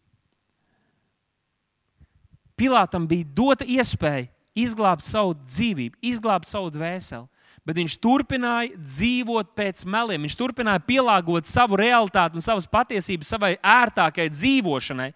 Pilātam 2.60 3.08
bija 3.10 3.26
dota 3.36 3.66
iespēja 3.66 4.30
izglābt 4.54 5.06
savu 5.08 5.34
dzīvību, 5.41 5.97
izglābt 6.06 6.49
savu 6.49 6.70
dvēseli. 6.74 7.26
Bet 7.64 7.78
viņš 7.80 7.93
turpināja 8.04 8.76
dzīvot 8.76 9.54
pēc 9.56 9.86
meliem. 9.88 10.26
Viņš 10.26 10.36
turpināja 10.36 10.84
pielāgot 10.84 11.47
savu 11.47 11.78
realitāti 11.80 12.36
un 12.36 12.43
savas 12.43 12.68
patiesības 12.68 13.30
savai 13.36 13.54
ērtākai 13.56 14.28
dzīvošanai. 14.34 15.14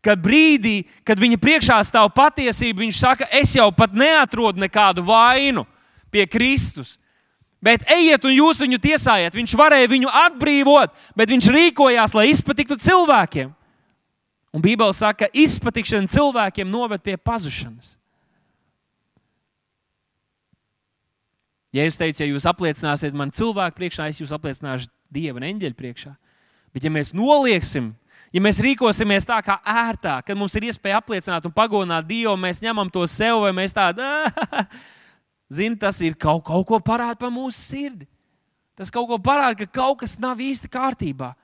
Kad 0.00 0.22
brīdī, 0.24 0.86
kad 1.04 1.20
viņa 1.20 1.36
priekšā 1.42 1.76
stāv 1.84 2.08
patiesība, 2.16 2.80
viņš 2.86 3.02
saka, 3.02 3.28
es 3.36 3.52
jau 3.52 3.68
pat 3.76 3.92
neatrodu 3.92 4.62
nekādu 4.62 5.04
vainu 5.04 5.66
pie 6.08 6.24
Kristus. 6.24 6.96
Bet 7.60 7.84
ejiet 7.92 8.24
un 8.24 8.32
jūs 8.32 8.62
viņu 8.64 8.80
tiesājiet. 8.80 9.36
Viņš 9.36 9.54
varēja 9.60 9.90
viņu 9.92 10.08
atbrīvot, 10.08 10.94
bet 11.12 11.28
viņš 11.28 11.50
rīkojās, 11.52 12.16
lai 12.16 12.30
izpatiktu 12.32 12.80
cilvēkiem. 12.80 13.52
Un 14.50 14.62
Bībele 14.62 14.94
saka, 14.96 15.26
ka 15.26 15.36
izpatikšana 15.36 16.10
cilvēkiem 16.10 16.70
noved 16.70 17.02
pie 17.06 17.14
pazušanas. 17.16 17.94
Ja 21.70 21.84
es 21.86 21.98
teicu, 21.98 22.24
ja 22.24 22.32
jūs 22.32 22.48
apliecināsiet 22.50 23.14
man 23.14 23.30
cilvēku 23.30 23.78
priekšā, 23.78 24.08
es 24.10 24.18
jūs 24.18 24.34
apliecināšu 24.34 24.90
Dieva 25.10 25.38
un 25.38 25.46
eņģeļa 25.46 25.76
priekšā. 25.78 26.10
Bet 26.74 26.86
ja 26.86 26.90
mēs 26.90 27.12
nolieksim, 27.14 27.92
ja 28.34 28.42
mēs 28.42 28.58
rīkosimies 28.62 29.26
tā 29.26 29.38
kā 29.46 29.56
ērtāk, 29.62 30.26
kad 30.26 30.38
mums 30.38 30.54
ir 30.58 30.66
iespēja 30.70 30.98
apliecināt 30.98 31.46
un 31.46 31.54
pagodināt 31.54 32.08
Dievu, 32.10 32.34
mēs 32.38 32.62
ņemam 32.62 32.90
to 32.90 33.06
sev, 33.10 33.40
vai 33.44 33.52
mēs 33.54 33.74
tādu, 33.74 34.02
zini, 35.58 35.78
tas 35.78 35.98
ir 36.02 36.18
kaut, 36.18 36.42
kaut 36.46 36.66
ko 36.66 36.82
parāda 36.82 37.18
par 37.22 37.30
mūsu 37.34 37.58
sirdi. 37.58 38.10
Tas 38.78 38.90
kaut 38.90 39.06
ko 39.10 39.18
parāda, 39.22 39.62
ka 39.62 39.80
kaut 39.82 40.02
kas 40.02 40.16
nav 40.18 40.42
īsti 40.42 40.70
kārtībā. 40.72 41.34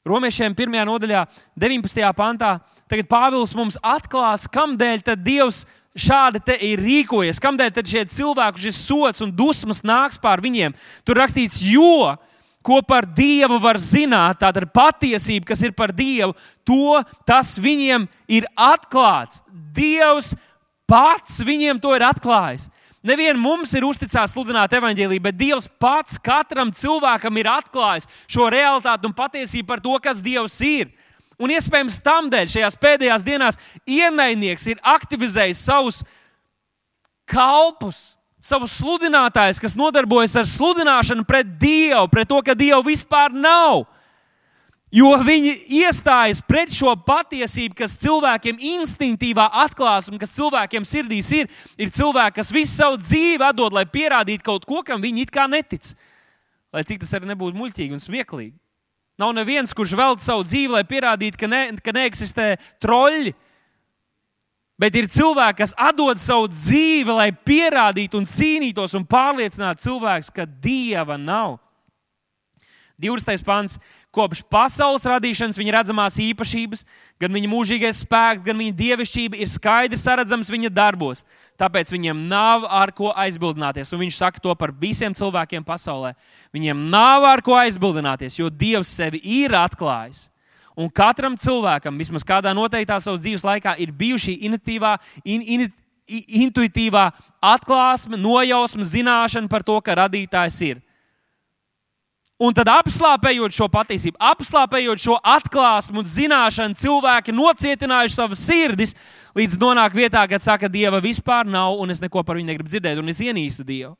Romiešiem 0.00 0.54
1. 0.56 0.78
nodaļā, 0.88 1.26
19. 1.60 2.06
pantā, 2.16 2.54
tagad 2.88 3.08
Pāvils 3.10 3.52
mums 3.52 3.76
atklās, 3.84 4.46
kādēļ 4.48 5.02
Dievs 5.20 5.66
šādi 5.92 6.40
ir 6.64 6.80
rīkojies, 6.80 7.40
kādēļ 7.42 7.82
šie 7.84 8.06
cilvēki, 8.08 8.62
šis 8.64 8.78
sots 8.86 9.20
un 9.20 9.34
dusmas 9.36 9.84
nāks 9.84 10.16
pār 10.16 10.40
viņiem. 10.40 10.72
Tur 11.04 11.20
rakstīts, 11.20 11.60
jo 11.68 12.16
ko 12.64 12.80
par 12.80 13.04
Dievu 13.04 13.60
var 13.60 13.76
zināt, 13.76 14.40
tāda 14.40 14.64
patiesība, 14.64 15.52
kas 15.52 15.60
ir 15.68 15.76
par 15.76 15.92
Dievu, 15.92 16.32
to 16.64 16.96
tas 17.28 17.58
viņiem 17.60 18.08
ir 18.24 18.48
atklāts. 18.56 19.44
Dievs 19.52 20.32
pats 20.88 21.42
viņiem 21.44 21.76
to 21.76 21.92
ir 21.92 22.08
atklājis. 22.08 22.70
Nevien 23.00 23.38
mums 23.40 23.70
ir 23.72 23.84
uzticēts 23.88 24.34
sludināt 24.34 24.74
evaņģēlīju, 24.76 25.22
bet 25.24 25.38
Dievs 25.40 25.70
pats 25.80 26.18
katram 26.20 26.68
cilvēkam 26.68 27.38
ir 27.40 27.48
atklājis 27.48 28.08
šo 28.28 28.50
realitāti 28.52 29.08
un 29.08 29.16
patiesību 29.16 29.68
par 29.70 29.80
to, 29.80 29.94
kas 30.04 30.20
Dievs 30.20 30.58
ir. 30.64 30.90
Un 31.40 31.48
iespējams, 31.54 31.96
tam 32.04 32.28
dēļ 32.28 32.50
šajās 32.52 32.76
pēdējās 32.76 33.24
dienās 33.24 33.56
ienaidnieks 33.88 34.66
ir 34.68 34.82
aktivizējis 34.84 35.62
savus 35.64 36.02
kalpus, 37.30 38.18
savus 38.44 38.74
sludinātājus, 38.76 39.62
kas 39.62 39.78
nodarbojas 39.80 40.36
ar 40.36 40.48
sludināšanu 40.48 41.24
pret 41.28 41.56
Dievu, 41.60 42.04
pret 42.12 42.28
to, 42.28 42.42
ka 42.44 42.52
Dieva 42.52 42.82
vispār 42.84 43.32
nav. 43.32 43.86
Jo 44.90 45.12
viņi 45.22 45.52
iestājas 45.84 46.40
pret 46.42 46.72
šo 46.74 46.96
patiesību, 47.06 47.76
kas 47.78 47.94
cilvēkiem 48.02 48.58
instinktīvā 48.58 49.44
atklās 49.62 50.08
un 50.10 50.18
kas 50.18 50.34
cilvēkiem 50.34 50.86
sirdīs 50.88 51.30
ir. 51.36 51.50
Ir 51.78 51.92
cilvēki, 51.94 52.40
kas 52.40 52.50
visu 52.50 52.74
savu 52.74 52.98
dzīvi 52.98 53.46
atdod, 53.46 53.76
lai 53.76 53.84
pierādītu 53.86 54.42
kaut 54.48 54.66
ko, 54.66 54.82
kam 54.86 55.02
viņi 55.02 55.28
it 55.28 55.30
kā 55.34 55.46
netic. 55.46 55.92
Lai 56.74 56.82
cik 56.86 57.04
tas 57.04 57.14
arī 57.14 57.30
nebūtu 57.30 57.58
muļķīgi 57.58 57.94
un 57.94 58.02
smieklīgi. 58.02 58.56
Nav 59.20 59.34
neviens, 59.36 59.74
kurš 59.76 59.94
veltīja 59.94 60.26
savu 60.26 60.44
dzīvi, 60.48 60.74
lai 60.74 60.82
pierādītu, 60.88 61.38
ka, 61.38 61.46
ne, 61.50 61.62
ka 61.84 61.94
neeksistē 61.94 62.50
troļļi. 62.82 63.34
Bet 64.80 64.94
ir 64.96 65.10
cilvēki, 65.12 65.58
kas 65.60 65.74
atdod 65.76 66.18
savu 66.18 66.48
dzīvi, 66.50 67.12
lai 67.14 67.28
pierādītu 67.30 68.16
un 68.16 68.26
cīnītos 68.26 68.96
un 68.96 69.04
pārliecinātu 69.06 69.86
cilvēkus, 69.86 70.32
ka 70.34 70.48
dieva 70.48 71.20
nav. 71.20 71.58
20. 73.00 73.44
pants. 73.44 73.78
Kopš 74.10 74.40
pasaules 74.50 75.04
radīšanas 75.06 75.54
viņa 75.54 75.72
redzamās 75.76 76.16
īpašības, 76.18 76.80
gan 77.22 77.30
viņa 77.30 77.50
mūžīgais 77.52 78.00
spēks, 78.02 78.42
gan 78.42 78.58
viņa 78.58 78.72
dievišķība 78.80 79.38
ir 79.38 79.50
skaidri 79.52 79.98
saredzams 80.02 80.50
viņa 80.50 80.72
darbos. 80.74 81.22
Tāpēc 81.60 81.92
viņiem 81.94 82.24
nav 82.26 82.66
ar 82.66 82.90
ko 82.96 83.12
aizbildināties. 83.14 83.92
Un 83.94 84.02
viņš 84.02 84.18
saka 84.18 84.42
to 84.42 84.54
par 84.58 84.74
visiem 84.74 85.14
cilvēkiem 85.14 85.62
pasaulē. 85.62 86.16
Viņiem 86.50 86.82
nav 86.90 87.28
ar 87.28 87.44
ko 87.46 87.54
aizbildināties, 87.60 88.40
jo 88.40 88.50
Dievs 88.50 88.90
sevi 88.98 89.22
ir 89.22 89.54
atklājis. 89.54 90.26
Un 90.74 90.90
katram 90.90 91.38
cilvēkam, 91.38 91.98
vismaz 92.00 92.26
kādā 92.26 92.50
noteiktā 92.56 92.98
savas 92.98 93.22
dzīves 93.22 93.46
laikā, 93.46 93.76
ir 93.78 93.94
bijusi 93.94 94.40
intuitīvā, 94.48 94.96
in, 95.22 95.42
in, 95.44 95.66
intuitīvā 96.10 97.10
atklāsme, 97.38 98.18
nojausma, 98.18 98.86
zināšana 98.86 99.50
par 99.50 99.62
to, 99.66 99.78
ka 99.84 99.98
radītājs 100.02 100.62
ir. 100.66 100.80
Un 102.40 102.54
tad 102.56 102.70
apslāpējot 102.72 103.52
šo 103.52 103.66
patiesību, 103.68 104.16
apslāpējot 104.16 105.02
šo 105.02 105.18
atklāsmu 105.28 106.00
un 106.00 106.06
zināšanu, 106.08 106.78
cilvēki 106.80 107.34
nocietinājuši 107.36 108.16
savas 108.16 108.44
sirdis, 108.48 108.94
līdz 109.36 109.58
nonāk 109.60 109.92
vietā, 109.98 110.22
kad 110.30 110.40
saka, 110.40 110.70
Dieva 110.72 111.02
vispār 111.04 111.44
nav, 111.44 111.76
un 111.82 111.92
es 111.92 112.00
neko 112.00 112.22
par 112.24 112.40
viņu 112.40 112.48
negribu 112.48 112.72
dzirdēt, 112.72 113.02
un 113.02 113.12
es 113.12 113.20
ienīstu 113.20 113.66
Dievu. 113.68 113.92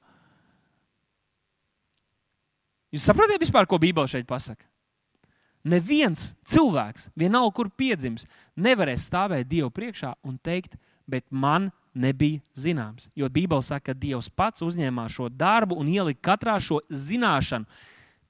Jūs 2.96 3.04
saprotat, 3.06 3.36
vispār, 3.44 3.68
ko 3.68 3.76
Bībele 3.78 4.08
šeit 4.08 4.24
pasaka? 4.26 4.64
Neviens 5.68 6.30
cilvēks, 6.48 7.10
vienalga, 7.20 7.52
kur 7.60 7.68
piedzimis, 7.68 8.24
nevarēs 8.56 9.04
stāvēt 9.10 9.52
Dievu 9.52 9.68
priekšā 9.68 10.14
un 10.24 10.40
teikt, 10.40 10.80
bet 11.04 11.26
man 11.28 11.68
nebija 11.92 12.40
zināms. 12.56 13.10
Jo 13.12 13.28
Bībele 13.28 13.60
saka, 13.62 13.92
ka 13.92 14.00
Dievs 14.00 14.32
pats 14.32 14.64
uzņēmās 14.64 15.12
šo 15.12 15.28
darbu 15.28 15.76
un 15.76 15.92
ielika 15.92 16.32
katrā 16.32 16.56
šo 16.56 16.80
zināšanu 16.88 17.68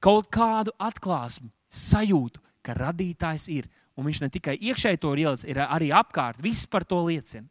kaut 0.03 0.30
kādu 0.32 0.74
atklāsmu, 0.80 1.51
sajūtu, 1.70 2.40
ka 2.64 2.74
radītājs 2.76 3.48
ir 3.53 3.68
Un 4.01 4.07
viņš 4.09 4.22
ne 4.24 4.30
tikai 4.32 4.55
iekšēji 4.57 5.01
to 5.03 5.12
ielicis, 5.12 5.44
ir 5.44 5.61
arī 5.61 5.90
apkārt. 5.92 6.40
Viss 6.40 6.64
par 6.64 6.86
to 6.88 7.03
liecina. 7.05 7.44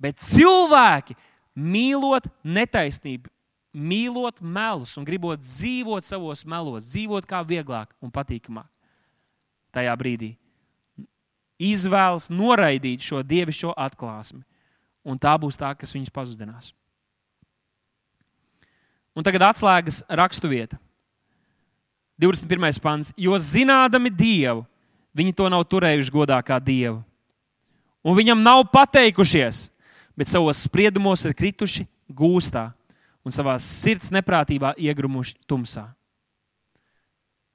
Bet 0.00 0.16
cilvēki, 0.24 1.12
mīlot 1.52 2.30
netaisnību, 2.40 3.28
mīlot 3.76 4.40
melus 4.40 4.96
un 4.96 5.04
gribot 5.04 5.42
dzīvot 5.42 6.08
savos 6.08 6.46
melos, 6.48 6.88
dzīvot 6.88 7.28
kā 7.28 7.42
vieglāk 7.44 7.92
un 8.00 8.12
patīkamāk, 8.12 8.68
tajā 9.76 9.96
brīdī 10.00 10.36
izvēlas 11.62 12.26
noraidīt 12.32 13.04
šo 13.06 13.20
dievišķo 13.22 13.76
atklāsmi. 13.78 14.40
Un 15.06 15.18
tā 15.20 15.36
būs 15.38 15.54
tā, 15.60 15.68
kas 15.78 15.92
viņus 15.94 16.10
pazudinās. 16.14 16.72
Un 19.14 19.22
tagad 19.22 19.44
atslēgas 19.46 20.00
raksturvieta. 20.08 20.80
21. 22.20 22.80
pants. 22.82 23.12
Jo 23.16 23.38
zinādami 23.38 24.10
Dievu, 24.10 24.66
viņi 25.16 25.34
to 25.36 25.48
nav 25.52 25.64
turējuši 25.68 26.12
godā 26.12 26.38
kā 26.44 26.58
Dievu. 26.60 27.00
Un 28.02 28.16
viņam 28.18 28.42
nav 28.42 28.64
pateikušies, 28.72 29.68
bet 30.18 30.28
savos 30.28 30.64
spriedumos 30.66 31.22
ir 31.24 31.36
krituši 31.38 31.86
gūstā 32.10 32.72
un 33.22 33.34
savā 33.34 33.54
sirds 33.62 34.10
neprātībā 34.10 34.74
iegrumuši 34.76 35.36
tumsā. 35.46 35.86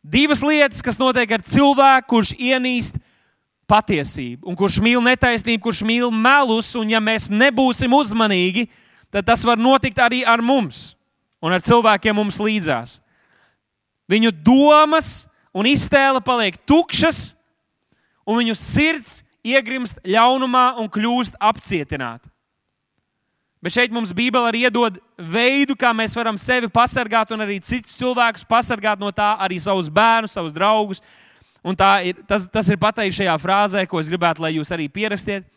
Divas 0.08 0.40
lietas, 0.46 0.80
kas 0.80 1.00
notiek 1.00 1.32
ar 1.36 1.44
cilvēku, 1.44 2.08
kurš 2.14 2.32
ienīst 2.40 2.96
patiesību, 3.68 4.48
un 4.48 4.56
kurš 4.56 4.80
mīl 4.80 5.02
netaisnību, 5.04 5.60
kurš 5.66 5.84
mīl 5.84 6.14
melus, 6.16 6.72
un 6.80 6.88
ja 6.88 7.02
mēs 7.04 7.28
nebūsim 7.28 7.92
uzmanīgi, 7.92 8.70
tad 9.12 9.28
tas 9.28 9.44
var 9.48 9.60
notikt 9.60 10.00
arī 10.00 10.22
ar 10.24 10.40
mums 10.40 10.94
un 11.44 11.52
ar 11.52 11.64
cilvēkiem 11.64 12.16
mums 12.16 12.40
līdzās. 12.40 13.02
Viņu 14.08 14.32
domas 14.32 15.28
un 15.56 15.68
iztēle 15.68 16.22
paliek 16.24 16.58
tukšas, 16.68 17.34
un 18.28 18.40
viņu 18.42 18.56
sirds 18.60 19.22
iegrimst 19.48 20.00
ļaunumā 20.08 20.78
un 20.82 20.90
kļūst 20.92 21.40
apcietināta. 21.40 22.28
Bet 23.64 23.74
šeit 23.74 23.94
mums 23.94 24.14
Bībele 24.14 24.52
arī 24.52 24.66
iedod 24.68 25.00
veidu, 25.18 25.74
kā 25.80 25.90
mēs 25.96 26.14
varam 26.16 26.38
sevi 26.38 26.70
pasargāt 26.70 27.32
un 27.34 27.42
arī 27.42 27.58
citus 27.64 27.98
cilvēkus 27.98 28.46
pasargāt 28.48 29.02
no 29.02 29.10
tā, 29.12 29.34
arī 29.42 29.58
savus 29.60 29.90
bērnus, 29.90 30.36
savus 30.38 30.54
draugus. 30.54 31.02
Un 31.66 31.76
ir, 32.06 32.22
tas, 32.30 32.46
tas 32.48 32.70
ir 32.70 32.78
pateikts 32.80 33.18
šajā 33.18 33.34
frāzē, 33.42 33.84
ko 33.90 34.00
es 34.00 34.12
gribētu, 34.12 34.44
lai 34.46 34.54
jūs 34.56 34.72
arī 34.72 34.86
pierakstiet, 34.88 35.48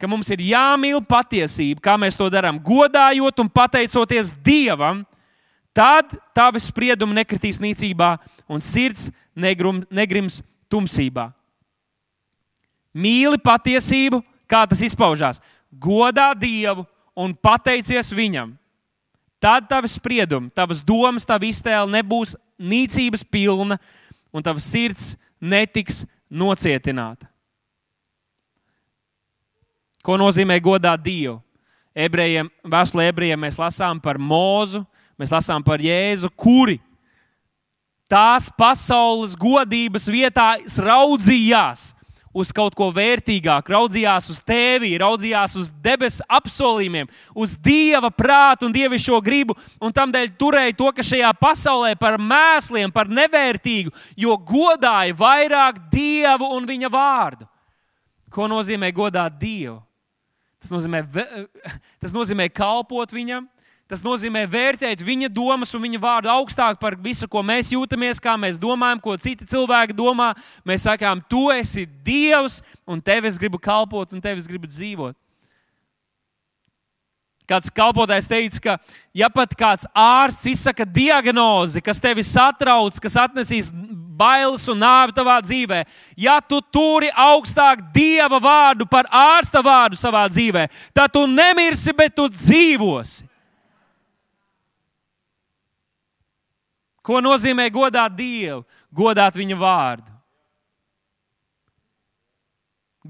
ka 0.00 0.08
mums 0.08 0.32
ir 0.32 0.40
jāmīl 0.40 1.02
patiesība, 1.04 1.84
kā 1.84 1.98
mēs 2.00 2.16
to 2.16 2.30
darām, 2.32 2.58
godājot 2.64 3.44
un 3.44 3.52
pateicoties 3.52 4.32
Dievam. 4.42 5.04
Tad 5.76 6.16
tavi 6.34 6.60
spriedumi 6.62 7.14
nekritīs 7.20 7.60
nīcībā 7.62 8.14
un 8.50 8.62
sirds 8.64 9.08
negrum, 9.38 9.84
negrims 9.90 10.40
tumsībā. 10.70 11.30
Mīli 12.90 13.38
patiesību, 13.38 14.18
kā 14.50 14.64
tas 14.66 14.82
izpaužās. 14.82 15.38
Godā 15.70 16.32
Dievu 16.34 16.82
un 17.14 17.34
pateicies 17.34 18.10
viņam, 18.10 18.56
tad 19.38 19.68
tavs 19.70 19.94
spriedums, 19.94 20.50
tavas 20.54 20.82
domas, 20.82 21.26
tava 21.26 21.46
iztēle 21.46 21.86
nebūs 21.94 22.34
nīcības 22.58 23.22
pilna 23.30 23.78
un 24.34 24.42
tavs 24.42 24.66
sirds 24.72 25.12
netiks 25.40 26.02
nocietināta. 26.30 27.30
Ko 30.02 30.16
nozīmē 30.18 30.58
godāt 30.64 31.02
Dievu? 31.04 31.38
Ebrejiem, 31.94 32.48
vēstulē 32.64 33.08
ebrejiem 33.10 33.40
mēs 33.42 33.58
lasām 33.60 33.98
par 34.00 34.18
Mūzu, 34.18 34.84
mēs 35.20 35.32
lasām 35.34 35.64
par 35.64 35.82
Jēzu, 35.84 36.30
kuri 36.32 36.78
tās 38.10 38.48
pasaules 38.58 39.36
godības 39.38 40.08
vietā 40.10 40.54
raudzījās 40.80 41.90
uz 42.30 42.52
kaut 42.54 42.76
ko 42.78 42.90
vērtīgāku, 42.94 43.72
raudzījās 43.74 44.28
uz 44.30 44.38
tevi, 44.46 44.92
raudzījās 45.02 45.56
uz 45.58 45.70
debesu 45.82 46.22
apsolījumiem, 46.30 47.10
uz 47.34 47.56
dieva 47.58 48.10
prātu 48.14 48.68
un 48.68 48.74
dievišķo 48.74 49.18
gribu, 49.26 49.56
un 49.82 49.94
tam 49.94 50.14
dēļ 50.14 50.30
turēja 50.38 50.76
to, 50.78 50.90
ka 50.94 51.06
šajā 51.06 51.30
pasaulē 51.40 51.96
par 51.98 52.20
mēsliem, 52.22 52.92
par 52.94 53.10
nevērtīgu, 53.10 53.90
jo 54.18 54.36
godāja 54.38 55.16
vairāk 55.18 55.82
dievu 55.90 56.52
un 56.54 56.68
viņa 56.70 56.90
vārdu. 56.94 57.48
Ko 58.30 58.46
nozīmē 58.50 58.92
godāt 58.94 59.34
dievu? 59.40 59.80
Tas 60.62 60.70
nozīmē, 60.70 61.02
tas 62.02 62.14
nozīmē 62.14 62.46
kalpot 62.52 63.10
viņam, 63.10 63.48
Tas 63.90 64.04
nozīmē 64.06 64.44
vērtēt 64.46 65.00
viņa 65.02 65.26
domas 65.34 65.72
un 65.74 65.82
viņa 65.82 65.98
vārdu 65.98 66.30
augstāk 66.30 66.76
par 66.78 66.94
visu, 66.94 67.26
ko 67.26 67.40
mēs 67.42 67.72
jūtamies, 67.74 68.20
kā 68.22 68.36
mēs 68.38 68.58
domājam, 68.62 69.00
ko 69.02 69.16
citi 69.18 69.48
cilvēki 69.50 69.96
domā. 69.98 70.28
Mēs 70.62 70.84
sakām, 70.86 71.18
tu 71.26 71.48
esi 71.50 71.88
Dievs, 72.06 72.60
un 72.86 73.02
tev 73.02 73.26
es 73.26 73.38
gribu 73.40 73.58
kalpot, 73.58 74.12
un 74.14 74.22
tev 74.22 74.38
es 74.38 74.46
gribu 74.46 74.70
dzīvot. 74.70 75.16
Kāds 77.50 77.72
kalpotājs 77.74 78.28
teica, 78.30 78.60
ka, 78.62 78.76
ja 79.10 79.26
pat 79.26 79.56
kāds 79.58 79.88
ārsts 79.90 80.46
izsaka 80.52 80.84
diagnozi, 80.86 81.82
kas 81.82 81.98
tevi 81.98 82.22
satrauc, 82.22 83.00
kas 83.02 83.16
atnesīs 83.18 83.72
bailes 84.20 84.68
un 84.70 84.78
nāvi 84.84 85.16
tavā 85.16 85.40
dzīvē, 85.42 85.80
ja 86.14 86.36
tu 86.38 86.60
turi 86.70 87.10
augstāk 87.10 87.82
dieva 87.90 88.38
vārdu 88.38 88.86
par 88.86 89.10
ārsta 89.10 89.64
vārdu 89.66 89.98
savā 89.98 90.28
dzīvē, 90.30 90.68
tad 90.94 91.10
tu 91.10 91.24
nemirsi, 91.26 91.90
bet 91.96 92.14
tu 92.14 92.28
dzīvosi. 92.30 93.29
Ko 97.10 97.18
nozīmē 97.18 97.64
godāt 97.74 98.14
Dievu? 98.14 98.62
Godāt 98.94 99.34
viņa 99.34 99.56
vārdu. 99.58 100.12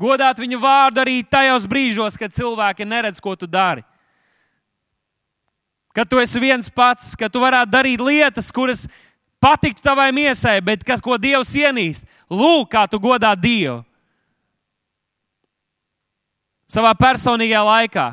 Godāt 0.00 0.38
viņu 0.40 0.56
vārdu 0.62 1.02
arī 1.02 1.18
tajos 1.20 1.66
brīžos, 1.68 2.16
kad 2.16 2.32
cilvēki 2.32 2.86
neredz, 2.88 3.20
ko 3.20 3.34
tu 3.36 3.44
dari. 3.44 3.82
Kad 5.92 6.08
tu 6.08 6.20
esi 6.22 6.40
viens 6.40 6.70
pats, 6.72 7.12
kad 7.18 7.28
tu 7.28 7.42
varētu 7.42 7.74
darīt 7.74 8.00
lietas, 8.00 8.48
kuras 8.54 8.86
patiktu 9.42 9.84
tavai 9.84 10.08
miesai, 10.16 10.62
bet 10.64 10.86
kas, 10.86 11.02
ko 11.04 11.18
Dievs 11.20 11.52
ienīst. 11.58 12.08
Lūk, 12.32 12.70
kā 12.72 12.86
tu 12.88 13.02
godā 13.02 13.34
Dievu. 13.36 13.82
Savā 16.70 16.94
personīgajā 16.96 17.66
laikā 17.66 18.08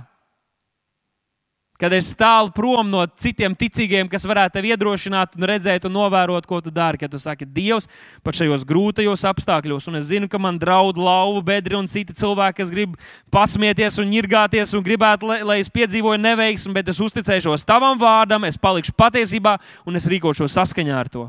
kad 1.78 1.94
es 1.94 2.10
tālu 2.18 2.50
prom 2.54 2.90
no 2.90 3.04
citiem 3.22 3.54
ticīgiem, 3.58 4.10
kas 4.10 4.26
varētu 4.28 4.58
tevi 4.58 4.72
iedrošināt 4.74 5.38
un 5.38 5.46
redzēt 5.50 5.86
un 5.86 5.94
novērot, 5.94 6.46
ko 6.50 6.60
tu 6.66 6.74
dari. 6.74 6.98
Kad 6.98 7.14
tu 7.14 7.22
saki, 7.22 7.46
Dievs, 7.46 7.86
pat 8.26 8.38
šajos 8.40 8.66
grūtajos 8.68 9.26
apstākļos, 9.30 9.88
un 9.92 10.00
es 10.02 10.10
zinu, 10.10 10.30
ka 10.30 10.42
man 10.42 10.58
draud 10.62 10.98
lauva 10.98 11.44
bedri 11.46 11.78
un 11.78 11.90
citi 11.90 12.16
cilvēki, 12.18 12.58
kas 12.58 12.74
grib 12.74 12.98
pasmieties 13.34 14.00
un 14.02 14.10
ņirgāties 14.10 14.74
un 14.78 14.86
gribētu, 14.86 15.30
lai, 15.30 15.40
lai 15.46 15.60
es 15.62 15.70
piedzīvoju 15.74 16.22
neveiksmi, 16.24 16.74
bet 16.78 16.90
es 16.90 17.02
uzticēšos 17.04 17.66
tavam 17.68 18.00
vārdam, 18.02 18.48
es 18.50 18.58
palikšu 18.58 18.96
patiesībā 18.98 19.58
un 19.86 20.02
es 20.02 20.10
rīkošos 20.10 20.58
saskaņā 20.58 20.98
ar 20.98 21.12
to. 21.14 21.28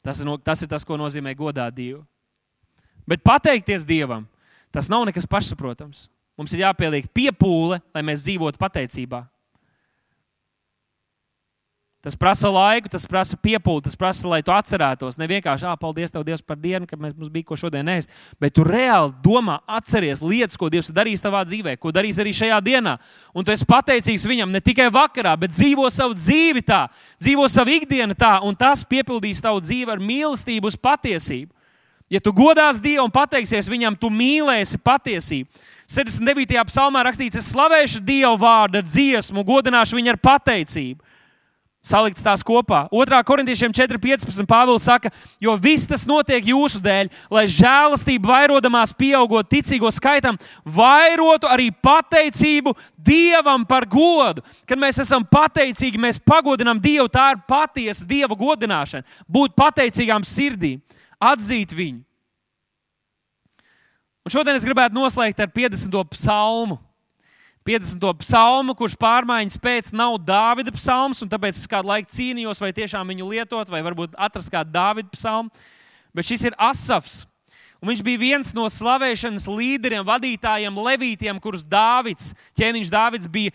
Tas 0.00 0.22
ir, 0.22 0.24
no, 0.24 0.38
tas 0.40 0.62
ir 0.64 0.70
tas, 0.70 0.86
ko 0.88 0.96
nozīmē 0.96 1.34
godāt 1.36 1.76
Dievu. 1.76 2.00
Bet 3.04 3.20
pateikties 3.20 3.84
Dievam, 3.84 4.24
tas 4.72 4.88
nav 4.88 5.04
nekas 5.04 5.28
pašsaprotams. 5.28 6.06
Mums 6.38 6.54
ir 6.54 6.64
jāpieliek 6.64 7.10
piepūle, 7.14 7.80
lai 7.94 8.02
mēs 8.06 8.24
dzīvotu 8.26 8.60
pateicībā. 8.60 9.24
Tas 12.00 12.16
prasa 12.16 12.48
laiku, 12.48 12.88
tas 12.88 13.02
prasa 13.04 13.36
piepūli, 13.36 13.82
tas 13.84 13.96
prasa, 13.98 14.24
lai 14.24 14.38
tu 14.40 14.48
atcerētos. 14.56 15.18
Ne 15.20 15.26
vienkārši, 15.28 15.66
ah, 15.68 15.76
paldies, 15.76 16.08
tev, 16.08 16.22
Dievs, 16.24 16.40
par 16.40 16.56
dienu, 16.56 16.86
ka 16.88 16.96
mums 16.96 17.28
bija 17.28 17.44
ko 17.50 17.58
šodien 17.60 17.90
ēst, 17.92 18.08
bet 18.40 18.54
tu 18.56 18.64
reāli 18.64 19.12
domā, 19.20 19.58
atceries 19.68 20.22
lietas, 20.24 20.56
ko 20.56 20.70
Dievs 20.72 20.88
ir 20.88 20.96
darījis 20.96 21.20
tavā 21.20 21.42
dzīvē, 21.44 21.74
ko 21.76 21.92
darīs 21.92 22.16
arī 22.16 22.32
šajā 22.32 22.56
dienā. 22.64 22.94
Un 23.36 23.44
tu 23.44 23.52
esi 23.52 23.68
pateicīgs 23.68 24.24
viņam 24.30 24.48
ne 24.48 24.62
tikai 24.64 24.88
vakarā, 24.88 25.34
bet 25.42 25.52
dzīvo 25.52 25.84
savu 25.92 26.16
dzīvi 26.16 26.64
tā, 26.64 26.86
dzīvo 27.20 27.44
savu 27.52 27.76
ikdienu 27.76 28.16
tā, 28.16 28.38
un 28.48 28.56
tas 28.56 28.80
piepildīs 28.80 29.44
tavu 29.44 29.60
dzīvi 29.60 29.92
ar 29.92 30.00
mīlestību 30.00 30.72
uz 30.72 30.80
patiesību. 30.80 31.52
Ja 32.10 32.18
tu 32.24 32.32
godās 32.32 32.80
Dievu 32.80 33.04
un 33.04 33.12
pateiksies 33.12 33.68
viņam, 33.68 34.00
tu 34.00 34.08
mīlēsi 34.08 34.80
patiesību. 34.80 35.68
69. 35.90 36.54
psalmā 36.70 37.02
rakstīts, 37.02 37.40
es 37.40 37.48
slavēšu 37.50 37.98
Dievu 38.06 38.36
vārdu 38.38 38.78
ar 38.78 38.86
dziesmu, 38.86 39.42
godināšu 39.46 39.98
viņu 39.98 40.12
ar 40.12 40.20
pateicību. 40.22 41.02
Salikts 41.80 42.20
tās 42.20 42.42
kopā. 42.44 42.82
2. 42.92 43.18
korintiešiem 43.24 43.72
4.15. 43.72 44.44
Pāvils 44.46 44.84
saka, 44.84 45.08
jo 45.40 45.54
viss 45.56 45.88
tas 45.88 46.04
notiek 46.06 46.44
jūsu 46.52 46.78
dēļ, 46.84 47.08
lai 47.32 47.46
žēlastība 47.48 48.28
vairodamās 48.28 48.92
pieaugot 48.92 49.48
ticīgo 49.48 49.88
skaitam, 49.96 50.36
vairotu 50.62 51.48
arī 51.48 51.70
pateicību 51.72 52.76
Dievam 53.00 53.64
par 53.64 53.88
godu. 53.88 54.44
Kad 54.68 54.78
mēs 54.78 55.00
esam 55.00 55.24
pateicīgi, 55.24 55.98
mēs 55.98 56.20
pagodinām 56.20 56.78
Dievu. 56.78 57.08
Tā 57.08 57.30
ir 57.32 57.42
patiesa 57.48 58.04
Dieva 58.04 58.36
godināšana. 58.36 59.08
Būt 59.24 59.56
pateicīgām 59.56 60.28
sirdīm, 60.28 60.84
atzīt 61.32 61.72
viņu. 61.72 62.04
Un 64.20 64.32
šodien 64.34 64.56
es 64.58 64.66
gribētu 64.68 64.92
noslēgt 64.92 65.40
ar 65.40 65.48
50. 65.48 65.94
psalmu. 66.12 66.76
50. 67.64 68.04
psalmu, 68.20 68.74
kurš 68.76 68.96
pārmaiņas 69.00 69.56
pēc 69.60 69.90
nav 69.96 70.18
Dāvida 70.24 70.72
psalms, 70.76 71.20
un 71.24 71.28
tāpēc 71.28 71.56
es 71.60 71.68
kādu 71.68 71.88
laiku 71.88 72.08
cīnījos, 72.12 72.60
vai 72.60 72.72
tiešām 72.76 73.12
viņu 73.12 73.28
lietot, 73.30 73.72
vai 73.72 73.82
varbūt 73.84 74.16
atrast 74.20 74.52
kādu 74.52 74.72
Dāvida 74.74 75.12
psalmu. 75.12 75.52
Bet 76.16 76.28
šis 76.28 76.48
ir 76.50 76.56
Asafs. 76.60 77.22
Un 77.80 77.88
viņš 77.88 78.02
bija 78.04 78.20
viens 78.20 78.50
no 78.52 78.66
slavēšanas 78.68 79.46
līderiem, 79.48 80.04
vadītājiem, 80.04 80.80
levītiem, 80.84 81.40
kurus 81.40 81.64
Dāvids, 81.64 82.34
ķēniņš 82.60 82.90
Dāvids 82.92 83.30
bija, 83.32 83.54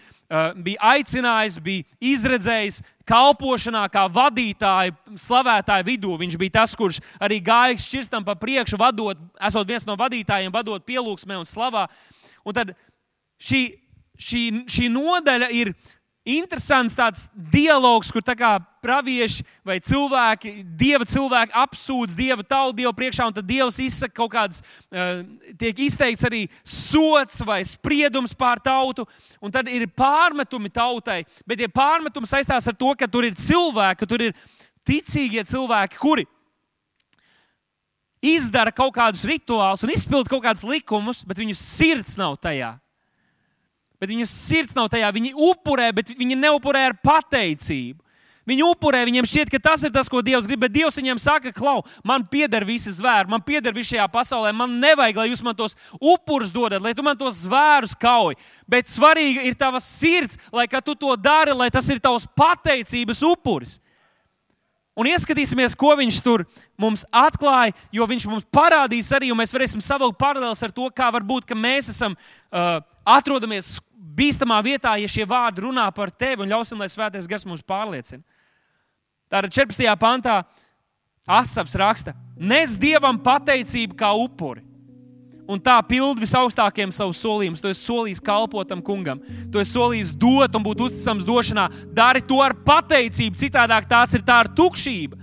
bija 0.66 0.92
aicinājis, 0.96 1.60
bija 1.62 1.86
izredzējis 2.02 2.82
kalpošanā, 3.06 3.84
kā 3.94 4.06
vadītāju, 4.10 4.96
slavētāju 5.22 5.86
vidū. 5.86 6.16
Viņš 6.18 6.38
bija 6.42 6.56
tas, 6.62 6.76
kurš 6.78 7.00
arī 7.22 7.40
gāja 7.46 7.78
šķirstam 7.82 8.26
pa 8.26 8.36
priekšu, 8.40 8.80
vadot, 8.82 9.20
esot 9.38 9.68
viens 9.70 9.86
no 9.86 9.98
vadītājiem, 10.00 10.54
vadot 10.54 10.86
pielūgsmē 10.86 11.38
un 11.38 11.46
slavā. 11.46 11.86
Un 12.46 12.58
tad 12.58 12.74
šī, 13.38 13.62
šī, 14.18 14.44
šī 14.70 14.90
nodaļa 14.94 15.52
ir 15.54 15.76
interesants 16.26 16.98
tāds 16.98 17.28
dialogs, 17.34 18.10
kur 18.10 18.24
pravieši 18.86 19.44
vai 19.66 19.78
cilvēki, 19.82 20.64
dieva 20.78 21.06
cilvēki 21.06 21.54
apsūdz 21.54 22.18
dieva 22.18 22.44
tautu 22.44 22.80
dievu 22.82 22.94
priekšā, 22.98 23.28
un 23.30 23.34
tad 23.34 23.46
dievs 23.46 23.78
izsaka 23.82 24.14
kaut 24.18 24.34
kādas, 24.34 24.62
uh, 24.90 25.22
tiek 25.58 25.80
izteikts 25.86 26.26
arī 26.26 26.46
sots 26.62 27.42
vai 27.46 27.62
spriedums 27.66 28.34
pār 28.34 28.60
tautu, 28.60 29.06
un 29.42 29.54
tad 29.54 29.70
ir 29.70 29.88
pārmetumi 29.88 30.74
tautai, 30.74 31.24
bet 31.46 31.62
tie 31.62 31.70
pārmetumi 31.70 32.30
saistās 32.30 32.68
ar 32.68 32.78
to, 32.78 32.94
ka 32.98 33.10
tur 33.10 33.26
ir 33.26 33.38
cilvēki, 33.38 34.00
ka 34.02 34.10
tur 34.10 34.26
ir 34.28 34.34
ticīgie 34.86 35.46
cilvēki, 35.46 36.02
kuri 36.02 36.26
izdara 38.26 38.74
kaut 38.74 38.96
kādus 38.96 39.22
rituālus 39.26 39.86
un 39.86 39.94
izpilda 39.94 40.30
kaut 40.30 40.44
kādus 40.46 40.66
likumus, 40.66 41.22
bet 41.26 41.38
viņu 41.38 41.54
sirds 41.58 42.18
nav 42.18 42.40
tajā 42.42 42.74
bet 44.00 44.12
viņu 44.12 44.28
sirds 44.30 44.76
nav 44.78 44.90
tajā. 44.94 45.12
Viņi 45.16 45.36
upurē, 45.52 45.92
bet 45.96 46.12
viņi 46.16 46.40
neupurē 46.40 46.88
ar 46.90 46.98
pateicību. 47.04 48.02
Viņi 48.46 48.62
upurē, 48.62 49.00
viņiem 49.08 49.26
šķiet, 49.26 49.50
ka 49.50 49.58
tas 49.72 49.84
ir 49.88 49.92
tas, 49.94 50.10
ko 50.10 50.22
Dievs 50.22 50.46
grib. 50.46 50.62
Bet 50.62 50.74
Dievs 50.74 51.00
viņiem 51.00 51.18
saka, 51.22 51.50
klau, 51.54 51.80
man 52.06 52.28
pieder 52.30 52.62
visi 52.68 52.94
zvēri, 52.94 53.30
man 53.32 53.42
pieder 53.42 53.74
viss 53.74 53.90
šajā 53.90 54.06
pasaulē. 54.14 54.52
Man 54.54 54.78
nevajag, 54.84 55.18
lai 55.18 55.32
jūs 55.32 55.42
man 55.46 55.58
tos 55.58 55.74
upurus 55.98 56.54
dodat, 56.54 56.84
lai 56.84 56.94
tu 56.94 57.06
man 57.06 57.18
tos 57.18 57.42
zvērus 57.42 57.98
kauj. 57.98 58.38
Bet 58.70 58.92
svarīga 58.92 59.48
ir 59.50 59.58
tava 59.58 59.82
sirds, 59.82 60.38
lai 60.54 60.68
tu 60.78 60.94
to 60.94 61.16
dari, 61.18 61.58
lai 61.58 61.72
tas 61.74 61.90
ir 61.90 61.98
tavs 61.98 62.30
pateicības 62.38 63.26
upuris. 63.26 63.80
Un 64.96 65.10
ieskatīsimies, 65.12 65.76
ko 65.76 65.92
viņš 66.00 66.22
tur 66.24 66.46
mums 66.80 67.04
atklāja, 67.12 67.74
jo 67.92 68.06
viņš 68.08 68.28
mums 68.32 68.46
parādīs 68.54 69.12
arī, 69.16 69.32
un 69.34 69.40
mēs 69.42 69.52
varēsim 69.52 69.84
savilkt 69.84 70.20
paralēlus 70.22 70.64
ar 70.64 70.72
to, 70.72 70.88
kā 70.96 71.10
var 71.12 71.26
būt, 71.28 71.48
ka 71.50 71.58
mēs 71.58 71.92
esam 71.92 72.16
uh, 72.16 72.80
atrodamies 73.04 73.76
bīstamā 74.16 74.62
vietā, 74.64 74.96
ja 75.02 75.10
šie 75.12 75.28
vārdi 75.28 75.66
runā 75.66 75.90
par 75.96 76.14
tevi 76.14 76.46
un 76.46 76.54
ļausim, 76.54 76.80
lai 76.80 76.88
svētais 76.92 77.28
gars 77.28 77.44
mums 77.48 77.66
pārliecina. 77.66 78.24
Tātad 79.28 79.52
14. 79.52 79.90
pantā 80.00 80.44
Asaps 81.26 81.74
raksta: 81.76 82.14
Nes 82.38 82.76
dievam 82.78 83.18
pateicību 83.18 83.98
kā 83.98 84.12
upuri. 84.14 84.62
Un 85.46 85.60
tā 85.62 85.76
pild 85.86 86.18
visaugstākiem 86.18 86.90
savus 86.96 87.20
solījumus. 87.22 87.62
Tu 87.62 87.70
esi 87.70 87.86
solījis 87.86 88.22
kalpotam 88.26 88.82
kungam. 88.82 89.20
Tu 89.54 89.62
esi 89.62 89.76
solījis 89.76 90.10
dot 90.18 90.58
un 90.58 90.66
būt 90.66 90.82
uzticams 90.88 91.28
došanā. 91.28 91.68
Dari 91.94 92.24
to 92.26 92.40
ar 92.42 92.56
pateicību, 92.66 93.38
citādi 93.38 93.78
tās 93.90 94.16
ir 94.18 94.26
tā 94.26 94.40
ar 94.42 94.50
tukšību. 94.58 95.22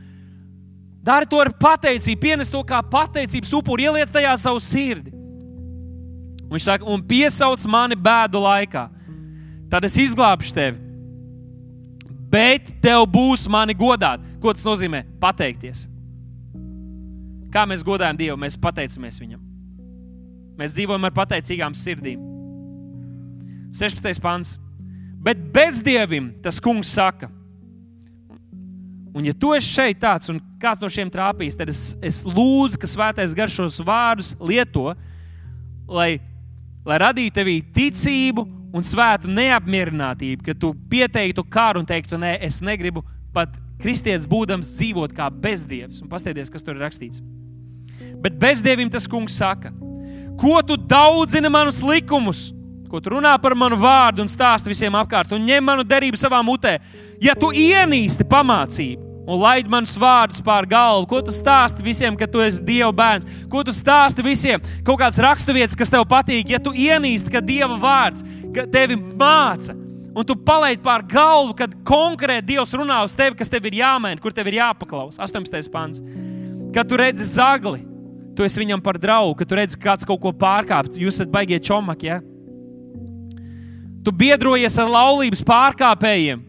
Dari 1.02 1.26
to 1.26 1.40
ar 1.42 1.50
pateicību, 1.58 2.20
pienes 2.22 2.52
to 2.52 2.62
kā 2.62 2.78
pateicības 2.86 3.50
upuri, 3.58 3.88
ieliec 3.88 4.14
tajā 4.14 4.36
savu 4.38 4.62
sirdi. 4.62 5.10
Viņš 6.52 6.68
saka, 6.68 6.86
un 6.86 7.02
piesauc 7.02 7.66
mani 7.66 7.98
bēdu 7.98 8.38
laikā. 8.44 8.86
Tad 9.72 9.88
es 9.88 9.98
izglābšu 9.98 10.54
tevi. 10.54 10.78
Bet 12.32 12.70
tev 12.84 13.08
būs 13.10 13.48
mani 13.50 13.74
godāt. 13.74 14.22
Ko 14.40 14.54
tas 14.54 14.64
nozīmē? 14.68 15.02
Pateikties. 15.20 15.88
Kā 17.52 17.66
mēs 17.68 17.82
godājam 17.84 18.16
Dievu, 18.20 18.38
mēs 18.40 18.56
pateicamies 18.60 19.18
Viņam. 19.20 19.51
Mēs 20.59 20.74
dzīvojam 20.76 21.09
ar 21.09 21.14
pateicīgām 21.16 21.76
sirdīm. 21.76 22.24
16. 23.72 24.20
pants. 24.22 24.57
Bet 25.22 25.38
bezdievim 25.55 26.32
tas 26.42 26.59
kungs 26.61 26.90
saka, 26.92 27.28
un 29.14 29.28
ja 29.28 29.32
tu 29.36 29.53
esi 29.55 29.70
šeit 29.70 30.00
tāds, 30.03 30.32
un 30.32 30.40
kāds 30.61 30.82
no 30.82 30.90
šiem 30.90 31.12
trāpīs, 31.12 31.57
tad 31.57 31.70
es, 31.70 31.92
es 32.03 32.22
lūdzu, 32.26 32.80
ka 32.80 32.90
svētais 32.90 33.36
garš 33.36 33.61
šos 33.61 33.80
vārdus 33.86 34.34
lieto, 34.40 34.90
lai 35.86 36.16
lai 36.86 36.98
radītu 37.03 37.36
tevī 37.36 37.59
ticību 37.74 38.44
un 38.72 38.86
svētu 38.86 39.30
neapmierinātību, 39.30 40.44
ka 40.46 40.55
tu 40.59 40.72
pieteiktu 40.90 41.44
karu 41.53 41.82
un 41.82 41.88
teiktu, 41.88 42.18
nē, 42.20 42.36
es 42.42 42.61
negribu 42.64 43.05
pat 43.34 43.55
kristietis 43.82 44.28
būdams 44.30 44.70
dzīvot 44.78 45.14
kā 45.16 45.28
bezdievs. 45.30 46.03
Un 46.03 46.11
paskatieties, 46.11 46.50
kas 46.53 46.64
tur 46.64 46.76
ir 46.76 46.84
rakstīts. 46.84 47.22
Bet 48.22 48.38
bezdievim 48.40 48.90
tas 48.90 49.09
kungs 49.11 49.36
saka, 49.38 49.72
ko 50.40 50.60
tu 50.66 50.76
daudzini 50.76 51.50
manus 51.52 51.82
likumus, 51.84 52.50
ko 52.90 53.00
tu 53.00 53.14
runā 53.14 53.32
par 53.40 53.56
manu 53.56 53.78
vārdu 53.80 54.24
un 54.24 54.28
stāsti 54.28 54.68
visiem 54.72 54.94
apkārt, 54.98 55.32
un 55.32 55.46
ņem 55.46 55.64
manu 55.64 55.86
derību 55.86 56.18
savā 56.20 56.42
mutē. 56.44 56.76
Ja 57.22 57.32
tu 57.38 57.52
ienīsti 57.54 58.26
pamācību, 58.28 59.12
un 59.22 59.38
laid 59.38 59.68
manus 59.70 59.94
vārdus 59.98 60.42
pār 60.44 60.66
galvu. 60.66 61.06
Ko 61.08 61.20
tu 61.22 61.32
stāsti 61.34 61.84
visiem, 61.84 62.16
ka 62.18 62.26
tu 62.26 62.42
esi 62.42 62.62
Dieva 62.66 62.90
bērns? 62.92 63.46
Ko 63.50 63.62
tu 63.64 63.74
stāsti 63.74 64.24
visiem? 64.24 64.62
Kaut 64.86 64.98
kāds 65.00 65.20
raksturvietas, 65.22 65.78
kas 65.78 65.92
tev 65.92 66.04
patīk, 66.10 66.50
ja 66.50 66.60
tu 66.62 66.74
ienīsti, 66.74 67.32
ka 67.32 67.42
Dieva 67.44 67.78
vārds 67.80 68.26
ka 68.54 68.66
tevi 68.70 68.98
māca. 68.98 69.74
Un 70.12 70.26
tu 70.28 70.36
palaidi 70.36 70.82
pār 70.84 71.04
galvu, 71.08 71.54
kad 71.56 71.72
konkrēti 71.88 72.50
Dievs 72.50 72.74
runā 72.76 72.98
uz 73.06 73.14
tevi, 73.16 73.36
kas 73.38 73.48
tev 73.48 73.64
ir 73.70 73.78
jāmaina, 73.80 74.20
kur 74.20 74.34
tev 74.36 74.50
ir 74.50 74.58
jāpaklaus. 74.58 75.16
18. 75.22 75.70
pants. 75.72 76.02
Kad 76.74 76.88
tu 76.88 76.98
redzi 77.00 77.24
zagli, 77.28 77.80
tu 78.36 78.46
esi 78.46 78.62
viņam 78.62 78.82
par 78.84 78.98
draugu, 79.00 79.36
kad 79.38 79.48
tu 79.48 79.58
redzi, 79.58 79.78
ka 79.78 79.92
kāds 79.92 80.08
kaut 80.08 80.20
ko 80.22 80.32
pārkāpt, 80.36 80.96
jūs 80.98 81.18
esat 81.18 81.32
baigie 81.32 81.60
čomaki. 81.60 82.08
Ja? 82.08 82.20
Tu 84.02 84.14
biedrojies 84.18 84.78
ar 84.82 84.90
laulības 84.90 85.44
pārkāpējiem, 85.46 86.40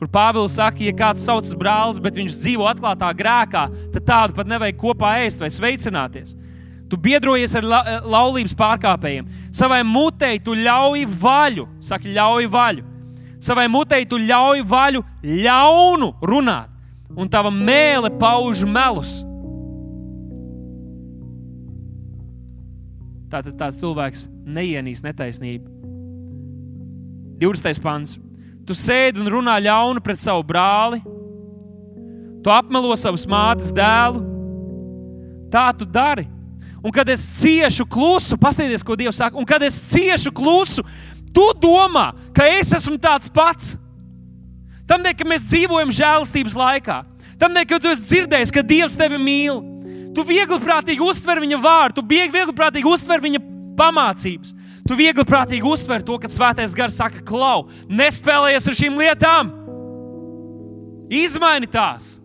kur 0.00 0.08
Pāvils 0.10 0.56
saka, 0.56 0.80
ja 0.82 0.94
kāds 0.96 1.22
saucas 1.26 1.52
brālis, 1.54 2.00
bet 2.02 2.16
viņš 2.16 2.38
dzīvo 2.40 2.64
atklātā 2.70 3.10
grēkā, 3.14 3.66
tad 3.94 4.06
tādu 4.08 4.38
pat 4.38 4.48
nevajag 4.48 4.78
kopā 4.80 5.12
ēst 5.26 5.44
vai 5.44 5.52
sveicināties. 5.52 6.34
Tu 6.90 6.98
biedrojies 6.98 7.52
ar 7.54 7.66
la 7.68 7.80
laulības 8.02 8.56
pārkāpējiem. 8.58 9.28
Savai 9.54 9.84
mutei 9.86 10.40
tu 10.42 10.56
ļauj 10.58 11.04
vaļu, 11.20 11.68
saka, 11.84 12.10
ļauj 12.10 12.48
vaļu. 12.50 12.86
Savai 13.40 13.68
mutei 13.70 14.02
tu 14.08 14.18
ļauj 14.18 14.64
vaļu 14.68 15.04
ļaunu 15.22 16.10
runāt, 16.26 16.72
un 17.14 17.30
tava 17.30 17.52
mēlē 17.54 18.10
pauž 18.18 18.64
melus. 18.66 19.20
Tātad 23.30 23.54
tāds 23.54 23.78
cilvēks 23.78 24.26
neienīs 24.42 25.04
netaisnību. 25.06 25.70
20. 27.40 27.80
pants. 27.82 28.18
Tu 28.66 28.74
sēdi 28.76 29.22
un 29.22 29.30
runā 29.32 29.54
ļaunu 29.62 30.02
pret 30.04 30.20
savu 30.20 30.42
brāli, 30.46 30.98
tu 32.44 32.52
apmelo 32.52 32.92
savas 32.98 33.24
mātes 33.30 33.70
dēlu. 33.74 34.20
Tā 35.50 35.70
tu 35.76 35.86
dari. 35.88 36.26
Un 36.80 36.92
kad 36.94 37.08
es 37.12 37.22
ciešu 37.40 37.84
klusu, 37.88 38.38
paskatieties, 38.40 38.84
ko 38.86 38.96
Dievs 38.96 39.18
saka, 39.20 39.36
un 39.36 39.46
kad 39.48 39.62
es 39.62 39.76
ciešu 39.90 40.32
klusu, 40.32 40.84
tu 41.34 41.46
domā, 41.60 42.10
ka 42.36 42.46
es 42.48 42.72
esmu 42.76 42.96
tāds 43.00 43.30
pats. 43.32 43.74
Tam 44.88 45.04
ne, 45.04 45.12
ka 45.14 45.26
mēs 45.28 45.46
dzīvojam 45.50 45.92
žēlastības 45.94 46.56
laikā, 46.58 47.02
tam 47.38 47.52
ne, 47.54 47.66
ka 47.68 47.78
tu 47.78 47.90
esi 47.92 48.08
dzirdējis, 48.08 48.54
ka 48.54 48.64
Dievs 48.66 48.96
tevi 48.98 49.20
mīl. 49.20 49.60
Tu 50.14 50.24
viegli 50.26 50.58
prātīgi 50.62 51.04
uztver 51.04 51.38
viņa 51.42 51.58
vārdu, 51.62 52.00
tu 52.00 52.06
viegli 52.10 52.56
prātīgi 52.56 52.88
uztver 52.90 53.22
viņa 53.22 53.40
pamācības. 53.78 54.54
Tu 54.86 54.96
viegli 54.98 55.24
prātīgi 55.26 55.66
uztver 55.66 56.02
to, 56.02 56.16
ka 56.18 56.30
svētais 56.30 56.74
gars 56.76 56.96
saka, 56.98 57.22
klau, 57.26 57.68
nespēlējies 57.86 58.66
ar 58.70 58.78
šīm 58.80 58.98
lietām, 58.98 59.52
izmaini 61.20 61.70
tās. 61.70 62.16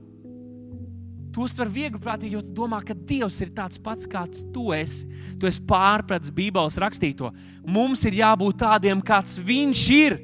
Tu 1.36 1.44
uztver 1.44 1.68
viegli 1.68 2.00
prātīgi, 2.00 2.38
jo 2.38 2.42
tu 2.46 2.54
domā, 2.56 2.80
ka 2.80 2.96
Dievs 2.96 3.42
ir 3.44 3.50
tāds 3.52 3.78
pats, 3.84 4.08
kāds 4.08 4.46
tu 4.56 4.70
esi. 4.72 5.04
Tu 5.36 5.50
esi 5.50 5.60
pārpratis 5.68 6.32
Bībeles 6.32 6.80
rakstīto. 6.80 7.34
Mums 7.68 8.06
ir 8.08 8.22
jābūt 8.22 8.62
tādiem, 8.64 9.04
kāds 9.04 9.36
Viņš 9.44 9.84
ir. 9.98 10.16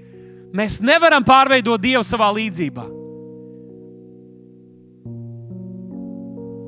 Mēs 0.55 0.79
nevaram 0.79 1.27
pārveidot 1.27 1.83
Dievu 1.83 2.07
savā 2.07 2.31
līdzībā. 2.39 3.00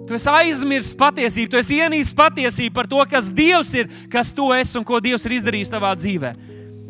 Tu 0.08 0.18
esi 0.18 0.30
aizmirsis 0.30 0.96
patiesību, 1.00 1.52
tu 1.54 1.60
esi 1.60 1.78
ienīcis 1.80 2.16
patiesību 2.18 2.76
par 2.76 2.90
to, 2.92 3.00
kas 3.10 3.30
Dievs 3.32 3.72
ir, 3.78 3.92
kas 4.12 4.34
tu 4.36 4.50
esi 4.56 4.76
un 4.80 4.88
ko 4.88 5.00
Dievs 5.04 5.28
ir 5.28 5.38
izdarījis 5.38 5.72
tavā 5.72 5.94
dzīvē. 6.00 6.34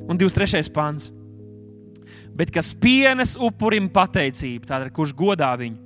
Un 0.09 0.19
23. 0.19 0.71
pāns. 0.73 1.11
Bet 2.33 2.49
kas 2.53 2.71
pienes 2.73 3.35
upurim 3.37 3.91
pateicību, 3.93 4.65
tātad 4.65 4.89
kurš 4.95 5.13
godā 5.13 5.51
viņu, 5.59 5.77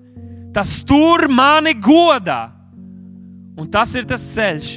tas 0.55 0.77
tur 0.87 1.27
mani 1.27 1.75
godā. 1.75 2.45
Un 3.57 3.67
tas 3.73 3.91
ir 3.97 4.07
tas 4.07 4.23
ceļš, 4.35 4.73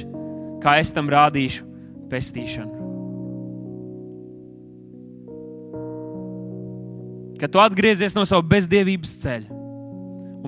kā 0.61 0.75
es 0.81 0.91
tam 0.91 1.09
rādīšu 1.13 1.65
pestīšanu. 2.11 2.81
ka 7.41 7.49
tu 7.49 7.57
atgriezies 7.57 8.13
no 8.13 8.21
sava 8.29 8.45
bezdievības 8.45 9.15
ceļa. 9.23 9.60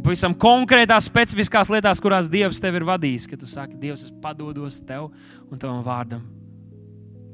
Un 0.03 0.09
pavisam 0.09 0.33
konkrētās, 0.35 1.05
specifiskās 1.07 1.69
lietās, 1.71 2.01
kurās 2.03 2.27
Dievs 2.27 2.57
tevi 2.59 2.75
ir 2.75 2.83
vadījis, 2.83 3.23
ka 3.23 3.37
tu 3.39 3.47
saki, 3.47 3.77
Dievs, 3.79 4.01
es 4.03 4.11
padodos 4.11 4.81
tev 4.83 5.05
un 5.47 5.55
tavam 5.61 5.79
vārdam. 5.85 6.25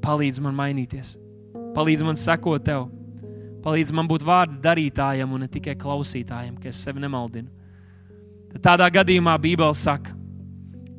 Palīdz 0.05 0.38
man 0.45 0.53
mainīties, 0.53 1.15
palīdz 1.74 2.05
man 2.05 2.20
sekot 2.22 2.67
tev, 2.67 2.86
palīdz 3.65 3.89
man 3.97 4.05
būt 4.05 4.22
vārdu 4.22 4.61
darītājam 4.61 5.34
un 5.34 5.41
ne 5.41 5.49
tikai 5.49 5.74
klausītājam, 5.82 6.61
ka 6.61 6.70
es 6.70 6.84
sevi 6.86 7.01
nemaldinu. 7.01 7.49
Tad 8.53 8.67
tādā 8.67 8.91
gadījumā 8.99 9.34
Bībele 9.41 9.74
saka, 9.74 10.13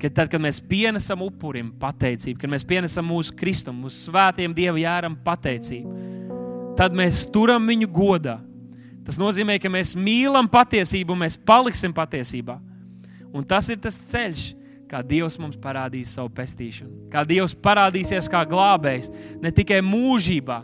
ka 0.03 0.11
tad, 0.11 0.27
kad 0.35 0.43
mēs 0.43 0.59
pienesam 0.59 1.23
upurim 1.23 1.71
pateicību, 1.79 2.43
kad 2.43 2.51
mēs 2.51 2.67
pienesam 2.67 3.07
mūsu 3.15 3.39
Kristumu, 3.39 3.87
mūsu 3.87 4.11
svētiem 4.11 4.59
Dieva 4.59 4.83
jāram 4.83 5.15
pateicību, 5.23 5.95
tad 6.83 6.99
mēs 6.99 7.29
turam 7.31 7.63
viņu 7.71 7.95
godā. 7.95 8.41
Tas 9.11 9.19
nozīmē, 9.19 9.57
ka 9.59 9.67
mēs 9.67 9.97
mīlam 9.99 10.47
patiesību, 10.47 11.17
mēs 11.19 11.35
paliksim 11.35 11.91
patiesībā. 11.91 12.55
Un 13.35 13.43
tas 13.43 13.67
ir 13.75 13.81
tas 13.83 13.97
ceļš, 14.07 14.45
kā 14.87 15.01
Dievs 15.03 15.35
mums 15.43 15.57
parādīs 15.59 16.13
savu 16.15 16.31
pestīšanu. 16.37 17.09
Kā 17.11 17.25
Dievs 17.27 17.57
parādīsies 17.59 18.31
kā 18.31 18.45
glābējs 18.47 19.11
ne 19.43 19.51
tikai 19.51 19.81
mūžībā, 19.83 20.61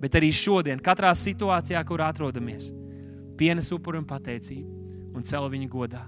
bet 0.00 0.16
arī 0.16 0.30
šodien, 0.32 0.80
katrā 0.80 1.12
situācijā, 1.12 1.82
kur 1.84 2.00
atrodamies. 2.06 2.70
Pienes 3.36 3.68
upuru 3.76 4.00
un 4.00 4.08
pateicību 4.08 5.12
un 5.12 5.28
cel 5.28 5.50
viņu 5.52 5.68
godā. 5.68 6.06